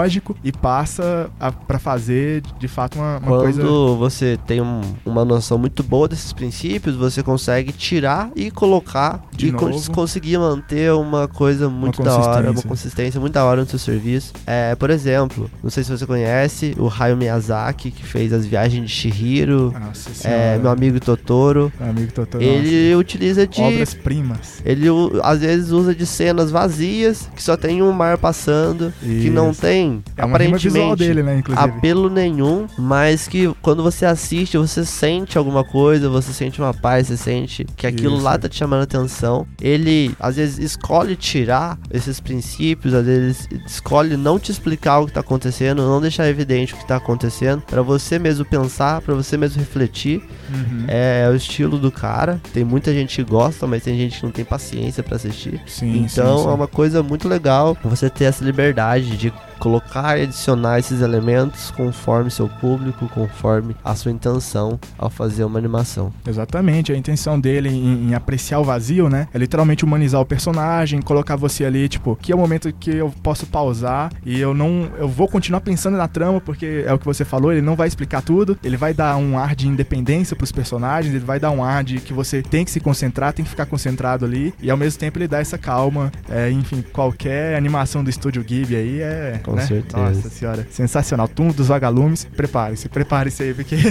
e 0.42 0.50
passa 0.52 1.30
para 1.66 1.78
fazer 1.78 2.42
de 2.58 2.66
fato 2.68 2.96
uma, 2.98 3.18
uma 3.18 3.20
Quando 3.20 3.40
coisa 3.42 3.62
você 3.96 4.38
tem 4.46 4.60
um- 4.60 4.80
uma 5.04 5.24
noção 5.24 5.58
muito 5.58 5.82
boa 5.82 6.08
desses 6.08 6.32
princípios, 6.32 6.96
você 6.96 7.22
consegue 7.22 7.72
tirar 7.72 8.30
e 8.34 8.50
colocar 8.50 9.22
De 9.32 9.48
e 9.48 9.52
novo. 9.52 9.90
conseguir 9.92 10.38
manter 10.38 10.92
uma 10.92 11.28
coisa 11.28 11.68
muito 11.68 12.02
da 12.02 12.16
hora, 12.16 12.50
uma 12.50 12.62
consistência. 12.62 13.20
muito 13.20 13.32
da 13.34 13.44
hora 13.44 13.60
no 13.62 13.68
seu 13.68 13.78
serviço. 13.78 14.32
É, 14.46 14.74
por 14.74 14.90
exemplo, 14.90 15.50
não 15.62 15.70
sei 15.70 15.84
se 15.84 15.90
você 15.90 16.06
conhece 16.06 16.74
o 16.78 16.88
Hayao 16.88 17.16
Miyazaki, 17.16 17.90
que 17.90 18.02
fez 18.04 18.32
as 18.32 18.44
viagens 18.46 18.88
de 18.88 18.88
Shihiro, 18.88 19.72
Nossa 19.78 20.26
é, 20.28 20.58
meu 20.58 20.70
amigo 20.70 20.98
Totoro. 21.00 21.72
meu 21.78 21.90
amigo 21.90 22.12
Totoro, 22.12 22.42
Ele 22.42 22.94
utiliza 22.94 23.46
de 23.46 23.60
obras 23.60 23.94
primas. 23.94 24.62
ele 24.64 24.86
às 25.22 25.40
vezes 25.40 25.70
usa 25.70 25.94
de 25.94 26.06
cenas 26.06 26.50
vazias, 26.50 27.28
que 27.34 27.42
só 27.42 27.56
tem 27.56 27.82
um 27.82 27.92
mar 27.92 28.18
passando, 28.18 28.92
que 29.00 29.30
não 29.30 29.50
Isso. 29.50 29.60
Tem 29.98 30.14
é 30.16 30.22
aparentemente 30.22 30.96
dele, 30.96 31.22
né, 31.22 31.42
apelo 31.56 32.08
nenhum, 32.08 32.66
mas 32.78 33.26
que 33.26 33.52
quando 33.60 33.82
você 33.82 34.06
assiste, 34.06 34.56
você 34.56 34.84
sente 34.84 35.36
alguma 35.36 35.64
coisa, 35.64 36.08
você 36.08 36.32
sente 36.32 36.60
uma 36.60 36.72
paz, 36.72 37.08
você 37.08 37.16
sente 37.16 37.64
que 37.76 37.86
aquilo 37.86 38.16
Isso. 38.16 38.24
lá 38.24 38.38
tá 38.38 38.48
te 38.48 38.56
chamando 38.56 38.82
atenção. 38.82 39.46
Ele 39.60 40.14
às 40.18 40.36
vezes 40.36 40.58
escolhe 40.58 41.16
tirar 41.16 41.78
esses 41.92 42.20
princípios, 42.20 42.94
às 42.94 43.04
vezes 43.04 43.48
escolhe 43.66 44.16
não 44.16 44.38
te 44.38 44.50
explicar 44.50 45.00
o 45.00 45.06
que 45.06 45.12
tá 45.12 45.20
acontecendo, 45.20 45.82
não 45.82 46.00
deixar 46.00 46.28
evidente 46.28 46.74
o 46.74 46.76
que 46.76 46.86
tá 46.86 46.96
acontecendo, 46.96 47.62
pra 47.62 47.82
você 47.82 48.18
mesmo 48.18 48.44
pensar, 48.44 49.00
pra 49.00 49.14
você 49.14 49.36
mesmo 49.36 49.58
refletir. 49.60 50.22
Uhum. 50.52 50.84
É 50.88 51.28
o 51.30 51.34
estilo 51.34 51.78
do 51.78 51.90
cara. 51.90 52.40
Tem 52.52 52.64
muita 52.64 52.92
gente 52.92 53.16
que 53.16 53.30
gosta, 53.30 53.66
mas 53.66 53.82
tem 53.82 53.96
gente 53.96 54.18
que 54.18 54.24
não 54.24 54.32
tem 54.32 54.44
paciência 54.44 55.02
pra 55.02 55.16
assistir. 55.16 55.60
Sim, 55.66 56.06
Então 56.10 56.38
sim, 56.38 56.44
sim. 56.44 56.50
é 56.50 56.52
uma 56.54 56.66
coisa 56.66 57.02
muito 57.02 57.28
legal 57.28 57.76
você 57.84 58.08
ter 58.10 58.24
essa 58.24 58.44
liberdade 58.44 59.16
de 59.16 59.32
colocar 59.60 60.18
e 60.18 60.22
adicionar 60.22 60.78
esses 60.78 61.02
elementos 61.02 61.70
conforme 61.70 62.30
seu 62.30 62.48
público, 62.48 63.08
conforme 63.08 63.76
a 63.84 63.94
sua 63.94 64.10
intenção 64.10 64.80
ao 64.98 65.10
fazer 65.10 65.44
uma 65.44 65.58
animação. 65.58 66.12
Exatamente, 66.26 66.92
a 66.92 66.96
intenção 66.96 67.38
dele 67.38 67.68
em, 67.68 68.08
em 68.08 68.14
apreciar 68.14 68.58
o 68.58 68.64
vazio, 68.64 69.08
né? 69.08 69.28
É 69.32 69.38
literalmente 69.38 69.84
humanizar 69.84 70.20
o 70.20 70.26
personagem, 70.26 71.00
colocar 71.02 71.36
você 71.36 71.64
ali, 71.64 71.88
tipo, 71.88 72.16
que 72.16 72.32
é 72.32 72.34
o 72.34 72.38
momento 72.38 72.72
que 72.72 72.90
eu 72.90 73.12
posso 73.22 73.46
pausar 73.46 74.10
e 74.24 74.40
eu 74.40 74.54
não. 74.54 74.88
Eu 74.98 75.08
vou 75.08 75.28
continuar 75.28 75.60
pensando 75.60 75.96
na 75.96 76.08
trama, 76.08 76.40
porque 76.40 76.84
é 76.86 76.92
o 76.92 76.98
que 76.98 77.04
você 77.04 77.24
falou, 77.24 77.52
ele 77.52 77.62
não 77.62 77.76
vai 77.76 77.86
explicar 77.86 78.22
tudo, 78.22 78.58
ele 78.64 78.76
vai 78.76 78.94
dar 78.94 79.16
um 79.16 79.38
ar 79.38 79.54
de 79.54 79.68
independência 79.68 80.34
pros 80.34 80.50
personagens, 80.50 81.14
ele 81.14 81.24
vai 81.24 81.38
dar 81.38 81.50
um 81.50 81.62
ar 81.62 81.84
de 81.84 82.00
que 82.00 82.14
você 82.14 82.42
tem 82.42 82.64
que 82.64 82.70
se 82.70 82.80
concentrar, 82.80 83.34
tem 83.34 83.44
que 83.44 83.50
ficar 83.50 83.66
concentrado 83.66 84.24
ali, 84.24 84.54
e 84.62 84.70
ao 84.70 84.76
mesmo 84.76 84.98
tempo 84.98 85.18
ele 85.18 85.28
dá 85.28 85.38
essa 85.38 85.58
calma. 85.58 86.10
É, 86.28 86.50
enfim, 86.50 86.82
qualquer 86.92 87.56
animação 87.56 88.02
do 88.02 88.08
estúdio 88.08 88.42
Ghibli 88.42 88.76
aí 88.76 89.00
é. 89.00 89.40
Com 89.50 89.56
né? 89.56 89.66
certeza. 89.66 89.98
Nossa 89.98 90.30
senhora, 90.30 90.64
sensacional. 90.70 91.26
Túmulo 91.26 91.54
dos 91.54 91.66
Vagalumes, 91.66 92.24
prepare-se, 92.24 92.88
prepare-se 92.88 93.42
aí, 93.42 93.52
porque. 93.52 93.76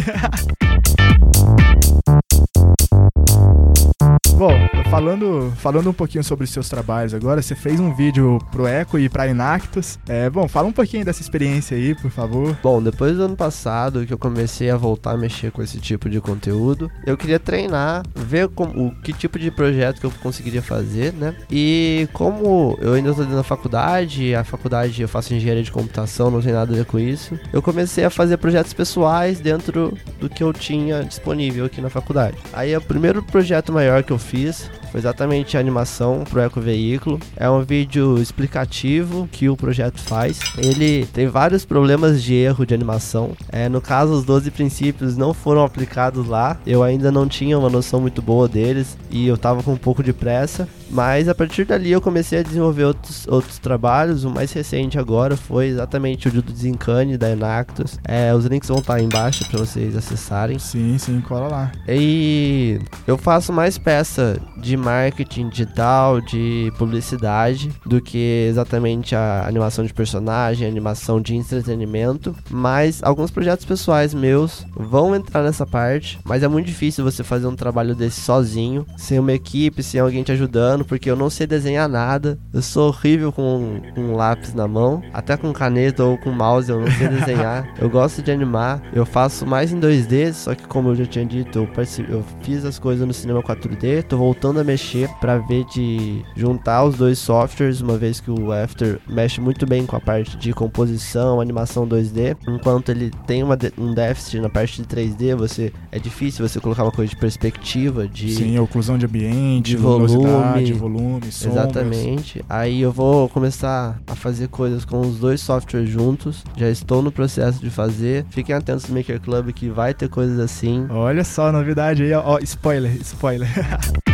Bom, 4.38 4.54
falando, 4.90 5.54
falando 5.58 5.90
um 5.90 5.94
pouquinho 5.94 6.24
sobre 6.24 6.46
os 6.46 6.50
seus 6.50 6.68
trabalhos 6.68 7.14
agora, 7.14 7.42
você 7.42 7.54
fez 7.54 7.80
um 7.80 7.94
vídeo 7.94 8.40
pro 8.52 8.68
Echo 8.68 8.98
e 8.98 9.08
pra 9.08 9.28
Inactus. 9.28 10.00
É, 10.08 10.30
bom, 10.30 10.48
fala 10.48 10.68
um 10.68 10.72
pouquinho 10.72 11.06
dessa 11.06 11.22
experiência 11.22 11.78
aí, 11.78 11.94
por 11.94 12.10
favor. 12.10 12.58
Bom, 12.64 12.82
depois 12.82 13.16
do 13.16 13.24
ano 13.24 13.36
passado 13.36 14.06
que 14.06 14.14
eu 14.14 14.18
comecei 14.18 14.70
a 14.70 14.76
voltar 14.76 15.12
a 15.12 15.18
mexer 15.18 15.52
com 15.52 15.62
esse 15.62 15.80
tipo 15.80 16.10
de 16.10 16.20
conteúdo, 16.20 16.90
eu 17.06 17.16
queria 17.16 17.40
treinar, 17.40 18.04
ver 18.16 18.50
como, 18.50 18.88
o 18.88 18.96
que 19.02 19.14
tipo 19.14 19.38
de 19.38 19.52
projeto 19.52 20.00
que 20.00 20.06
eu 20.08 20.12
conseguiria 20.24 20.62
fazer, 20.62 21.14
né? 21.14 21.36
E 21.52 22.08
como 22.12 22.76
eu 22.82 22.94
ainda 22.94 23.12
estou 23.12 23.24
dentro 23.24 23.38
da 23.38 23.44
faculdade, 23.44 24.34
a 24.34 24.44
faculdade 24.44 25.02
eu 25.02 25.08
faço 25.08 25.34
engenharia 25.34 25.64
de 25.64 25.72
computação, 25.72 26.32
não 26.32 26.42
tem 26.42 26.54
nada 26.54 26.74
a 26.74 26.76
ver 26.76 26.86
com 26.86 26.98
isso, 26.98 27.40
eu 27.54 27.62
comecei 27.62 28.04
a 28.04 28.10
fazer 28.10 28.38
projetos 28.38 28.74
pessoais 28.74 29.40
dentro 29.40 29.96
do 30.20 30.28
que 30.28 30.44
eu 30.44 30.52
tinha 30.52 31.04
disponível 31.04 31.66
aqui 31.66 31.80
na 31.80 31.92
faculdade. 31.92 32.38
Aí 32.52 32.76
o 32.76 32.82
primeiro 32.82 33.22
projeto 33.22 33.72
maior 33.72 34.04
que 34.04 34.12
eu 34.12 34.18
fiz 34.18 34.70
foi 34.92 35.00
exatamente 35.00 35.56
a 35.56 35.60
animação 35.60 36.24
pro 36.30 36.40
Eco 36.40 36.60
Veículo. 36.60 37.20
É 37.36 37.50
um 37.50 37.62
vídeo 37.62 38.18
explicativo 38.18 39.28
que 39.32 39.50
o 39.50 39.56
projeto 39.56 40.00
faz. 40.00 40.40
Ele 40.58 41.06
tem 41.14 41.28
vários 41.28 41.66
problemas 41.66 42.22
de 42.22 42.34
erro 42.34 42.66
de 42.66 42.74
animação. 42.74 43.32
É, 43.52 43.70
no 43.70 43.82
caso, 43.82 44.14
os 44.14 44.24
12 44.24 44.52
princípios 44.52 45.16
não 45.16 45.34
foram 45.34 45.64
aplicados 45.64 46.28
lá. 46.28 46.58
Eu 46.66 46.84
ainda 46.84 47.12
não 47.12 47.28
tinha 47.28 47.58
uma 47.58 47.70
noção 47.70 48.02
muito 48.02 48.22
boa 48.22 48.48
deles 48.48 48.98
e 49.12 49.28
eu 49.28 49.38
tava 49.38 49.64
com 49.64 49.74
um 49.74 49.78
pouco 49.78 50.04
de 50.04 50.14
pressa. 50.14 50.68
Mas 50.90 51.28
a 51.28 51.36
partir 51.36 51.66
dali 51.66 51.92
eu 51.92 52.02
comecei 52.02 52.40
a 52.40 52.44
desenvolver 52.44 52.86
outros, 52.86 53.28
outros 53.28 53.60
trabalhos. 53.60 54.24
O 54.24 54.30
mais 54.30 54.52
recente 54.52 54.98
agora 54.98 55.38
foi 55.38 55.68
exatamente 55.68 56.28
o 56.28 56.32
do 56.32 56.42
Desencane 56.42 57.18
da 57.18 57.30
Enactus. 57.30 58.00
É, 58.04 58.34
os 58.34 58.46
links 58.46 58.70
vão 58.70 58.80
estar 58.80 58.96
aí 58.96 59.04
embaixo 59.04 59.48
para 59.50 59.60
vocês 59.60 59.96
acessarem. 59.96 60.58
Sim, 60.60 60.98
sim, 60.98 61.22
cola 61.22 61.48
lá. 61.48 61.72
E 61.88 62.80
eu 63.08 63.18
faço 63.18 63.54
mais 63.54 63.78
peça 63.78 64.40
de 64.58 64.76
marketing 64.76 65.50
digital, 65.50 66.22
de 66.22 66.72
publicidade, 66.78 67.72
do 67.86 68.02
que 68.02 68.48
exatamente 68.50 69.16
a 69.16 69.46
animação 69.48 69.86
de 69.86 69.94
personagem, 69.94 70.68
animação 70.68 71.22
de 71.22 71.36
entretenimento. 71.36 72.36
Mas 72.50 73.02
alguns 73.04 73.32
projetos 73.32 73.66
pessoais 73.66 74.14
meus 74.14 74.66
vão 74.76 75.16
entrar 75.16 75.44
nessa 75.44 75.66
parte. 75.66 76.20
Mas 76.24 76.44
é 76.44 76.48
muito 76.48 76.66
difícil 76.66 77.04
você 77.04 77.24
fazer 77.24 77.48
um 77.48 77.56
trabalho 77.56 77.96
desse 77.96 78.22
sozinho, 78.22 78.86
sem 78.98 79.20
uma 79.20 79.34
equipe, 79.34 79.84
sem 79.84 80.00
alguém 80.00 80.24
te 80.24 80.32
ajudando, 80.32 80.79
porque 80.86 81.10
eu 81.10 81.16
não 81.16 81.30
sei 81.30 81.48
desenhar 81.48 81.88
nada. 81.88 82.38
Eu 82.54 82.62
sou 82.62 82.88
horrível 82.90 83.32
com, 83.32 83.82
com 83.94 84.02
um 84.02 84.16
lápis 84.16 84.54
na 84.54 84.68
mão, 84.68 85.02
até 85.14 85.38
com 85.38 85.52
caneta 85.54 86.04
ou 86.04 86.18
com 86.18 86.32
mouse 86.32 86.70
eu 86.70 86.80
não 86.80 86.92
sei 86.92 87.08
desenhar. 87.08 87.68
eu 87.80 87.90
gosto 87.90 88.22
de 88.22 88.32
animar, 88.32 88.82
eu 88.94 89.06
faço 89.06 89.46
mais 89.46 89.72
em 89.72 89.80
2D, 89.80 90.34
só 90.34 90.56
que 90.56 90.68
como 90.68 90.90
eu 90.90 90.96
já 90.96 91.06
tinha 91.06 91.26
dito, 91.26 91.60
eu, 91.60 91.70
eu 92.10 92.24
fiz 92.42 92.66
as 92.66 92.80
coisas 92.80 93.06
no 93.06 93.14
cinema 93.14 93.42
4D, 93.42 94.04
tô 94.04 94.18
voltando 94.18 94.60
a 94.60 94.64
mexer 94.64 95.10
para 95.20 95.38
ver 95.38 95.66
de 95.66 96.24
juntar 96.36 96.84
os 96.84 96.96
dois 96.98 97.20
softwares, 97.20 97.82
uma 97.82 97.98
vez 97.98 98.20
que 98.20 98.32
o 98.32 98.52
After 98.52 99.00
mexe 99.08 99.42
muito 99.42 99.66
bem 99.66 99.86
com 99.86 99.96
a 99.96 100.00
parte 100.00 100.38
de 100.38 100.54
composição, 100.54 101.42
animação 101.42 101.88
2D, 101.88 102.38
enquanto 102.48 102.90
ele 102.90 103.12
tem 103.26 103.44
uma, 103.44 103.58
um 103.78 103.94
déficit 103.94 104.40
na 104.40 104.50
parte 104.50 104.82
de 104.82 104.88
3D, 104.88 105.36
você 105.36 105.72
é 105.92 106.00
difícil 106.00 106.48
você 106.48 106.60
colocar 106.60 106.84
uma 106.84 106.92
coisa 106.92 107.10
de 107.10 107.16
perspectiva, 107.18 108.08
de 108.08 108.32
Sim, 108.32 108.60
oclusão 108.60 108.98
de 108.98 109.06
ambiente, 109.06 109.72
de 109.72 109.78
volume, 109.78 110.69
de 110.74 110.80
volume, 110.80 111.32
sombras. 111.32 111.64
Exatamente. 111.64 112.44
Aí 112.50 112.82
eu 112.82 112.92
vou 112.92 113.30
começar 113.30 114.00
a 114.08 114.16
fazer 114.16 114.48
coisas 114.48 114.86
com 114.86 115.02
os 115.02 115.20
dois 115.20 115.42
softwares 115.42 115.90
juntos. 115.90 116.44
Já 116.58 116.70
estou 116.70 117.02
no 117.02 117.12
processo 117.12 117.60
de 117.60 117.70
fazer. 117.70 118.26
Fiquem 118.30 118.56
atentos 118.56 118.88
no 118.88 118.96
Maker 118.96 119.20
Club 119.20 119.52
que 119.52 119.70
vai 119.70 119.94
ter 119.94 120.10
coisas 120.10 120.40
assim. 120.40 120.88
Olha 120.90 121.24
só, 121.24 121.52
novidade 121.52 122.04
aí, 122.04 122.14
ó, 122.14 122.40
spoiler, 122.40 122.92
spoiler. 123.02 123.50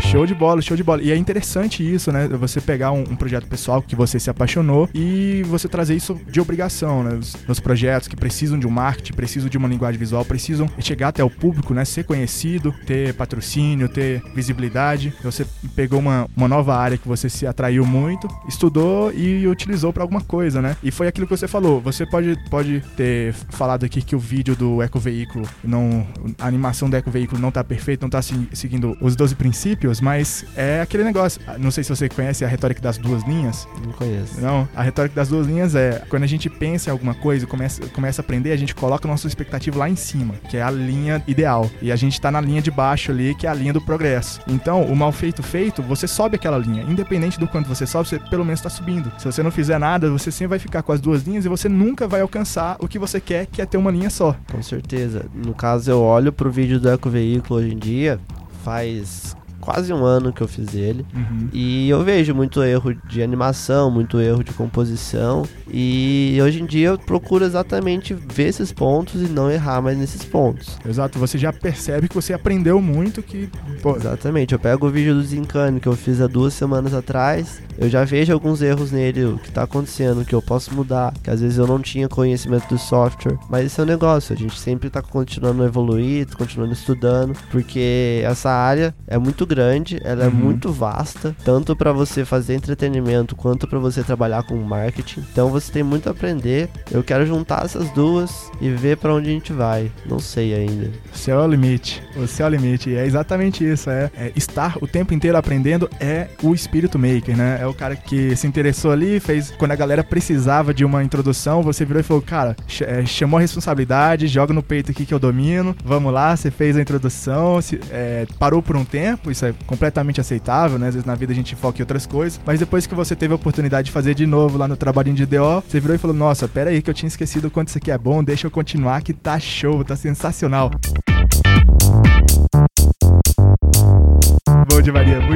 show 0.00 0.26
de 0.26 0.34
bola, 0.34 0.60
show 0.60 0.76
de 0.76 0.82
bola. 0.82 1.02
E 1.02 1.10
é 1.10 1.16
interessante 1.16 1.82
isso, 1.82 2.12
né? 2.12 2.28
Você 2.28 2.60
pegar 2.60 2.92
um, 2.92 3.00
um, 3.00 3.16
projeto 3.16 3.46
pessoal 3.46 3.82
que 3.82 3.96
você 3.96 4.18
se 4.18 4.30
apaixonou 4.30 4.88
e 4.94 5.42
você 5.46 5.68
trazer 5.68 5.94
isso 5.94 6.18
de 6.28 6.40
obrigação, 6.40 7.02
né? 7.02 7.14
Os, 7.14 7.36
os, 7.48 7.60
projetos 7.60 8.08
que 8.08 8.16
precisam 8.16 8.58
de 8.58 8.66
um 8.66 8.70
marketing, 8.70 9.12
precisam 9.12 9.48
de 9.48 9.56
uma 9.56 9.68
linguagem 9.68 9.98
visual, 9.98 10.24
precisam 10.24 10.68
chegar 10.78 11.08
até 11.08 11.22
o 11.22 11.30
público, 11.30 11.72
né? 11.74 11.84
Ser 11.84 12.04
conhecido, 12.04 12.74
ter 12.86 13.14
patrocínio, 13.14 13.88
ter 13.88 14.22
visibilidade. 14.34 15.14
Você 15.22 15.46
pegou 15.74 15.98
uma, 15.98 16.28
uma 16.36 16.48
nova 16.48 16.76
área 16.76 16.98
que 16.98 17.08
você 17.08 17.28
se 17.28 17.46
atraiu 17.46 17.84
muito, 17.86 18.28
estudou 18.48 19.12
e 19.12 19.46
utilizou 19.46 19.92
para 19.92 20.02
alguma 20.02 20.20
coisa, 20.20 20.60
né? 20.60 20.76
E 20.82 20.90
foi 20.90 21.06
aquilo 21.06 21.26
que 21.26 21.36
você 21.36 21.48
falou. 21.48 21.80
Você 21.80 22.06
pode, 22.06 22.36
pode 22.50 22.82
ter 22.96 23.32
falado 23.50 23.84
aqui 23.84 24.02
que 24.02 24.16
o 24.16 24.18
vídeo 24.18 24.54
do 24.54 24.82
Eco 24.82 24.98
Veículo, 24.98 25.48
não, 25.62 26.06
a 26.38 26.46
animação 26.46 26.88
do 26.88 26.96
Eco 26.96 27.10
Veículo 27.10 27.40
não 27.40 27.50
tá 27.50 27.62
perfeita, 27.62 28.04
não 28.04 28.10
tá 28.10 28.22
se, 28.22 28.48
seguindo 28.52 28.96
os 29.00 29.16
12 29.16 29.34
princípios, 29.34 29.91
mas 30.00 30.44
é 30.56 30.80
aquele 30.80 31.04
negócio. 31.04 31.40
Não 31.58 31.70
sei 31.70 31.84
se 31.84 31.90
você 31.90 32.08
conhece 32.08 32.44
a 32.44 32.48
retórica 32.48 32.80
das 32.80 32.98
duas 32.98 33.22
linhas. 33.24 33.66
Não 33.84 33.92
conheço. 33.92 34.40
Não, 34.40 34.68
a 34.74 34.82
retórica 34.82 35.14
das 35.14 35.28
duas 35.28 35.46
linhas 35.46 35.74
é 35.74 36.02
quando 36.08 36.24
a 36.24 36.26
gente 36.26 36.48
pensa 36.48 36.90
em 36.90 36.92
alguma 36.92 37.14
coisa 37.14 37.44
e 37.44 37.48
começa, 37.48 37.86
começa 37.88 38.20
a 38.20 38.24
aprender, 38.24 38.52
a 38.52 38.56
gente 38.56 38.74
coloca 38.74 39.06
a 39.06 39.10
nossa 39.10 39.26
expectativa 39.26 39.78
lá 39.78 39.88
em 39.88 39.96
cima, 39.96 40.34
que 40.48 40.56
é 40.56 40.62
a 40.62 40.70
linha 40.70 41.22
ideal. 41.26 41.70
E 41.80 41.90
a 41.92 41.96
gente 41.96 42.20
tá 42.20 42.30
na 42.30 42.40
linha 42.40 42.62
de 42.62 42.70
baixo 42.70 43.10
ali, 43.10 43.34
que 43.34 43.46
é 43.46 43.50
a 43.50 43.54
linha 43.54 43.72
do 43.72 43.80
progresso. 43.80 44.40
Então, 44.46 44.82
o 44.82 44.96
mal 44.96 45.12
feito 45.12 45.42
feito, 45.42 45.82
você 45.82 46.06
sobe 46.06 46.36
aquela 46.36 46.58
linha. 46.58 46.82
Independente 46.82 47.38
do 47.38 47.46
quanto 47.46 47.68
você 47.68 47.86
sobe, 47.86 48.08
você 48.08 48.18
pelo 48.18 48.44
menos 48.44 48.60
tá 48.60 48.70
subindo. 48.70 49.12
Se 49.18 49.24
você 49.24 49.42
não 49.42 49.50
fizer 49.50 49.78
nada, 49.78 50.10
você 50.10 50.30
sempre 50.30 50.50
vai 50.50 50.58
ficar 50.58 50.82
com 50.82 50.92
as 50.92 51.00
duas 51.00 51.22
linhas 51.22 51.44
e 51.44 51.48
você 51.48 51.68
nunca 51.68 52.06
vai 52.06 52.20
alcançar 52.20 52.76
o 52.80 52.88
que 52.88 52.98
você 52.98 53.20
quer, 53.20 53.46
que 53.46 53.60
é 53.60 53.66
ter 53.66 53.76
uma 53.76 53.90
linha 53.90 54.10
só. 54.10 54.36
Com 54.50 54.62
certeza. 54.62 55.26
No 55.34 55.54
caso, 55.54 55.90
eu 55.90 56.00
olho 56.00 56.32
pro 56.32 56.50
vídeo 56.50 56.78
do 56.80 56.88
Eco 56.88 57.10
Veículo 57.10 57.60
hoje 57.60 57.74
em 57.74 57.78
dia, 57.78 58.20
faz 58.64 59.36
quase 59.62 59.92
um 59.92 60.04
ano 60.04 60.32
que 60.32 60.42
eu 60.42 60.48
fiz 60.48 60.74
ele. 60.74 61.06
Uhum. 61.14 61.48
E 61.52 61.88
eu 61.88 62.02
vejo 62.02 62.34
muito 62.34 62.62
erro 62.62 62.92
de 63.08 63.22
animação, 63.22 63.90
muito 63.90 64.20
erro 64.20 64.42
de 64.42 64.52
composição. 64.52 65.44
E 65.72 66.36
hoje 66.42 66.60
em 66.60 66.66
dia 66.66 66.88
eu 66.88 66.98
procuro 66.98 67.44
exatamente 67.44 68.12
ver 68.12 68.48
esses 68.48 68.72
pontos 68.72 69.22
e 69.22 69.28
não 69.28 69.50
errar 69.50 69.80
mais 69.80 69.96
nesses 69.96 70.24
pontos. 70.24 70.76
Exato, 70.86 71.18
você 71.18 71.38
já 71.38 71.52
percebe 71.52 72.08
que 72.08 72.14
você 72.14 72.32
aprendeu 72.32 72.82
muito 72.82 73.22
que. 73.22 73.48
Pô... 73.80 73.96
Exatamente, 73.96 74.52
eu 74.52 74.58
pego 74.58 74.88
o 74.88 74.90
vídeo 74.90 75.14
do 75.14 75.22
Zincane 75.22 75.78
que 75.78 75.86
eu 75.86 75.96
fiz 75.96 76.20
há 76.20 76.26
duas 76.26 76.52
semanas 76.52 76.92
atrás, 76.92 77.62
eu 77.78 77.88
já 77.88 78.04
vejo 78.04 78.32
alguns 78.32 78.60
erros 78.60 78.90
nele, 78.90 79.24
o 79.24 79.38
que 79.38 79.50
tá 79.50 79.62
acontecendo, 79.62 80.24
que 80.24 80.34
eu 80.34 80.42
posso 80.42 80.74
mudar, 80.74 81.14
que 81.22 81.30
às 81.30 81.40
vezes 81.40 81.56
eu 81.56 81.66
não 81.66 81.80
tinha 81.80 82.08
conhecimento 82.08 82.68
do 82.68 82.78
software. 82.78 83.38
Mas 83.48 83.66
esse 83.66 83.80
é 83.80 83.84
o 83.84 83.86
um 83.86 83.88
negócio, 83.88 84.34
a 84.34 84.36
gente 84.36 84.58
sempre 84.58 84.90
tá 84.90 85.00
continuando 85.00 85.62
a 85.62 85.66
evoluir, 85.66 86.26
continuando 86.36 86.72
estudando, 86.72 87.36
porque 87.50 88.22
essa 88.24 88.50
área 88.50 88.94
é 89.06 89.18
muito 89.18 89.46
grande, 89.54 90.00
ela 90.02 90.24
é 90.24 90.28
Uhum. 90.28 90.32
muito 90.34 90.72
vasta, 90.72 91.34
tanto 91.44 91.76
para 91.76 91.92
você 91.92 92.24
fazer 92.24 92.54
entretenimento 92.54 93.36
quanto 93.36 93.66
para 93.68 93.78
você 93.78 94.02
trabalhar 94.02 94.42
com 94.44 94.56
marketing. 94.56 95.20
Então 95.32 95.48
você 95.50 95.70
tem 95.70 95.82
muito 95.82 96.08
a 96.08 96.12
aprender. 96.12 96.68
Eu 96.90 97.02
quero 97.02 97.26
juntar 97.26 97.64
essas 97.64 97.88
duas 97.90 98.50
e 98.60 98.70
ver 98.70 98.96
para 98.96 99.12
onde 99.14 99.28
a 99.28 99.32
gente 99.32 99.52
vai. 99.52 99.90
Não 100.08 100.18
sei 100.18 100.54
ainda. 100.54 100.90
O 101.12 101.16
céu 101.16 101.40
é 101.40 101.44
o 101.44 101.48
limite. 101.48 102.02
O 102.16 102.26
céu 102.26 102.46
é 102.46 102.50
o 102.50 102.52
limite. 102.52 102.90
E 102.90 102.94
é 102.96 103.04
exatamente 103.06 103.64
isso. 103.68 103.90
É, 103.90 104.10
é 104.16 104.32
estar 104.34 104.76
o 104.80 104.86
tempo 104.86 105.12
inteiro 105.14 105.36
aprendendo 105.36 105.88
é 106.00 106.28
o 106.42 106.54
espírito 106.54 106.98
maker, 106.98 107.36
né? 107.36 107.58
É 107.60 107.66
o 107.66 107.74
cara 107.74 107.94
que 107.96 108.34
se 108.36 108.46
interessou 108.46 108.90
ali, 108.90 109.20
fez. 109.20 109.50
Quando 109.58 109.72
a 109.72 109.76
galera 109.76 110.02
precisava 110.02 110.72
de 110.72 110.84
uma 110.84 111.02
introdução, 111.04 111.62
você 111.62 111.84
virou 111.84 112.00
e 112.00 112.02
falou: 112.02 112.22
Cara, 112.22 112.56
ch- 112.66 112.82
é, 112.82 113.04
chamou 113.04 113.38
a 113.38 113.40
responsabilidade, 113.40 114.26
joga 114.28 114.52
no 114.54 114.62
peito 114.62 114.90
aqui 114.90 115.04
que 115.04 115.12
eu 115.14 115.18
domino. 115.18 115.74
Vamos 115.84 116.12
lá, 116.12 116.34
você 116.36 116.50
fez 116.50 116.76
a 116.76 116.80
introdução, 116.80 117.60
se- 117.60 117.80
é, 117.90 118.26
parou 118.38 118.62
por 118.62 118.76
um 118.76 118.84
tempo, 118.84 119.30
isso 119.42 119.46
é 119.46 119.54
completamente 119.66 120.20
aceitável, 120.20 120.78
né? 120.78 120.88
Às 120.88 120.94
vezes 120.94 121.06
na 121.06 121.14
vida 121.14 121.32
a 121.32 121.34
gente 121.34 121.56
foca 121.56 121.78
em 121.78 121.82
outras 121.82 122.06
coisas. 122.06 122.40
Mas 122.46 122.60
depois 122.60 122.86
que 122.86 122.94
você 122.94 123.16
teve 123.16 123.32
a 123.32 123.36
oportunidade 123.36 123.86
de 123.86 123.92
fazer 123.92 124.14
de 124.14 124.26
novo 124.26 124.56
lá 124.56 124.68
no 124.68 124.76
trabalhinho 124.76 125.16
de 125.16 125.26
DO, 125.26 125.62
você 125.66 125.80
virou 125.80 125.94
e 125.94 125.98
falou: 125.98 126.16
Nossa, 126.16 126.46
pera 126.46 126.70
aí 126.70 126.80
que 126.80 126.88
eu 126.88 126.94
tinha 126.94 127.08
esquecido 127.08 127.48
o 127.48 127.50
quanto 127.50 127.68
isso 127.68 127.78
aqui 127.78 127.90
é 127.90 127.98
bom, 127.98 128.22
deixa 128.22 128.46
eu 128.46 128.50
continuar 128.50 129.02
que 129.02 129.12
tá 129.12 129.38
show, 129.40 129.84
tá 129.84 129.96
sensacional. 129.96 130.70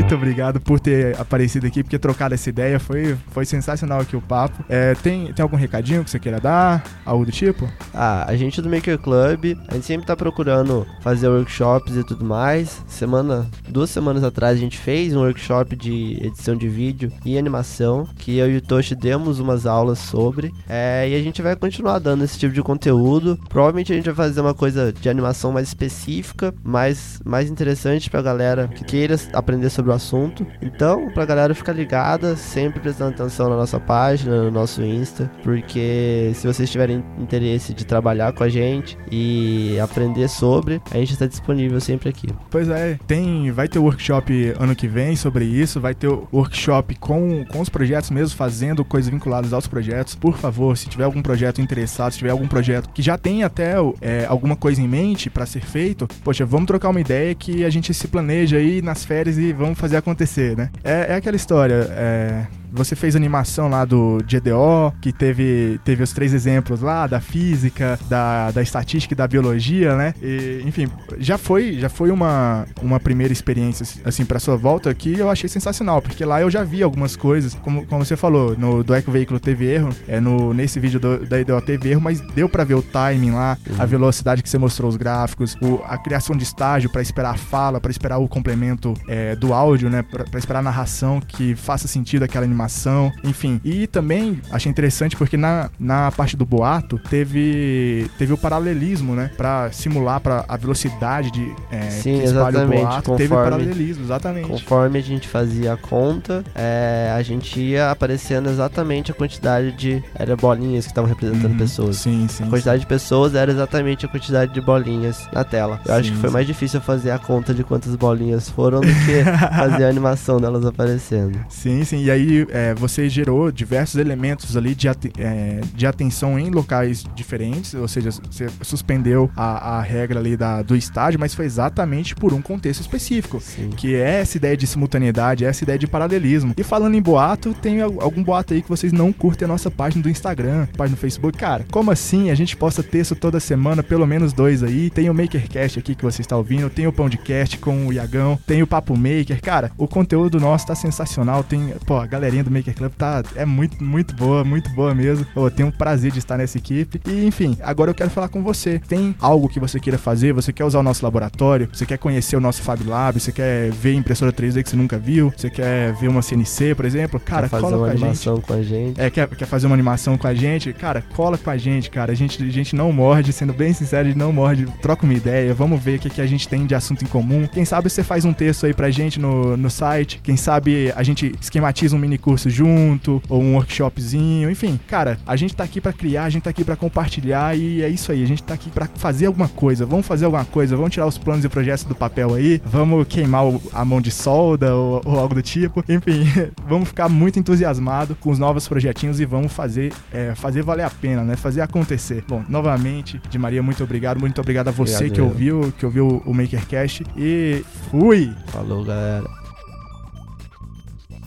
Muito 0.07 0.14
obrigado 0.14 0.61
por 0.61 0.79
ter 0.79 1.21
aparecido 1.21 1.66
aqui, 1.66 1.83
porque 1.83 1.99
trocado 1.99 2.33
essa 2.33 2.49
ideia 2.49 2.79
foi, 2.79 3.16
foi 3.33 3.45
sensacional 3.45 4.01
aqui 4.01 4.14
o 4.14 4.21
papo. 4.21 4.64
É, 4.69 4.95
tem, 4.95 5.33
tem 5.33 5.42
algum 5.42 5.57
recadinho 5.57 6.05
que 6.05 6.11
você 6.11 6.21
queira 6.21 6.38
dar? 6.38 6.85
Algo 7.05 7.27
do 7.27 7.33
tipo? 7.33 7.69
Ah, 7.92 8.25
a 8.25 8.37
gente 8.37 8.62
do 8.62 8.71
Maker 8.71 8.99
Club, 8.99 9.59
a 9.66 9.75
gente 9.75 9.85
sempre 9.85 10.07
tá 10.07 10.14
procurando 10.14 10.87
fazer 11.01 11.27
workshops 11.27 11.97
e 11.97 12.05
tudo 12.05 12.25
mais. 12.25 12.85
Semana, 12.87 13.49
duas 13.69 13.90
semanas 13.90 14.23
atrás 14.23 14.57
a 14.57 14.61
gente 14.61 14.79
fez 14.79 15.12
um 15.12 15.23
workshop 15.23 15.75
de 15.75 16.21
edição 16.23 16.55
de 16.55 16.69
vídeo 16.69 17.11
e 17.25 17.37
animação, 17.37 18.09
que 18.16 18.37
eu 18.38 18.49
e 18.49 18.59
o 18.59 18.62
Toshi 18.62 18.95
demos 18.95 19.40
umas 19.40 19.66
aulas 19.66 19.99
sobre. 19.99 20.55
É, 20.69 21.09
e 21.09 21.16
a 21.16 21.21
gente 21.21 21.42
vai 21.42 21.57
continuar 21.57 21.99
dando 21.99 22.23
esse 22.23 22.38
tipo 22.38 22.55
de 22.55 22.62
conteúdo. 22.62 23.37
Provavelmente 23.49 23.92
a 23.92 23.97
gente 23.97 24.05
vai 24.05 24.14
fazer 24.14 24.40
uma 24.40 24.55
coisa 24.55 24.92
de 24.92 25.09
animação 25.09 25.51
mais 25.51 25.66
específica, 25.66 26.55
mais, 26.62 27.21
mais 27.25 27.51
interessante 27.51 28.09
pra 28.09 28.23
galera 28.23 28.69
que 28.69 28.85
queira 28.85 29.16
aprender 29.33 29.69
sobre 29.69 29.90
o 29.90 29.96
assunto. 29.97 30.47
Então, 30.63 31.11
pra 31.11 31.25
galera 31.25 31.55
ficar 31.55 31.73
ligada, 31.73 32.37
sempre 32.37 32.81
prestando 32.81 33.11
atenção 33.11 33.49
na 33.49 33.57
nossa 33.57 33.81
página, 33.81 34.45
no 34.45 34.51
nosso 34.51 34.83
Insta, 34.83 35.31
porque 35.43 36.31
se 36.35 36.47
vocês 36.47 36.71
tiverem 36.71 37.05
interesse 37.19 37.75
de 37.75 37.85
trabalhar 37.85 38.33
com 38.33 38.45
a 38.45 38.49
gente 38.49 38.97
e 39.11 39.79
aprender 39.81 40.29
sobre, 40.29 40.81
a 40.91 40.99
gente 40.99 41.13
está 41.13 41.27
disponível 41.27 41.81
sempre 41.81 42.09
aqui. 42.09 42.29
Pois 42.51 42.69
é, 42.69 42.99
tem, 43.07 43.51
vai 43.51 43.69
ter 43.69 43.79
workshop 43.79 44.55
ano 44.59 44.75
que 44.75 44.87
vem 44.87 45.17
sobre 45.17 45.45
isso, 45.45 45.81
vai 45.81 45.95
ter 45.95 46.09
workshop 46.33 46.95
com, 46.97 47.45
com 47.47 47.61
os 47.61 47.69
projetos 47.69 48.11
mesmo, 48.11 48.37
fazendo 48.37 48.85
coisas 48.85 49.11
vinculadas 49.11 49.53
aos 49.53 49.67
projetos. 49.67 50.15
Por 50.15 50.37
favor, 50.37 50.77
se 50.77 50.89
tiver 50.89 51.05
algum 51.05 51.23
projeto 51.23 51.61
interessado, 51.61 52.13
se 52.13 52.19
tiver 52.19 52.31
algum 52.31 52.47
projeto 52.47 52.91
que 52.91 53.03
já 53.03 53.17
tem 53.17 53.43
até 53.43 53.75
é, 54.01 54.27
alguma 54.27 54.57
coisa 54.57 54.81
em 54.81 54.89
mente 54.89 55.31
para 55.31 55.47
ser 55.47 55.65
feito, 55.65 56.09
poxa, 56.23 56.45
vamos 56.45 56.67
trocar 56.67 56.91
uma 56.91 57.01
ideia 57.01 57.35
que 57.35 57.65
a 57.65 57.71
gente 57.71 57.93
se 57.95 58.09
planeja 58.09 58.57
aí 58.57 58.83
nas 58.83 59.05
férias 59.05 59.39
e 59.39 59.53
vamos 59.53 59.79
fazer 59.79 59.86
acontecer, 59.94 60.57
né? 60.57 60.70
É, 60.83 61.12
é 61.12 61.14
aquela 61.14 61.37
história, 61.37 61.87
é 61.91 62.47
você 62.77 62.95
fez 62.95 63.16
animação 63.16 63.68
lá 63.68 63.85
do 63.85 64.18
GDO, 64.18 64.93
que 65.01 65.12
teve, 65.12 65.81
teve 65.85 66.03
os 66.03 66.12
três 66.12 66.33
exemplos 66.33 66.81
lá, 66.81 67.07
da 67.07 67.20
física, 67.20 67.99
da, 68.09 68.51
da 68.51 68.62
estatística 68.62 69.14
e 69.14 69.16
da 69.16 69.27
biologia, 69.27 69.97
né? 69.97 70.14
E, 70.22 70.62
enfim, 70.64 70.89
já 71.18 71.39
foi, 71.39 71.79
já 71.79 71.89
foi 71.89 72.11
uma, 72.11 72.66
uma 72.83 73.01
primeira 73.01 73.33
experiência, 73.33 73.87
assim, 74.05 74.24
pra 74.24 74.39
sua 74.39 74.57
volta 74.57 74.93
que 74.95 75.18
eu 75.18 75.31
achei 75.31 75.49
sensacional, 75.49 76.01
porque 76.01 76.24
lá 76.24 76.41
eu 76.41 76.51
já 76.51 76.62
vi 76.62 76.83
algumas 76.83 77.16
coisas, 77.16 77.55
como, 77.55 77.87
como 77.87 78.05
você 78.05 78.16
falou, 78.16 78.57
no, 78.57 78.85
do 78.85 78.95
Eco 78.95 79.11
Veículo 79.11 79.41
teve 79.41 79.66
erro, 79.66 79.91
é, 80.07 80.20
no, 80.20 80.53
nesse 80.53 80.79
vídeo 80.79 81.01
do, 81.01 81.27
da 81.27 81.41
IDO 81.41 81.61
teve 81.62 81.91
erro, 81.91 82.01
mas 82.01 82.20
deu 82.20 82.49
para 82.49 82.64
ver 82.64 82.74
o 82.74 82.83
timing 82.83 83.33
lá, 83.33 83.57
uhum. 83.68 83.77
a 83.79 83.87
velocidade 83.87 84.43
que 84.43 84.49
você 84.49 84.59
mostrou 84.59 84.89
os 84.89 84.97
gráficos, 84.97 85.57
o, 85.61 85.81
a 85.87 85.97
criação 85.99 86.37
de 86.37 86.45
estágio 86.45 86.91
para 86.91 87.03
esperar 87.03 87.31
a 87.31 87.37
fala, 87.37 87.81
para 87.81 87.91
esperar 87.91 88.18
o 88.18 88.29
complemento 88.29 88.95
é, 89.09 89.35
do 89.37 89.53
áudio, 89.53 89.89
né? 89.89 90.03
Pra, 90.03 90.39
esperar 90.39 90.61
a 90.61 90.62
narração 90.62 91.20
que 91.20 91.55
faça 91.55 91.89
sentido 91.89 92.22
aquela 92.22 92.45
animação 92.45 92.66
animação, 92.67 93.12
enfim. 93.25 93.61
E 93.64 93.87
também 93.87 94.41
achei 94.51 94.71
interessante 94.71 95.17
porque 95.17 95.37
na, 95.37 95.71
na 95.79 96.11
parte 96.11 96.37
do 96.37 96.45
boato 96.45 96.99
teve, 96.99 98.11
teve 98.19 98.33
o 98.33 98.39
paralelismo, 98.39 99.14
né? 99.14 99.31
Pra 99.37 99.71
simular 99.73 100.21
pra 100.21 100.45
a 100.49 100.57
velocidade 100.57 101.31
de 101.31 101.53
é, 101.71 101.91
Sim, 101.91 102.19
que 102.19 102.25
espalha 102.25 102.64
o 102.64 102.69
boato. 102.69 102.97
Conforme, 102.97 103.17
teve 103.17 103.35
paralelismo, 103.35 104.05
exatamente. 104.05 104.49
Conforme 104.49 104.99
a 104.99 105.03
gente 105.03 105.29
fazia 105.29 105.73
a 105.73 105.77
conta, 105.77 106.45
é, 106.55 107.12
a 107.17 107.23
gente 107.23 107.59
ia 107.61 107.91
aparecendo 107.91 108.51
exatamente 108.51 109.11
a 109.11 109.14
quantidade 109.14 109.73
de. 109.73 110.03
Era 110.14 110.37
bolinhas 110.37 110.85
que 110.85 110.91
estavam 110.91 111.09
representando 111.09 111.53
uhum, 111.53 111.59
pessoas. 111.59 111.97
Sim, 111.97 112.27
sim. 112.29 112.45
A 112.45 112.49
quantidade 112.49 112.79
sim. 112.79 112.81
de 112.81 112.87
pessoas 112.87 113.35
era 113.35 113.51
exatamente 113.51 114.05
a 114.05 114.09
quantidade 114.09 114.53
de 114.53 114.61
bolinhas 114.61 115.29
na 115.33 115.45
tela. 115.45 115.81
Eu 115.85 115.95
sim, 115.95 116.01
acho 116.01 116.12
que 116.12 116.19
foi 116.19 116.31
mais 116.31 116.47
difícil 116.47 116.81
fazer 116.81 117.11
a 117.11 117.19
conta 117.19 117.55
de 117.55 117.62
quantas 117.62 117.95
bolinhas 117.95 118.49
foram 118.51 118.81
do 118.81 118.87
que 118.87 119.25
fazer 119.57 119.85
a 119.85 119.89
animação 119.89 120.41
delas 120.41 120.64
aparecendo. 120.64 121.39
Sim, 121.49 121.85
sim. 121.85 122.05
E 122.05 122.11
aí 122.11 122.47
é, 122.57 122.75
você 122.75 123.07
gerou 123.07 123.53
diversos 123.53 124.01
elementos 124.01 124.57
ali 124.57 124.75
de, 124.75 124.89
é, 124.89 125.61
de 125.75 125.87
atenção 125.87 126.39
em 126.39 126.51
locais 126.51 127.05
diferentes, 127.15 127.75
ou 127.75 127.87
seja, 127.87 128.11
você 128.11 128.49
suspendeu 128.63 129.31
a, 129.37 129.77
a 129.77 129.83
regra 129.83 130.19
ali 130.19 130.39
da, 130.39 130.63
do 130.63 130.75
estágio, 130.75 131.21
mas 131.21 131.35
foi 131.35 131.45
exatamente 131.45 132.15
por 132.15 132.33
um 132.33 132.41
contexto 132.41 132.81
específico, 132.81 133.41
Sim. 133.41 133.69
que 133.71 133.95
é 133.95 134.21
essa 134.21 134.39
ideia 134.39 134.57
de 134.57 134.67
simultaneidade, 134.67 135.45
essa 135.45 135.65
ideia 135.65 135.79
de 135.79 135.87
paralelismo. 135.87 136.55
E 136.57 136.63
falando 136.63 136.95
em 136.95 137.03
boato, 137.03 137.53
tem 137.53 137.83
algum 137.83 138.23
boato 138.23 138.55
aí 138.55 138.63
que 138.63 138.69
vocês 138.69 138.93
não 138.93 139.13
curtem 139.13 139.45
a 139.45 139.49
nossa 139.49 139.71
página 139.71 140.03
do 140.03 140.09
Instagram, 140.09 140.67
página 140.77 140.97
do 140.97 141.01
Facebook. 141.01 141.37
Cara, 141.37 141.67
como 141.71 141.91
assim 141.91 142.31
a 142.31 142.35
gente 142.35 142.57
possa 142.57 142.83
ter 142.83 143.01
isso 143.01 143.15
toda 143.15 143.39
semana, 143.39 143.83
pelo 143.83 144.07
menos 144.07 144.33
dois 144.33 144.63
aí? 144.63 144.89
Tem 144.89 145.11
o 145.11 145.15
MakerCast 145.15 145.79
aqui 145.79 145.95
que 145.95 146.05
você 146.05 146.23
está 146.23 146.37
ouvindo, 146.37 146.71
tem 146.71 146.87
o 146.87 146.93
Pãodcast 146.93 147.59
com 147.59 147.87
o 147.87 147.93
Iagão, 147.93 148.39
tem 148.47 148.63
o 148.63 148.67
Papo 148.67 148.97
Maker. 148.97 149.43
Cara, 149.43 149.71
o 149.77 149.87
conteúdo 149.87 150.41
nosso 150.41 150.67
tá 150.67 150.75
sensacional, 150.75 151.45
tem, 151.45 151.75
pô, 151.85 151.99
a 151.99 152.07
galerinha 152.07 152.36
do 152.43 152.51
Maker 152.51 152.74
Club 152.74 152.93
tá, 152.93 153.22
é 153.34 153.45
muito, 153.45 153.82
muito 153.82 154.14
boa, 154.14 154.45
muito 154.45 154.70
boa 154.70 154.95
mesmo. 154.95 155.26
Eu 155.34 155.51
tenho 155.51 155.68
um 155.68 155.72
prazer 155.72 156.11
de 156.11 156.18
estar 156.18 156.37
nessa 156.37 156.59
equipe. 156.59 157.01
E, 157.07 157.24
enfim, 157.24 157.57
agora 157.62 157.91
eu 157.91 157.95
quero 157.95 158.11
falar 158.11 158.28
com 158.28 158.43
você. 158.43 158.80
Tem 158.89 159.14
algo 159.20 159.49
que 159.49 159.61
você 159.61 159.78
queira 159.78 159.99
fazer? 159.99 160.32
Você 160.32 160.53
quer 160.53 160.64
usar 160.64 160.80
o 160.80 160.82
nosso 160.82 161.05
laboratório? 161.05 161.68
Você 161.72 161.87
quer 161.87 161.99
conhecer 161.99 162.37
o 162.37 162.41
nosso 162.41 162.62
Fab 162.62 162.82
Lab? 162.84 163.18
Você 163.18 163.32
quer 163.32 163.70
ver 163.70 163.95
impressora 163.95 164.32
3D 164.32 164.62
que 164.62 164.70
você 164.70 164.76
nunca 164.76 164.99
viu? 164.99 165.32
Você 165.37 165.51
quer 165.51 165.93
ver 165.95 166.09
uma 166.09 166.22
CNC, 166.22 166.74
por 166.74 166.84
exemplo? 166.84 167.20
Cara, 167.20 167.49
quer 167.49 167.61
cola 167.61 167.78
com 167.78 167.84
a 167.84 167.91
animação 167.91 168.37
gente. 168.37 168.47
com 168.47 168.53
a 168.53 168.62
gente. 168.62 169.01
É, 169.01 169.11
quer, 169.11 169.28
quer 169.28 169.47
fazer 169.47 169.66
uma 169.66 169.74
animação 169.74 170.18
com 170.18 170.26
a 170.26 170.34
gente? 170.34 170.72
Cara, 170.72 171.03
cola 171.14 171.39
com 171.39 171.51
a 171.51 171.57
gente, 171.57 171.91
cara. 171.91 172.12
A 172.12 172.14
gente, 172.14 172.43
a 172.43 172.51
gente 172.51 172.74
não 172.74 172.93
morde, 172.93 173.32
sendo 173.32 173.53
bem 173.53 173.72
sincero, 173.72 174.03
a 174.03 174.09
gente 174.09 174.18
não 174.18 174.32
morde. 174.32 174.66
Troca 174.80 175.05
uma 175.05 175.14
ideia, 175.14 175.53
vamos 175.55 175.82
ver 175.82 175.99
o 175.99 176.01
que, 176.01 176.11
que 176.11 176.20
a 176.20 176.26
gente 176.26 176.49
tem 176.49 176.66
de 176.66 176.74
assunto 176.74 177.05
em 177.05 177.09
comum. 177.09 177.47
Quem 177.47 177.64
sabe 177.64 177.89
você 177.89 178.03
faz 178.03 178.24
um 178.24 178.32
texto 178.32 178.66
aí 178.66 178.74
pra 178.74 178.91
gente 178.91 179.18
no, 179.18 179.57
no 179.57 179.70
site. 179.70 180.20
Quem 180.22 180.37
sabe 180.37 180.93
a 180.95 181.03
gente 181.03 181.32
esquematiza 181.41 181.97
um 181.97 181.99
mini 181.99 182.18
curso 182.27 182.51
junto, 182.51 183.22
ou 183.29 183.41
um 183.41 183.55
workshopzinho, 183.55 184.51
enfim. 184.51 184.81
Cara, 184.89 185.16
a 185.24 185.37
gente 185.37 185.55
tá 185.55 185.62
aqui 185.62 185.81
para 185.81 185.93
criar, 185.93 186.24
a 186.24 186.29
gente 186.29 186.43
tá 186.43 186.51
aqui 186.51 186.64
para 186.64 186.74
compartilhar 186.74 187.57
e 187.57 187.83
é 187.83 187.89
isso 187.89 188.11
aí. 188.11 188.20
A 188.20 188.27
gente 188.27 188.43
tá 188.43 188.53
aqui 188.53 188.68
para 188.68 188.89
fazer 188.97 189.27
alguma 189.27 189.47
coisa. 189.47 189.87
Vamos 189.87 190.05
fazer 190.05 190.24
alguma 190.24 190.45
coisa, 190.45 190.74
vamos 190.74 190.91
tirar 190.91 191.07
os 191.07 191.16
planos 191.16 191.45
e 191.45 191.49
projetos 191.49 191.85
do 191.85 191.95
papel 191.95 192.35
aí, 192.35 192.61
vamos 192.64 193.07
queimar 193.07 193.45
a 193.72 193.85
mão 193.85 194.01
de 194.01 194.11
solda 194.11 194.74
ou, 194.74 195.01
ou 195.05 195.20
algo 195.20 195.37
do 195.37 195.43
tipo. 195.43 195.85
Enfim, 195.89 196.27
vamos 196.68 196.89
ficar 196.89 197.09
muito 197.09 197.39
entusiasmado 197.39 198.16
com 198.16 198.31
os 198.31 198.41
novos 198.41 198.66
projetinhos 198.66 199.20
e 199.20 199.24
vamos 199.24 199.53
fazer, 199.53 199.93
é, 200.12 200.35
fazer 200.35 200.62
valer 200.62 200.83
a 200.85 200.91
pena, 200.91 201.22
né? 201.22 201.37
Fazer 201.37 201.61
acontecer. 201.61 202.24
Bom, 202.27 202.43
novamente, 202.49 203.22
de 203.31 203.39
Maria, 203.39 203.62
muito 203.62 203.85
obrigado. 203.85 204.18
Muito 204.18 204.41
obrigado 204.41 204.66
a 204.66 204.72
você 204.72 204.97
obrigado, 204.97 205.14
que 205.14 205.20
ouviu, 205.20 205.72
que 205.79 205.87
ouviu 205.87 206.22
o 206.27 206.35
MakerCast 206.35 207.05
e 207.16 207.64
fui! 207.89 208.35
Falou, 208.49 208.85
galera. 208.85 209.45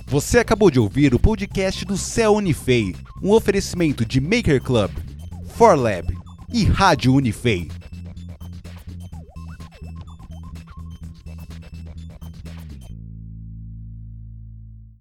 Você 0.10 0.40
acabou 0.40 0.72
de 0.72 0.80
ouvir 0.80 1.14
o 1.14 1.20
podcast 1.20 1.86
do 1.86 1.96
Céu 1.96 2.34
Unifei, 2.34 2.96
um 3.22 3.30
oferecimento 3.30 4.04
de 4.04 4.20
Maker 4.20 4.60
Club, 4.60 4.90
ForLab 5.50 6.18
e 6.52 6.64
Rádio 6.64 7.14
Unifei. 7.14 7.70